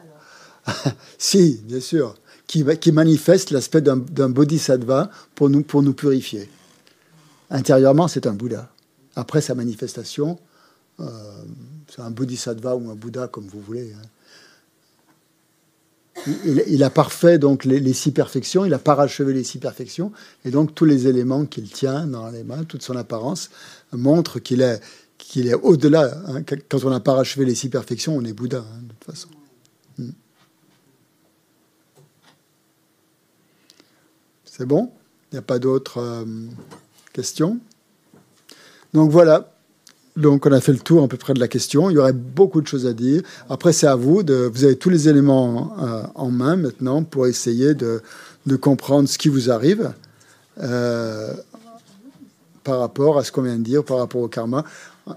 alors 0.74 0.97
Si, 1.18 1.61
bien 1.62 1.80
sûr, 1.80 2.14
qui, 2.47 2.64
qui 2.80 2.92
manifeste 2.92 3.51
l'aspect 3.51 3.82
d'un 3.82 4.28
bodhisattva 4.30 5.11
pour 5.34 5.51
nous, 5.51 5.62
pour 5.62 5.82
nous 5.82 5.92
purifier. 5.92 6.49
Intérieurement, 7.51 8.09
c'est 8.09 8.26
un 8.26 8.32
Bouddha. 8.32 8.70
Après 9.14 9.40
sa 9.40 9.55
manifestation, 9.55 10.38
euh, 11.01 11.05
c'est 11.88 12.03
un 12.03 12.11
bodhisattva 12.11 12.76
ou 12.76 12.90
un 12.90 12.94
Bouddha, 12.94 13.28
comme 13.28 13.47
vous 13.47 13.61
voulez. 13.61 13.92
Hein. 13.92 14.07
Il, 16.44 16.82
a 16.82 16.90
parfait 16.90 17.38
donc 17.38 17.64
les, 17.64 17.92
six 17.92 18.11
perfections, 18.11 18.64
il 18.64 18.74
a 18.74 18.78
parachevé 18.78 19.32
les 19.32 19.44
six 19.44 19.59
perfections, 19.59 20.12
et 20.44 20.51
donc 20.51 20.74
tous 20.74 20.86
les 20.86 21.07
éléments 21.07 21.44
qu'il 21.44 21.70
tient 21.70 22.07
dans 22.07 22.30
les 22.30 22.42
mains, 22.42 22.64
toute 22.64 22.82
son 22.82 22.97
apparence, 22.97 23.51
montrent 23.92 24.40
qu'il 24.40 24.62
est, 24.62 24.80
au-delà. 25.62 26.18
Hein. 26.26 26.42
Quand 26.42 26.84
on 26.84 26.90
a 26.90 27.01
parachevé 27.01 27.44
les 27.44 27.55
six 27.55 27.68
perfections, 27.68 28.16
on 28.16 28.24
est 28.24 28.32
Bouddha, 28.32 28.59
hein, 28.59 28.82
de 28.82 28.88
toute 28.88 29.05
façon. 29.05 29.28
Hmm. 29.99 30.11
C'est 34.44 34.66
bon? 34.66 34.90
Il 35.30 35.34
n'y 35.34 35.38
a 35.38 35.42
pas 35.42 35.59
d'autres. 35.59 35.99
Euh, 35.99 36.24
Question 37.17 37.61
Donc 38.93 39.11
voilà, 39.11 39.51
donc 40.17 40.45
on 40.45 40.53
a 40.53 40.61
fait 40.61 40.73
le 40.73 40.79
tour 40.79 41.03
à 41.03 41.09
peu 41.09 41.17
près 41.17 41.33
de 41.33 41.41
la 41.41 41.49
question. 41.49 41.89
Il 41.89 41.95
y 41.95 41.99
aurait 41.99 42.12
beaucoup 42.12 42.61
de 42.61 42.67
choses 42.67 42.85
à 42.85 42.93
dire. 42.93 43.23
Après, 43.49 43.73
c'est 43.73 43.87
à 43.87 43.95
vous. 43.95 44.23
De, 44.23 44.51
vous 44.53 44.64
avez 44.64 44.77
tous 44.77 44.91
les 44.91 45.09
éléments 45.09 45.75
euh, 45.81 46.03
en 46.14 46.31
main 46.31 46.57
maintenant 46.57 47.05
pour 47.05 47.27
essayer 47.27 47.73
de, 47.73 48.03
de, 48.45 48.57
comprendre 48.57 49.09
ce 49.09 49.17
qui 49.17 49.31
vous 49.31 49.51
arrive 49.51 49.95
euh, 50.61 51.33
par 52.64 52.81
rapport 52.81 53.17
à 53.17 53.25
ce 53.25 53.33
qu'on 53.33 53.41
vient 53.41 53.57
de 53.57 53.64
dire, 53.64 53.83
par 53.83 53.97
rapport 53.97 54.21
au 54.21 54.29
karma, 54.29 54.67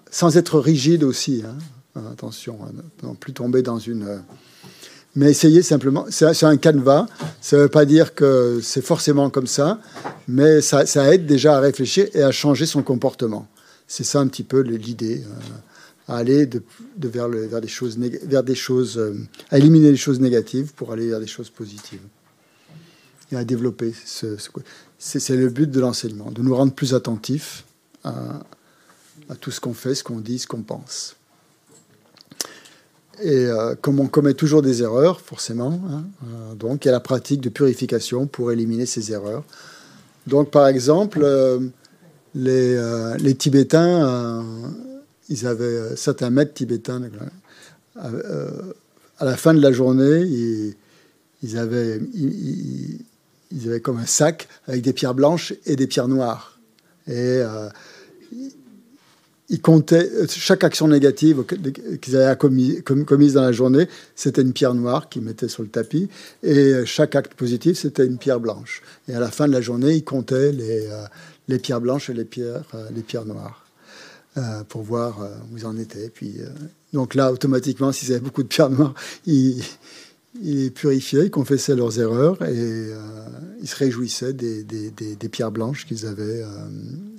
sans 0.09 0.37
être 0.37 0.57
rigide 0.57 1.03
aussi. 1.03 1.43
Hein. 1.45 2.01
Attention, 2.13 2.59
à 2.63 3.07
ne 3.07 3.13
plus 3.13 3.33
tomber 3.33 3.61
dans 3.61 3.79
une... 3.79 4.21
Mais 5.15 5.31
essayez 5.31 5.63
simplement, 5.63 6.05
c'est 6.09 6.43
un 6.43 6.57
canevas, 6.57 7.07
ça 7.41 7.57
ne 7.57 7.63
veut 7.63 7.67
pas 7.67 7.85
dire 7.85 8.13
que 8.13 8.59
c'est 8.61 8.83
forcément 8.83 9.29
comme 9.29 9.47
ça, 9.47 9.79
mais 10.27 10.61
ça, 10.61 10.83
aide 11.11 11.25
déjà 11.25 11.57
à 11.57 11.59
réfléchir 11.59 12.07
et 12.13 12.21
à 12.21 12.31
changer 12.31 12.67
son 12.67 12.83
comportement. 12.83 13.47
C'est 13.87 14.03
ça 14.03 14.19
un 14.19 14.27
petit 14.27 14.43
peu 14.43 14.61
l'idée, 14.61 15.23
euh, 15.25 16.13
à 16.13 16.17
aller 16.17 16.45
de, 16.45 16.61
vers, 16.99 17.27
des 17.27 17.67
choses, 17.67 17.97
vers 17.97 18.43
des 18.43 18.55
choses, 18.55 18.99
euh, 18.99 19.15
à 19.49 19.57
éliminer 19.57 19.89
les 19.89 19.97
choses 19.97 20.19
négatives 20.19 20.73
pour 20.75 20.91
aller 20.91 21.09
vers 21.09 21.19
des 21.19 21.27
choses 21.27 21.49
positives 21.49 22.01
et 23.31 23.35
à 23.35 23.43
développer. 23.43 23.93
Ce, 24.05 24.37
c'est 24.99 25.35
le 25.35 25.49
but 25.49 25.71
de 25.71 25.79
l'enseignement, 25.79 26.29
de 26.31 26.43
nous 26.43 26.55
rendre 26.55 26.73
plus 26.73 26.93
attentifs 26.93 27.63
à 28.03 29.35
tout 29.39 29.51
ce 29.51 29.59
qu'on 29.59 29.73
fait, 29.73 29.95
ce 29.95 30.03
qu'on 30.03 30.19
dit, 30.19 30.39
ce 30.39 30.47
qu'on 30.47 30.61
pense. 30.61 31.15
Et 33.21 33.45
euh, 33.45 33.75
comme 33.81 33.99
on 33.99 34.07
commet 34.07 34.33
toujours 34.33 34.61
des 34.61 34.81
erreurs, 34.81 35.19
forcément, 35.19 35.79
hein, 35.89 36.03
donc 36.57 36.85
il 36.85 36.87
y 36.87 36.89
a 36.89 36.93
la 36.93 36.99
pratique 36.99 37.41
de 37.41 37.49
purification 37.49 38.27
pour 38.27 38.51
éliminer 38.51 38.85
ces 38.85 39.11
erreurs. 39.11 39.43
Donc 40.27 40.51
par 40.51 40.67
exemple, 40.67 41.25
les, 42.35 42.75
euh, 42.75 43.15
les 43.17 43.35
Tibétains, 43.35 44.07
euh, 44.07 44.41
ils 45.29 45.47
avaient 45.47 45.65
euh, 45.65 45.95
certains 45.95 46.29
maîtres 46.29 46.53
tibétains. 46.53 47.01
à 47.95 49.25
la 49.25 49.35
fin 49.37 49.53
de 49.53 49.61
la 49.61 49.71
journée, 49.71 50.21
ils, 51.41 51.57
avaient, 51.57 51.99
ils, 52.13 52.99
avaient 53.65 53.81
comme 53.81 53.97
un 53.97 54.05
sac 54.05 54.47
avec 54.67 54.81
des 54.81 54.93
pierres 54.93 55.15
blanches 55.15 55.53
et 55.65 55.75
des 55.75 55.87
pierres 55.87 56.07
noires. 56.07 56.59
Et 57.07 57.41
ils 59.49 59.61
comptaient 59.61 60.09
chaque 60.27 60.63
action 60.63 60.87
négative 60.87 61.43
qu'ils 62.01 62.15
avaient 62.17 62.37
commis, 62.37 62.81
commise 62.83 63.33
dans 63.33 63.41
la 63.41 63.51
journée, 63.51 63.87
c'était 64.15 64.41
une 64.41 64.53
pierre 64.53 64.75
noire 64.75 65.09
qu'ils 65.09 65.23
mettaient 65.23 65.47
sur 65.47 65.63
le 65.63 65.69
tapis, 65.69 66.07
et 66.43 66.85
chaque 66.85 67.15
acte 67.15 67.33
positif, 67.33 67.77
c'était 67.79 68.05
une 68.05 68.17
pierre 68.17 68.39
blanche. 68.39 68.81
Et 69.07 69.13
à 69.13 69.19
la 69.19 69.31
fin 69.31 69.47
de 69.47 69.53
la 69.53 69.61
journée, 69.61 69.93
ils 69.95 70.03
comptaient 70.03 70.51
les, 70.51 70.87
les 71.49 71.59
pierres 71.59 71.81
blanches 71.81 72.09
et 72.09 72.13
les 72.13 72.25
pierres, 72.25 72.63
euh, 72.75 72.87
les 72.95 73.01
pierres 73.01 73.25
noires, 73.25 73.65
euh, 74.37 74.63
pour 74.69 74.83
voir 74.83 75.21
euh, 75.21 75.35
où 75.51 75.57
ils 75.57 75.65
en 75.65 75.75
étaient. 75.77 76.09
Puis, 76.09 76.35
donc 76.93 77.15
là, 77.15 77.33
automatiquement, 77.33 77.91
s'ils 77.91 78.13
avaient 78.13 78.21
beaucoup 78.21 78.43
de 78.43 78.47
pierres 78.47 78.69
noires, 78.69 78.93
ils, 79.25 79.61
purifiaient, 80.73 81.25
ils 81.25 81.31
confessaient 81.31 81.75
leurs 81.75 81.99
erreurs 81.99 82.41
et 82.43 82.91
ils 83.61 83.67
se 83.67 83.75
réjouissaient 83.75 84.33
des, 84.33 84.63
des, 84.63 84.91
des, 84.91 85.29
pierres 85.29 85.51
blanches 85.51 85.85
qu'ils 85.85 86.05
avaient, 86.05 86.45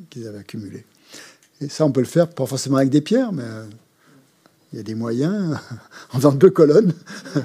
qu'ils 0.09 0.27
avaient 0.29 0.39
accumulées. 0.39 0.85
Et 1.61 1.69
ça, 1.69 1.85
on 1.85 1.93
peut 1.93 2.01
le 2.01 2.07
faire, 2.07 2.29
pas 2.29 2.47
forcément 2.47 2.79
avec 2.79 2.91
des 2.91 3.01
pierres, 3.01 3.33
mais 3.33 3.45
il 4.73 4.77
y 4.77 4.81
a 4.81 4.83
des 4.83 4.95
moyens, 4.95 5.59
en 6.13 6.17
faisant 6.17 6.33
deux 6.33 6.51
colonnes, 6.51 6.93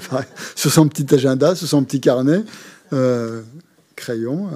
sur 0.56 0.72
son 0.72 0.88
petit 0.88 1.14
agenda, 1.14 1.56
sur 1.56 1.68
son 1.68 1.84
petit 1.84 2.00
carnet, 2.02 2.44
crayon, 3.96 4.50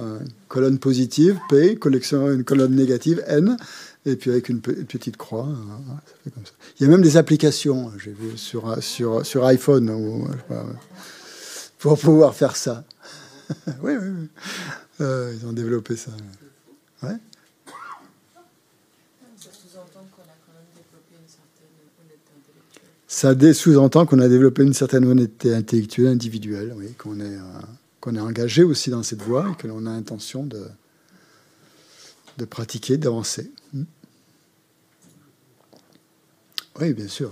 colonne 0.48 0.78
positive, 0.78 1.38
P, 1.48 1.76
collection, 1.76 2.30
une 2.30 2.44
colonne 2.44 2.74
négative, 2.74 3.22
N, 3.26 3.56
et 4.06 4.16
puis 4.16 4.30
avec 4.30 4.48
une, 4.48 4.60
petite 4.60 5.16
croix. 5.16 5.46
Hein, 5.46 6.30
Il 6.78 6.84
y 6.84 6.86
a 6.86 6.88
même 6.88 7.02
des 7.02 7.16
applications, 7.16 7.92
j'ai 7.98 8.12
vu, 8.12 8.36
sur, 8.36 8.82
sur, 8.82 9.26
sur 9.26 9.44
iPhone, 9.44 10.28
pour 11.78 11.98
pouvoir 11.98 12.34
faire 12.34 12.56
ça. 12.56 12.84
oui, 13.82 13.94
oui, 14.00 14.08
oui. 14.08 14.28
Euh, 15.00 15.34
ils 15.34 15.46
ont 15.46 15.52
développé 15.52 15.96
ça. 15.96 16.10
Ouais. 17.02 17.16
Ça 23.20 23.34
sous-entend 23.52 24.06
qu'on 24.06 24.18
a 24.20 24.28
développé 24.28 24.62
une 24.62 24.72
certaine 24.72 25.04
honnêteté 25.04 25.54
intellectuelle, 25.54 26.06
individuelle, 26.06 26.72
oui, 26.74 26.94
qu'on 26.94 27.20
est, 27.20 27.36
euh, 27.36 28.12
est 28.14 28.18
engagé 28.18 28.62
aussi 28.62 28.88
dans 28.88 29.02
cette 29.02 29.20
voie 29.20 29.50
et 29.52 29.60
que 29.60 29.66
l'on 29.66 29.84
a 29.84 29.90
intention 29.90 30.42
de, 30.42 30.64
de 32.38 32.44
pratiquer, 32.46 32.96
d'avancer. 32.96 33.52
Hmm. 33.74 33.82
Oui, 36.80 36.94
bien 36.94 37.08
sûr. 37.08 37.30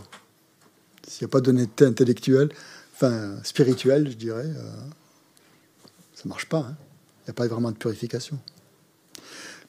S'il 1.07 1.25
n'y 1.25 1.31
a 1.31 1.33
pas 1.33 1.41
d'honnêteté 1.41 1.87
intellectuelle, 1.87 2.51
enfin 2.95 3.43
spirituelle, 3.43 4.11
je 4.11 4.17
dirais, 4.17 4.45
euh, 4.45 4.71
ça 6.15 6.25
ne 6.27 6.29
marche 6.29 6.51
pas. 6.51 6.67
Hein. 6.69 6.77
Il 7.23 7.29
n'y 7.29 7.31
a 7.31 7.33
pas 7.33 7.47
vraiment 7.47 7.71
de 7.71 7.79
purification. 7.79 8.39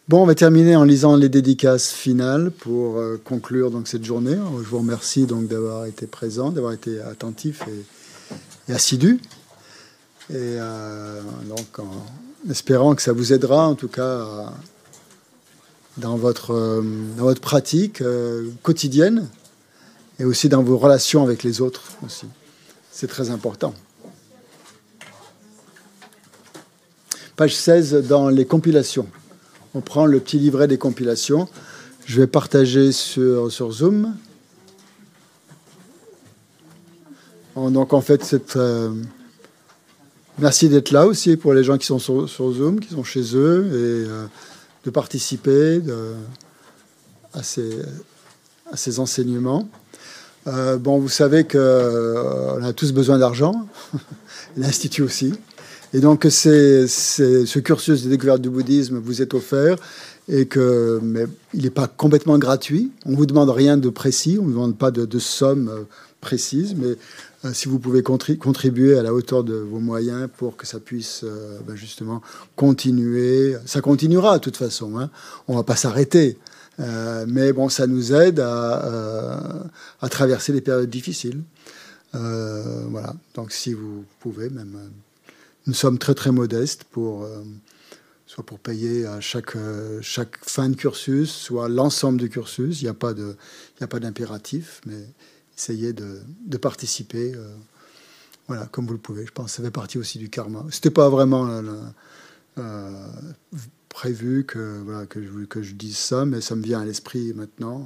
Bon, 0.09 0.23
on 0.23 0.25
va 0.25 0.33
terminer 0.33 0.75
en 0.75 0.85
lisant 0.85 1.15
les 1.15 1.29
dédicaces 1.29 1.91
finales 1.91 2.49
pour 2.49 2.97
euh, 2.97 3.21
conclure 3.23 3.69
donc 3.69 3.87
cette 3.87 4.03
journée. 4.03 4.35
Je 4.57 4.67
vous 4.67 4.79
remercie 4.79 5.27
donc 5.27 5.47
d'avoir 5.47 5.85
été 5.85 6.07
présent, 6.07 6.49
d'avoir 6.49 6.73
été 6.73 6.99
attentif 6.99 7.61
et, 8.67 8.73
assidu. 8.73 9.21
Et 10.31 10.33
euh, 10.35 11.21
donc, 11.47 11.77
en 11.77 12.49
espérant 12.49 12.95
que 12.95 13.03
ça 13.03 13.13
vous 13.13 13.33
aidera, 13.33 13.67
en 13.67 13.75
tout 13.75 13.87
cas, 13.87 14.51
dans 15.97 16.17
votre, 16.17 16.55
euh, 16.55 16.81
dans 17.15 17.25
votre 17.25 17.41
pratique 17.41 18.01
quotidienne 18.63 19.27
et 20.17 20.25
aussi 20.25 20.49
dans 20.49 20.63
vos 20.63 20.79
relations 20.79 21.21
avec 21.21 21.43
les 21.43 21.61
autres 21.61 21.83
aussi. 22.03 22.25
C'est 22.91 23.05
très 23.05 23.29
important. 23.29 23.75
Page 27.35 27.55
16 27.55 28.07
dans 28.07 28.29
les 28.29 28.45
compilations. 28.45 29.07
On 29.73 29.81
prend 29.81 30.05
le 30.05 30.19
petit 30.19 30.39
livret 30.39 30.67
des 30.67 30.77
compilations. 30.77 31.47
Je 32.05 32.19
vais 32.21 32.27
partager 32.27 32.91
sur, 32.91 33.49
Zoom. 33.49 34.15
Donc 37.55 37.93
en 37.93 38.01
fait, 38.01 38.23
cette, 38.23 38.57
Merci 40.39 40.69
d'être 40.69 40.91
là 40.91 41.05
aussi 41.05 41.35
pour 41.35 41.53
les 41.53 41.65
gens 41.65 41.77
qui 41.77 41.85
sont 41.85 41.99
sur, 41.99 42.27
Zoom, 42.27 42.79
qui 42.79 42.93
sont 42.93 43.03
chez 43.03 43.35
eux, 43.35 43.65
et 43.67 44.09
euh, 44.09 44.25
de 44.85 44.89
participer 44.89 45.81
à, 47.33 47.43
ces, 47.43 48.99
enseignements. 48.99 49.67
Euh, 50.47 50.77
vous 50.81 51.09
savez 51.09 51.43
qu'on 51.43 51.57
euh, 51.57 52.61
a 52.61 52.71
tous 52.71 52.93
besoin 52.93 53.17
d'argent, 53.17 53.67
l'Institut 54.57 55.01
aussi. 55.01 55.33
Et 55.93 55.99
donc, 56.01 56.27
c'est, 56.29 56.87
ce 56.87 57.59
cursus 57.59 58.03
de 58.03 58.09
découverte 58.09 58.41
du 58.41 58.49
bouddhisme 58.49 58.99
vous 58.99 59.21
est 59.21 59.33
offert 59.33 59.77
et 60.27 60.45
que 60.45 60.99
mais 61.01 61.25
il 61.55 61.63
n'est 61.63 61.71
pas 61.71 61.87
complètement 61.87 62.37
gratuit. 62.37 62.91
On 63.05 63.11
ne 63.11 63.15
vous 63.15 63.25
demande 63.25 63.49
rien 63.49 63.77
de 63.77 63.89
précis, 63.89 64.37
on 64.39 64.43
ne 64.43 64.47
vous 64.47 64.53
demande 64.53 64.77
pas 64.77 64.91
de, 64.91 65.05
de 65.05 65.19
somme 65.19 65.85
précise, 66.21 66.75
mais 66.77 66.95
euh, 67.45 67.53
si 67.53 67.67
vous 67.67 67.79
pouvez 67.79 68.03
contribuer 68.03 68.97
à 68.97 69.03
la 69.03 69.13
hauteur 69.13 69.43
de 69.43 69.53
vos 69.53 69.79
moyens 69.79 70.27
pour 70.37 70.57
que 70.57 70.67
ça 70.67 70.79
puisse 70.79 71.21
euh, 71.23 71.59
ben, 71.65 71.75
justement 71.75 72.21
continuer. 72.55 73.55
Ça 73.65 73.81
continuera 73.81 74.37
de 74.37 74.43
toute 74.43 74.57
façon, 74.57 74.99
hein. 74.99 75.09
on 75.47 75.53
ne 75.53 75.57
va 75.57 75.63
pas 75.63 75.75
s'arrêter. 75.75 76.37
Euh, 76.79 77.25
mais 77.27 77.53
bon, 77.53 77.69
ça 77.69 77.87
nous 77.87 78.13
aide 78.13 78.39
à, 78.39 79.67
à 80.01 80.09
traverser 80.09 80.53
les 80.53 80.61
périodes 80.61 80.89
difficiles. 80.89 81.41
voilà, 82.13 83.13
donc 83.35 83.51
si 83.51 83.73
vous 83.73 84.03
pouvez, 84.19 84.49
même, 84.49 84.77
nous 85.69 85.73
sommes 85.73 85.99
très 85.99 86.15
très 86.15 86.31
modestes 86.31 86.83
pour 86.83 87.25
soit 88.25 88.45
pour 88.45 88.59
payer 88.59 89.05
à 89.05 89.21
chaque, 89.21 89.55
chaque 90.01 90.37
fin 90.43 90.69
de 90.69 90.75
cursus, 90.75 91.31
soit 91.31 91.69
l'ensemble 91.69 92.19
du 92.19 92.29
cursus. 92.29 92.81
Il 92.81 92.85
n'y 92.85 92.89
a 92.89 92.93
pas 92.93 93.99
d'impératif, 93.99 94.81
mais 94.85 95.05
essayez 95.59 95.93
de, 95.93 96.21
de 96.45 96.57
participer. 96.57 97.33
Euh, 97.35 97.55
voilà, 98.47 98.65
comme 98.67 98.87
vous 98.87 98.93
le 98.93 98.99
pouvez. 98.99 99.25
Je 99.25 99.31
pense 99.31 99.47
que 99.47 99.51
ça 99.57 99.63
fait 99.63 99.71
partie 99.71 99.97
aussi 99.97 100.17
du 100.17 100.29
karma. 100.29 100.65
C'était 100.71 100.89
pas 100.89 101.09
vraiment 101.09 101.47
euh, 101.49 101.61
euh, 102.57 103.07
prévu 103.89 104.45
que, 104.45 104.81
voilà, 104.83 105.05
que, 105.05 105.21
je, 105.21 105.45
que 105.45 105.61
je 105.61 105.73
dise 105.73 105.97
ça, 105.97 106.25
mais 106.25 106.41
ça 106.41 106.55
me 106.55 106.63
vient 106.63 106.81
à 106.81 106.85
l'esprit 106.85 107.33
maintenant. 107.33 107.85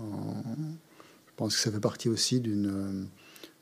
je 0.58 1.32
pense 1.36 1.56
que 1.56 1.62
ça 1.62 1.72
fait 1.72 1.80
partie 1.80 2.10
aussi 2.10 2.40
d'une 2.40 3.08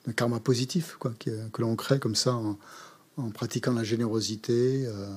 d'un 0.05 0.13
karma 0.13 0.39
positif 0.39 0.95
quoi, 0.97 1.13
que, 1.19 1.29
que 1.49 1.61
l'on 1.61 1.75
crée 1.75 1.99
comme 1.99 2.15
ça 2.15 2.33
en, 2.33 2.57
en 3.21 3.29
pratiquant 3.29 3.73
la 3.73 3.83
générosité 3.83 4.85
euh, 4.85 5.07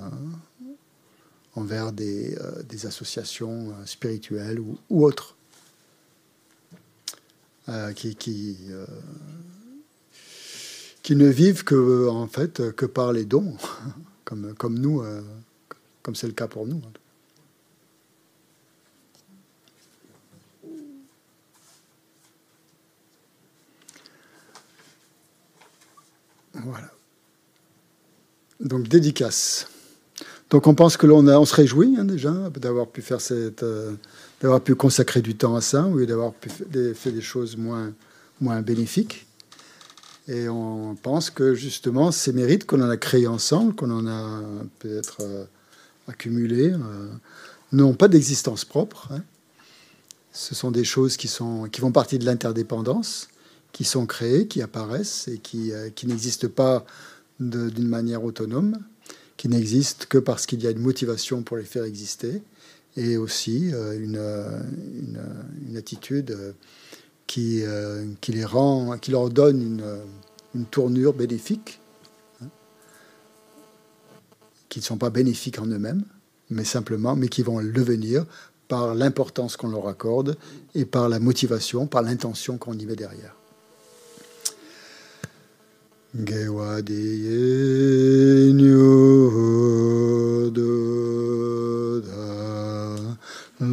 envers 1.55 1.93
des, 1.93 2.37
euh, 2.37 2.87
associations 2.87 3.71
euh, 3.71 3.87
spirituelles 3.87 4.61
ou, 4.61 5.05
autres 5.05 5.37
qui, 7.97 8.59
ne 11.11 11.27
vivent 11.27 11.65
que, 11.65 12.09
en 12.09 12.27
fait, 12.27 12.73
que 12.73 12.85
par 12.85 13.13
les 13.13 13.25
dons, 13.25 13.57
comme, 14.25 14.79
nous, 14.79 15.03
comme 16.03 16.15
c'est 16.15 16.27
le 16.27 16.35
cas 16.35 16.47
pour 16.47 16.67
nous. 16.67 16.83
Voilà. 26.53 26.94
Donc, 28.61 28.89
dédicace. 28.89 29.69
Donc, 30.51 30.67
on 30.67 30.75
pense 30.75 30.97
que 30.97 31.07
l'on 31.07 31.27
on 31.27 31.45
se 31.45 31.55
réjouit 31.55 31.97
hein, 31.99 32.05
déjà 32.05 32.31
d'avoir 32.57 32.87
pu 32.87 33.03
faire 33.03 33.21
cette, 33.21 33.63
euh, 33.63 33.93
d'avoir 34.41 34.61
pu 34.61 34.75
consacrer 34.75 35.21
du 35.21 35.35
temps 35.35 35.57
à 35.57 35.61
ça, 35.61 35.85
ou 35.85 36.05
d'avoir 36.05 36.33
pu 36.33 36.49
fait 36.49 37.11
des 37.11 37.21
choses 37.21 37.57
moins, 37.57 37.93
moins 38.41 38.63
bénéfiques. 38.63 39.27
Et 40.29 40.49
on 40.49 40.95
pense 40.95 41.31
que 41.31 41.55
justement, 41.55 42.13
ces 42.13 42.33
mérites 42.33 42.67
qu'on 42.67 42.81
en 42.81 42.89
a 42.89 42.97
créés 42.97 43.27
ensemble, 43.27 43.75
qu'on 43.75 43.91
en 43.91 44.07
a 44.07 44.43
peut-être 44.79 45.19
euh, 45.21 45.45
accumulés, 46.09 46.71
euh, 46.71 47.09
n'ont 47.73 47.95
pas 47.95 48.09
d'existence 48.09 48.65
propre. 48.65 49.09
Hein. 49.13 49.23
Ce 50.33 50.55
sont 50.55 50.71
des 50.71 50.85
choses 50.85 51.17
qui, 51.17 51.29
sont, 51.29 51.69
qui 51.71 51.81
font 51.81 51.93
partie 51.93 52.19
de 52.19 52.25
l'interdépendance, 52.25 53.29
qui 53.73 53.85
sont 53.85 54.07
créées, 54.07 54.47
qui 54.47 54.63
apparaissent 54.63 55.29
et 55.29 55.39
qui, 55.39 55.73
qui 55.95 56.07
n'existent 56.07 56.49
pas 56.49 56.85
d'une 57.51 57.89
manière 57.89 58.25
autonome, 58.25 58.79
qui 59.37 59.49
n'existent 59.49 60.07
que 60.09 60.19
parce 60.19 60.47
qu'il 60.47 60.63
y 60.63 60.67
a 60.67 60.71
une 60.71 60.81
motivation 60.81 61.43
pour 61.43 61.57
les 61.57 61.65
faire 61.65 61.85
exister 61.85 62.43
et 62.97 63.17
aussi 63.17 63.71
une, 63.71 64.19
une, 64.19 65.21
une 65.69 65.77
attitude 65.77 66.55
qui, 67.27 67.63
euh, 67.63 68.07
qui, 68.21 68.33
les 68.33 68.45
rend, 68.45 68.99
qui 68.99 69.11
leur 69.11 69.31
donne 69.31 69.61
une, 69.61 69.85
une 70.55 70.67
tournure 70.67 71.13
bénéfique, 71.13 71.81
hein, 72.43 72.47
qui 74.69 74.81
ne 74.81 74.85
sont 74.85 74.99
pas 74.99 75.11
bénéfiques 75.11 75.59
en 75.59 75.67
eux-mêmes, 75.67 76.05
mais 76.51 76.65
simplement, 76.65 77.17
mais 77.17 77.29
qui 77.29 77.43
vont 77.43 77.59
le 77.59 77.73
devenir 77.73 78.25
par 78.69 78.95
l'importance 78.95 79.57
qu'on 79.57 79.69
leur 79.69 79.89
accorde 79.89 80.37
et 80.75 80.85
par 80.85 81.09
la 81.09 81.19
motivation, 81.19 81.87
par 81.87 82.03
l'intention 82.03 82.59
qu'on 82.59 82.75
y 82.75 82.87
met 82.87 82.97
derrière. 82.97 83.37
Gewadiye 86.15 87.43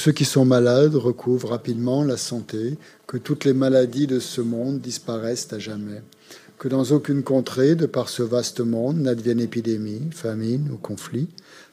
ceux 0.05 0.13
qui 0.13 0.27
sont 0.27 0.45
malades 0.45 0.97
recouvrent 0.97 1.49
rapidement 1.49 2.05
la 2.05 2.19
santé, 2.19 2.77
que 3.07 3.17
toutes 3.17 3.47
les 3.47 3.55
maladies 3.55 4.07
de 4.07 4.21
ce 4.21 4.43
monde 4.43 4.79
disparaissent 4.79 5.51
à 5.51 5.59
jamais, 5.59 6.03
que 6.59 6.69
dans 6.69 6.85
aucune 6.93 7.23
contrée, 7.23 7.75
de 7.75 7.87
par 7.87 8.11
ce 8.11 8.23
vaste 8.23 8.61
monde, 8.61 8.99
n'advienne 8.99 9.41
épidémie, 9.41 10.11
famine 10.13 10.69
ou 10.71 10.77
conflit, 10.77 11.29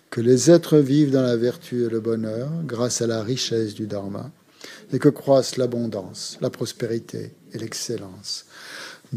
que 0.10 0.22
les 0.22 0.50
êtres 0.50 0.78
vivent 0.78 1.12
dans 1.12 1.24
la 1.24 1.36
vertu 1.36 1.84
et 1.84 1.90
le 1.90 2.00
bonheur 2.00 2.50
grâce 2.64 3.02
à 3.02 3.08
la 3.08 3.22
richesse 3.22 3.74
du 3.74 3.86
Dharma, 3.86 4.32
et 4.94 5.00
que 5.00 5.10
croissent 5.10 5.58
l'abondance, 5.58 6.38
la 6.40 6.50
prospérité 6.50 7.34
et 7.52 7.58
l'excellence 7.58 8.46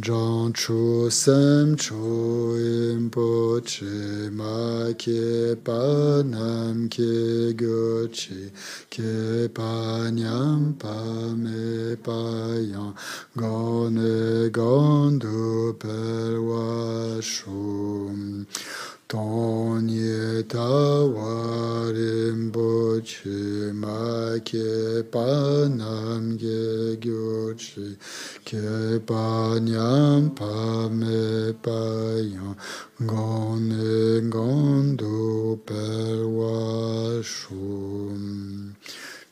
John 0.00 0.52
Chu 0.52 1.08
Sam 1.08 1.76
Chu 1.76 1.94
Impo 1.94 3.64
Che 3.64 4.28
Ma 4.28 4.92
Ke 4.94 5.56
Pa 5.62 6.20
Nam 6.24 6.88
Ke 6.88 7.54
Go 7.54 8.08
Che 8.08 8.50
Ke 8.90 9.48
Pa 9.54 10.10
Nyam 10.10 10.76
Pa 10.76 11.32
Me 11.36 11.94
Pa 11.94 12.56
Yang 12.58 12.96
Go 13.36 13.88
Ne 13.88 14.50
Gon 14.50 15.20
Du 15.20 15.76
Pel 15.78 16.42
Wa 16.42 17.20
Shum 17.20 18.48
Tonye 19.08 20.42
tawarim 20.48 22.50
ma 23.74 24.38
ke 24.40 25.04
panam 25.12 26.36
ge 26.36 26.96
gyochi 26.98 27.96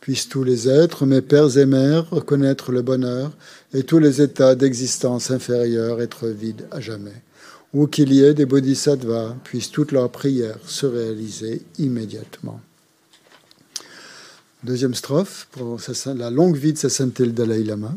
Puissent 0.01 0.29
tous 0.29 0.45
les 0.45 0.69
êtres, 0.69 1.07
mes 1.07 1.21
pères 1.21 1.59
et 1.59 1.67
mères, 1.67 2.11
reconnaître 2.11 2.73
le 2.73 2.83
bonheur 2.83 3.33
et 3.75 3.83
tous 3.83 3.99
les 3.99 4.21
états 4.21 4.55
d'existence 4.55 5.31
inférieurs 5.31 6.01
être 6.01 6.29
vides 6.29 6.67
à 6.71 6.81
jamais 6.81 7.23
ou 7.75 7.87
qu'il 7.87 8.13
y 8.13 8.23
ait 8.23 8.35
des 8.35 8.47
bodhisattvas, 8.47 9.35
puissent 9.45 9.71
toutes 9.71 9.93
leurs 9.93 10.11
prières 10.11 10.59
se 10.67 10.87
réaliser 10.87 11.63
immédiatement. 11.79 12.61
Deuxième 14.63 14.95
strophe, 14.95 15.49
pour 15.53 15.81
la 16.15 16.31
longue 16.31 16.57
vie 16.57 16.73
de 16.73 16.79
sa 16.79 16.89
sainteté 16.89 17.25
le 17.25 17.33
Dalai 17.33 17.65
Lama. 17.65 17.95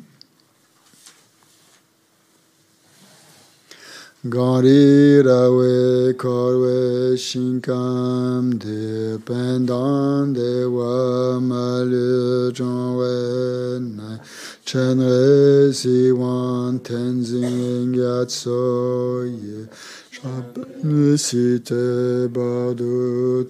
Gari 4.27 5.21
rawe 5.21 6.13
korwe 6.17 7.15
shinkam 7.15 8.57
de 8.57 9.19
pendant 9.23 10.33
de 10.33 10.65
wa 10.65 11.39
malu 11.39 12.49
nai 12.49 14.17
Chenre 14.65 15.71
si 15.71 16.11
wan 16.11 16.79
tenzing 16.79 17.93
yatso 17.93 19.29
ye 19.29 19.67
Shabne 20.09 21.19
si 21.19 21.61
te 21.61 22.25
badu 22.25 23.45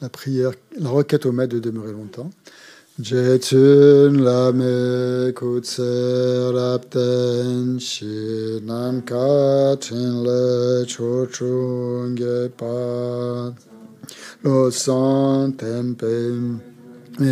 La 0.00 0.08
prière, 0.08 0.52
la 0.78 0.90
requête 0.90 1.26
au 1.26 1.32
maître 1.32 1.54
de 1.54 1.58
demeurer 1.58 1.90
longtemps. 1.90 2.30
Jetun 3.00 4.24
la 4.24 4.50
me 4.50 5.30
kutser 5.30 6.52
rapten 6.52 7.78
shi 7.78 8.60
nam 8.60 9.02
katin 9.02 10.24
le 10.24 10.84
lo 14.42 14.70
san 14.70 15.52
tempem 15.52 16.60
on 17.20 17.24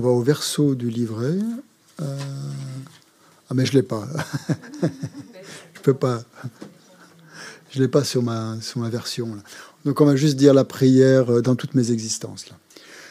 va 0.00 0.08
au 0.08 0.22
verso 0.22 0.74
du 0.74 0.90
livret. 0.90 1.38
Euh, 2.00 2.16
ah 3.48 3.54
mais 3.54 3.66
je 3.66 3.72
l'ai 3.74 3.82
pas. 3.82 4.08
je 5.84 5.90
peux 5.90 5.98
pas. 5.98 6.22
Je 7.70 7.82
l'ai 7.82 7.88
pas 7.88 8.04
sur 8.04 8.22
ma 8.22 8.56
sur 8.62 8.80
ma 8.80 8.88
version. 8.88 9.28
Donc 9.84 10.00
on 10.00 10.06
va 10.06 10.16
juste 10.16 10.36
dire 10.36 10.54
la 10.54 10.64
prière 10.64 11.30
euh, 11.30 11.42
dans 11.42 11.56
toutes 11.56 11.74
mes 11.74 11.90
existences. 11.90 12.46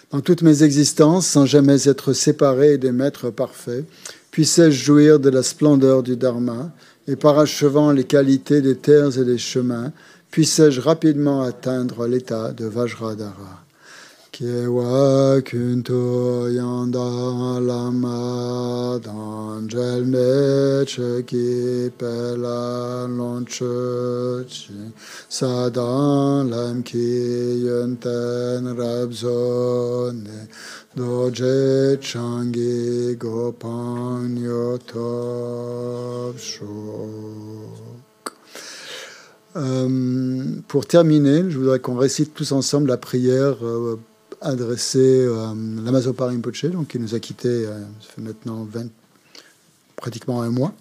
Dans 0.10 0.22
toutes 0.22 0.42
mes 0.42 0.64
existences, 0.64 1.28
sans 1.28 1.46
jamais 1.46 1.88
être 1.88 2.14
séparé 2.14 2.80
des 2.80 2.92
maîtres 2.92 3.30
parfaits, 3.30 3.86
puissais-je 4.32 4.84
jouir 4.84 5.20
de 5.20 5.30
la 5.30 5.44
splendeur 5.44 6.02
du 6.02 6.16
Dharma, 6.16 6.72
et 7.08 7.16
parachevant 7.16 7.92
les 7.92 8.06
qualités 8.06 8.62
des 8.62 8.76
terres 8.76 9.20
et 9.20 9.26
des 9.26 9.38
chemins, 9.38 9.92
puissais-je 10.32 10.82
rapidement 10.82 11.44
atteindre 11.44 12.08
l'état 12.08 12.54
de 12.54 12.66
Vajradhara. 12.66 13.64
Pour 40.68 40.88
terminer, 40.88 41.44
je 41.50 41.60
voudrais 41.60 41.80
qu'on 41.80 41.96
récite 41.96 42.34
tous 42.34 42.52
ensemble 42.52 42.90
la 42.90 42.98
prière 42.98 43.64
euh, 43.64 44.00
adressée 44.44 45.26
à 45.26 45.54
l'Amazopa 45.84 46.26
Rinpoche, 46.26 46.66
donc 46.66 46.90
qui 46.90 47.00
nous 47.00 47.16
a 47.16 47.20
quittés 47.20 47.66
ça 47.66 48.08
fait 48.16 48.22
maintenant 48.22 48.68
20, 48.72 48.88
pratiquement 49.96 50.42
un 50.42 50.50
mois. 50.50 50.74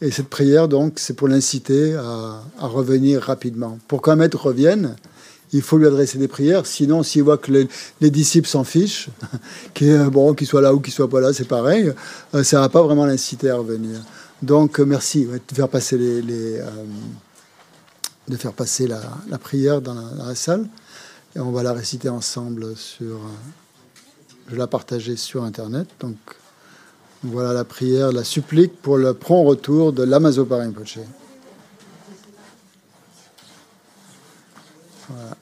Et 0.00 0.10
cette 0.10 0.28
prière, 0.28 0.68
donc, 0.68 0.98
c'est 0.98 1.14
pour 1.14 1.28
l'inciter 1.28 1.94
à, 1.94 2.42
revenir 2.58 3.22
rapidement. 3.22 3.78
Pour 3.88 4.02
qu'un 4.02 4.16
maître 4.16 4.38
revienne, 4.38 4.96
il 5.52 5.62
faut 5.62 5.78
lui 5.78 5.86
adresser 5.86 6.18
des 6.18 6.28
prières. 6.28 6.66
Sinon, 6.66 7.02
s'il 7.02 7.22
voit 7.22 7.38
que 7.38 7.50
les, 8.00 8.10
disciples 8.10 8.48
s'en 8.48 8.64
fichent, 8.64 9.08
qu'il 9.74 9.96
bon, 10.10 10.34
soit 10.42 10.60
là 10.60 10.74
ou 10.74 10.80
qu'il 10.80 10.92
soit 10.92 11.08
pas 11.08 11.20
là, 11.20 11.32
c'est 11.32 11.48
pareil, 11.48 11.92
ça 12.42 12.56
ne 12.56 12.62
va 12.62 12.68
pas 12.68 12.82
vraiment 12.82 13.06
l'inciter 13.06 13.50
à 13.50 13.56
revenir. 13.56 13.98
Donc, 14.42 14.78
merci 14.80 15.24
de 15.26 15.54
faire 15.54 15.68
passer, 15.68 15.96
les, 15.96 16.60
de 18.28 18.36
faire 18.36 18.52
passer 18.52 18.86
la, 18.86 19.38
prière 19.38 19.80
dans 19.80 19.94
la, 19.94 20.34
salle. 20.34 20.66
Et 21.36 21.40
on 21.40 21.50
va 21.50 21.62
la 21.62 21.72
réciter 21.72 22.08
ensemble 22.08 22.76
sur. 22.76 23.20
je 24.46 24.52
vais 24.52 24.58
la 24.58 24.66
partager 24.66 25.16
sur 25.16 25.42
Internet. 25.44 25.88
Donc, 26.00 26.16
voilà 27.24 27.52
la 27.52 27.64
prière, 27.64 28.12
la 28.12 28.24
supplique 28.24 28.80
pour 28.80 28.98
le 28.98 29.14
prompt 29.14 29.44
retour 29.44 29.92
de 29.92 30.02
l'Amazopa 30.02 30.58
Rinpoche. 30.58 30.98
Voilà. 35.08 35.36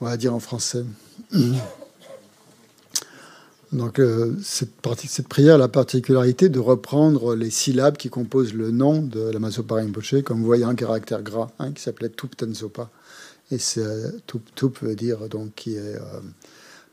On 0.00 0.06
va 0.06 0.16
dire 0.16 0.34
en 0.34 0.40
français. 0.40 0.84
Donc 3.72 4.00
euh, 4.00 4.34
cette, 4.42 4.80
prière 5.28 5.54
a 5.54 5.58
la 5.58 5.68
particularité 5.68 6.48
de 6.48 6.58
reprendre 6.58 7.36
les 7.36 7.50
syllabes 7.50 7.96
qui 7.96 8.10
composent 8.10 8.52
le 8.52 8.72
nom 8.72 9.00
de 9.00 9.20
la 9.20 9.38
Masopa 9.38 9.80
comme 10.24 10.40
vous 10.40 10.44
voyez 10.44 10.64
un 10.64 10.74
caractère 10.74 11.22
gras 11.22 11.50
hein, 11.60 11.70
qui 11.70 11.80
s'appelait 11.80 12.08
Tup 12.08 12.36
Tensopa. 12.36 12.90
Et 13.52 13.58
Tup, 14.26 14.42
Tup 14.56 14.78
veut 14.82 14.96
dire 14.96 15.28
donc 15.28 15.54
qui 15.54 15.76
est, 15.76 15.78
euh, 15.96 16.00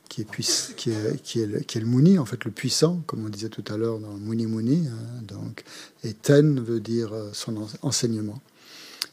qui, 0.07 0.21
est 0.21 0.75
qui, 1.23 1.39
est, 1.41 1.47
le, 1.47 1.85
Muni, 1.85 2.19
en 2.19 2.25
fait 2.25 2.45
le 2.45 2.51
puissant, 2.51 3.01
comme 3.07 3.25
on 3.25 3.29
disait 3.29 3.49
tout 3.49 3.65
à 3.69 3.77
l'heure 3.77 3.99
dans 3.99 4.13
Muni. 4.13 4.87
Hein, 4.87 5.21
donc, 5.23 5.63
et 6.03 6.13
Ten 6.13 6.59
veut 6.59 6.79
dire 6.79 7.11
euh, 7.13 7.29
son 7.33 7.55
enseignement. 7.81 8.39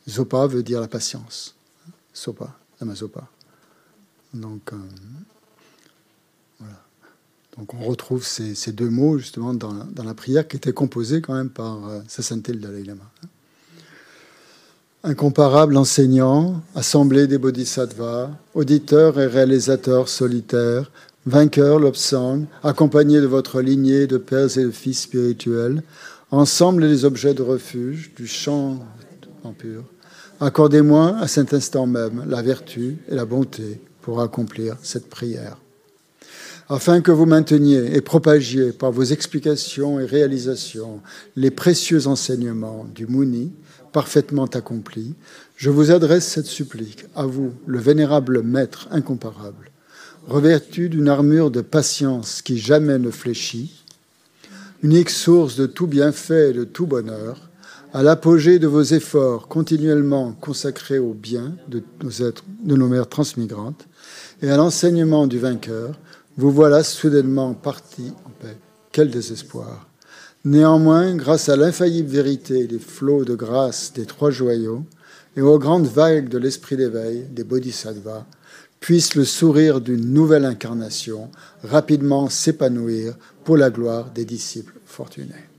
Zopa 0.09 0.47
veut 0.47 0.63
dire 0.63 0.83
la 0.83 0.89
patience. 0.89 1.55
Sopa, 2.13 2.59
la. 2.83 3.27
Donc, 4.35 4.73
euh, 4.73 4.77
voilà. 6.59 6.77
Donc 7.57 7.73
on 7.75 7.85
retrouve 7.85 8.25
ces, 8.25 8.73
deux 8.73 8.91
mots 8.91 9.19
justement 9.19 9.55
dans, 9.55 9.73
la 10.03 10.15
prière 10.15 10.47
qui 10.49 10.57
était 10.57 10.73
composée 10.73 11.21
quand 11.21 11.35
même 11.35 11.51
par 11.51 11.89
euh, 11.89 12.01
Sa 12.09 12.23
Sainteté 12.23 12.53
le 12.53 12.59
Dalai 12.59 12.83
Lama. 12.83 13.05
Incomparable 15.05 15.77
enseignant, 15.77 16.63
assemblée 16.75 17.27
des 17.27 17.39
bodhisattvas, 17.39 18.31
auditeur 18.55 19.21
et 19.21 19.27
réalisateur 19.27 20.09
solitaire, 20.09 20.91
vainqueur 21.27 21.79
l'obsang, 21.79 22.47
accompagné 22.63 23.21
de 23.21 23.27
votre 23.27 23.61
lignée 23.61 24.07
de 24.07 24.17
pères 24.17 24.59
et 24.59 24.65
de 24.65 24.71
fils 24.71 25.03
spirituels, 25.03 25.83
ensemble 26.31 26.85
les 26.85 27.05
objets 27.05 27.35
de 27.35 27.43
refuge 27.43 28.13
du 28.17 28.27
chant 28.27 28.85
pur, 29.53 29.85
accordez-moi 30.41 31.17
à 31.19 31.29
cet 31.29 31.53
instant 31.53 31.87
même 31.87 32.25
la 32.27 32.41
vertu 32.41 32.97
et 33.09 33.15
la 33.15 33.27
bonté 33.27 33.81
pour 34.05 34.21
accomplir 34.21 34.77
cette 34.83 35.09
prière. 35.09 35.57
Afin 36.69 37.01
que 37.01 37.11
vous 37.11 37.25
mainteniez 37.25 37.97
et 37.97 38.03
propagiez 38.03 38.73
par 38.73 38.93
vos 38.93 39.03
explications 39.03 39.99
et 39.99 40.05
réalisations 40.05 41.01
les 41.37 41.51
précieux 41.51 42.07
enseignements 42.07 42.87
du 42.95 43.07
Mouni, 43.07 43.53
parfaitement 43.93 44.45
accomplis, 44.45 45.15
je 45.57 45.71
vous 45.71 45.91
adresse 45.91 46.27
cette 46.27 46.45
supplique 46.45 47.07
à 47.17 47.25
vous, 47.25 47.53
le 47.67 47.79
vénérable 47.79 48.43
Maître 48.43 48.89
incomparable, 48.91 49.71
revêtu 50.27 50.91
d'une 50.91 51.09
armure 51.09 51.51
de 51.51 51.63
patience 51.63 52.43
qui 52.43 52.59
jamais 52.59 52.99
ne 52.99 53.11
fléchit, 53.11 53.85
unique 54.83 55.11
source 55.11 55.57
de 55.57 55.65
tout 55.65 55.87
bienfait 55.87 56.51
et 56.51 56.55
de 56.55 56.65
tout 56.65 56.87
bonheur, 56.87 57.49
à 57.95 58.03
l'apogée 58.03 58.59
de 58.59 58.67
vos 58.67 58.83
efforts 58.83 59.47
continuellement 59.47 60.33
consacrés 60.33 60.99
au 60.99 61.15
bien 61.15 61.55
de 61.69 61.81
nos, 62.65 62.89
mères 62.89 63.09
transmigrantes, 63.09 63.87
et 64.43 64.51
à 64.51 64.57
l'enseignement 64.57 65.29
du 65.29 65.39
vainqueur, 65.39 65.95
vous 66.37 66.51
voilà 66.51 66.83
soudainement 66.83 67.55
partis 67.55 68.13
en 68.27 68.31
paix. 68.31 68.57
Quel 68.91 69.11
désespoir 69.11 69.87
Néanmoins, 70.45 71.15
grâce 71.15 71.49
à 71.49 71.57
l'infaillible 71.57 72.09
vérité 72.11 72.67
des 72.67 72.81
flots 72.81 73.25
de 73.25 73.37
grâce 73.37 73.93
des 73.93 74.07
trois 74.07 74.33
joyaux 74.33 74.85
et 75.37 75.41
aux 75.41 75.61
grandes 75.61 75.87
vagues 75.87 76.29
de 76.29 76.39
l'esprit 76.39 76.77
d'éveil 76.77 77.29
des 77.31 77.45
bodhisattvas, 77.45 78.27
puisse 78.81 79.15
le 79.15 79.25
sourire 79.25 79.81
d'une 79.81 80.13
nouvelle 80.13 80.47
incarnation 80.47 81.31
rapidement 81.63 82.29
s'épanouir 82.29 83.15
pour 83.45 83.57
la 83.57 83.71
gloire 83.71 84.11
des 84.11 84.25
disciples 84.25 84.75
fortunés. 84.85 85.54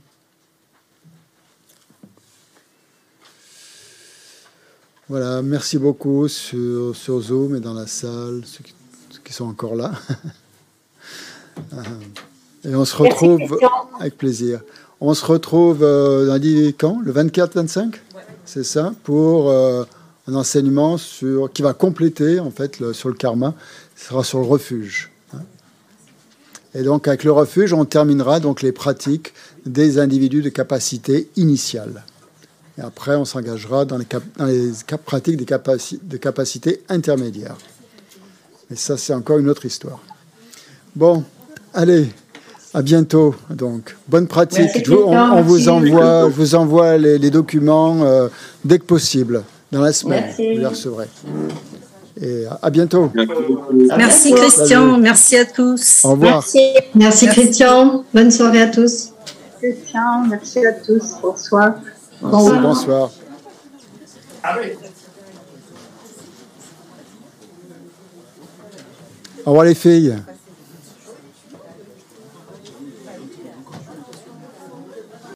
Voilà, 5.08 5.44
merci 5.44 5.78
beaucoup 5.78 6.28
sur, 6.28 6.96
sur 6.96 7.22
Zoom 7.22 7.56
et 7.56 7.60
dans 7.60 7.76
la 7.76 7.86
salle, 7.86 8.42
ceux 8.44 8.64
qui, 9.24 9.34
sont 9.34 9.46
encore 9.46 9.76
là. 9.76 9.92
et 12.66 12.74
on 12.74 12.86
se 12.86 12.96
retrouve 12.96 13.60
avec 14.00 14.18
plaisir. 14.18 14.62
On 15.00 15.14
se 15.14 15.24
retrouve 15.24 15.84
euh, 15.84 16.26
lundi 16.26 16.74
quand? 16.76 17.02
Le 17.04 17.14
24-25 17.14 17.94
C'est 18.46 18.64
ça 18.64 18.96
Pour 19.04 19.52
euh, 19.52 19.84
un 20.28 20.34
enseignement 20.34 20.98
sur, 20.98 21.54
qui 21.54 21.62
va 21.62 21.74
compléter 21.74 22.40
en 22.40 22.50
fait 22.50 22.92
sur 22.92 23.10
le 23.10 23.16
karma. 23.16 23.54
Ce 23.96 24.08
sera 24.08 24.24
sur 24.24 24.40
le 24.40 24.46
refuge. 24.46 25.12
Hein. 25.36 25.42
Et 26.74 26.82
donc 26.82 27.08
avec 27.08 27.24
le 27.24 27.32
refuge, 27.32 27.74
on 27.74 27.86
terminera 27.86 28.40
donc 28.40 28.64
les 28.64 28.72
pratiques 28.72 29.34
des 29.68 30.00
individus 30.00 30.42
de 30.42 30.50
capacité 30.50 31.30
initiale. 31.36 32.04
Et 32.78 32.82
après, 32.82 33.16
on 33.16 33.26
s'engagera 33.26 33.86
dans 33.86 33.98
les, 33.98 34.06
dans 34.38 34.46
les 34.46 34.72
pratiques 35.06 35.38
des, 35.38 35.46
de 35.46 36.18
capacités 36.18 36.84
intermédiaires. 36.90 37.56
Mais 38.70 38.76
ça, 38.76 38.98
c'est 38.98 39.14
encore 39.14 39.38
une 39.38 39.50
autre 39.50 39.66
histoire. 39.66 40.00
Bon, 40.96 41.24
allez, 41.74 42.10
à 42.74 42.82
bientôt. 42.82 43.34
Donc, 43.50 43.96
bonne 44.08 44.28
pratique. 44.28 44.72
on, 44.90 45.42
vous 45.42 45.70
envoie, 45.70 46.30
je 46.30 46.36
vous 46.36 46.56
envoie 46.56 46.98
les, 46.98 47.30
documents 47.30 48.04
euh, 48.04 48.28
dès 48.66 48.80
que 48.80 48.84
possible, 48.84 49.44
dans 49.72 49.82
la 49.82 49.94
semaine. 49.94 50.26
Vous 50.38 50.44
les 50.44 50.66
recevrez. 50.66 51.08
Et 52.22 52.46
à 52.62 52.70
bientôt. 52.70 53.12
Merci 53.98 54.34
Christian, 54.34 54.98
merci 54.98 55.36
à 55.36 55.46
tous. 55.46 56.02
Au 56.06 56.12
revoir. 56.12 56.36
Merci, 56.36 56.60
merci 56.96 57.28
Christian, 57.28 58.06
bonne 58.14 58.32
soirée 58.32 58.62
à 58.62 58.68
tous. 58.68 59.12
Christian, 59.62 60.26
merci 60.30 60.66
à 60.66 60.74
tous. 60.74 61.16
Bonsoir. 61.22 61.74
Bonsoir. 62.32 62.62
bonsoir. 62.62 63.12
Au 69.46 69.50
revoir 69.52 69.66
les 69.66 69.76
filles. 69.76 70.16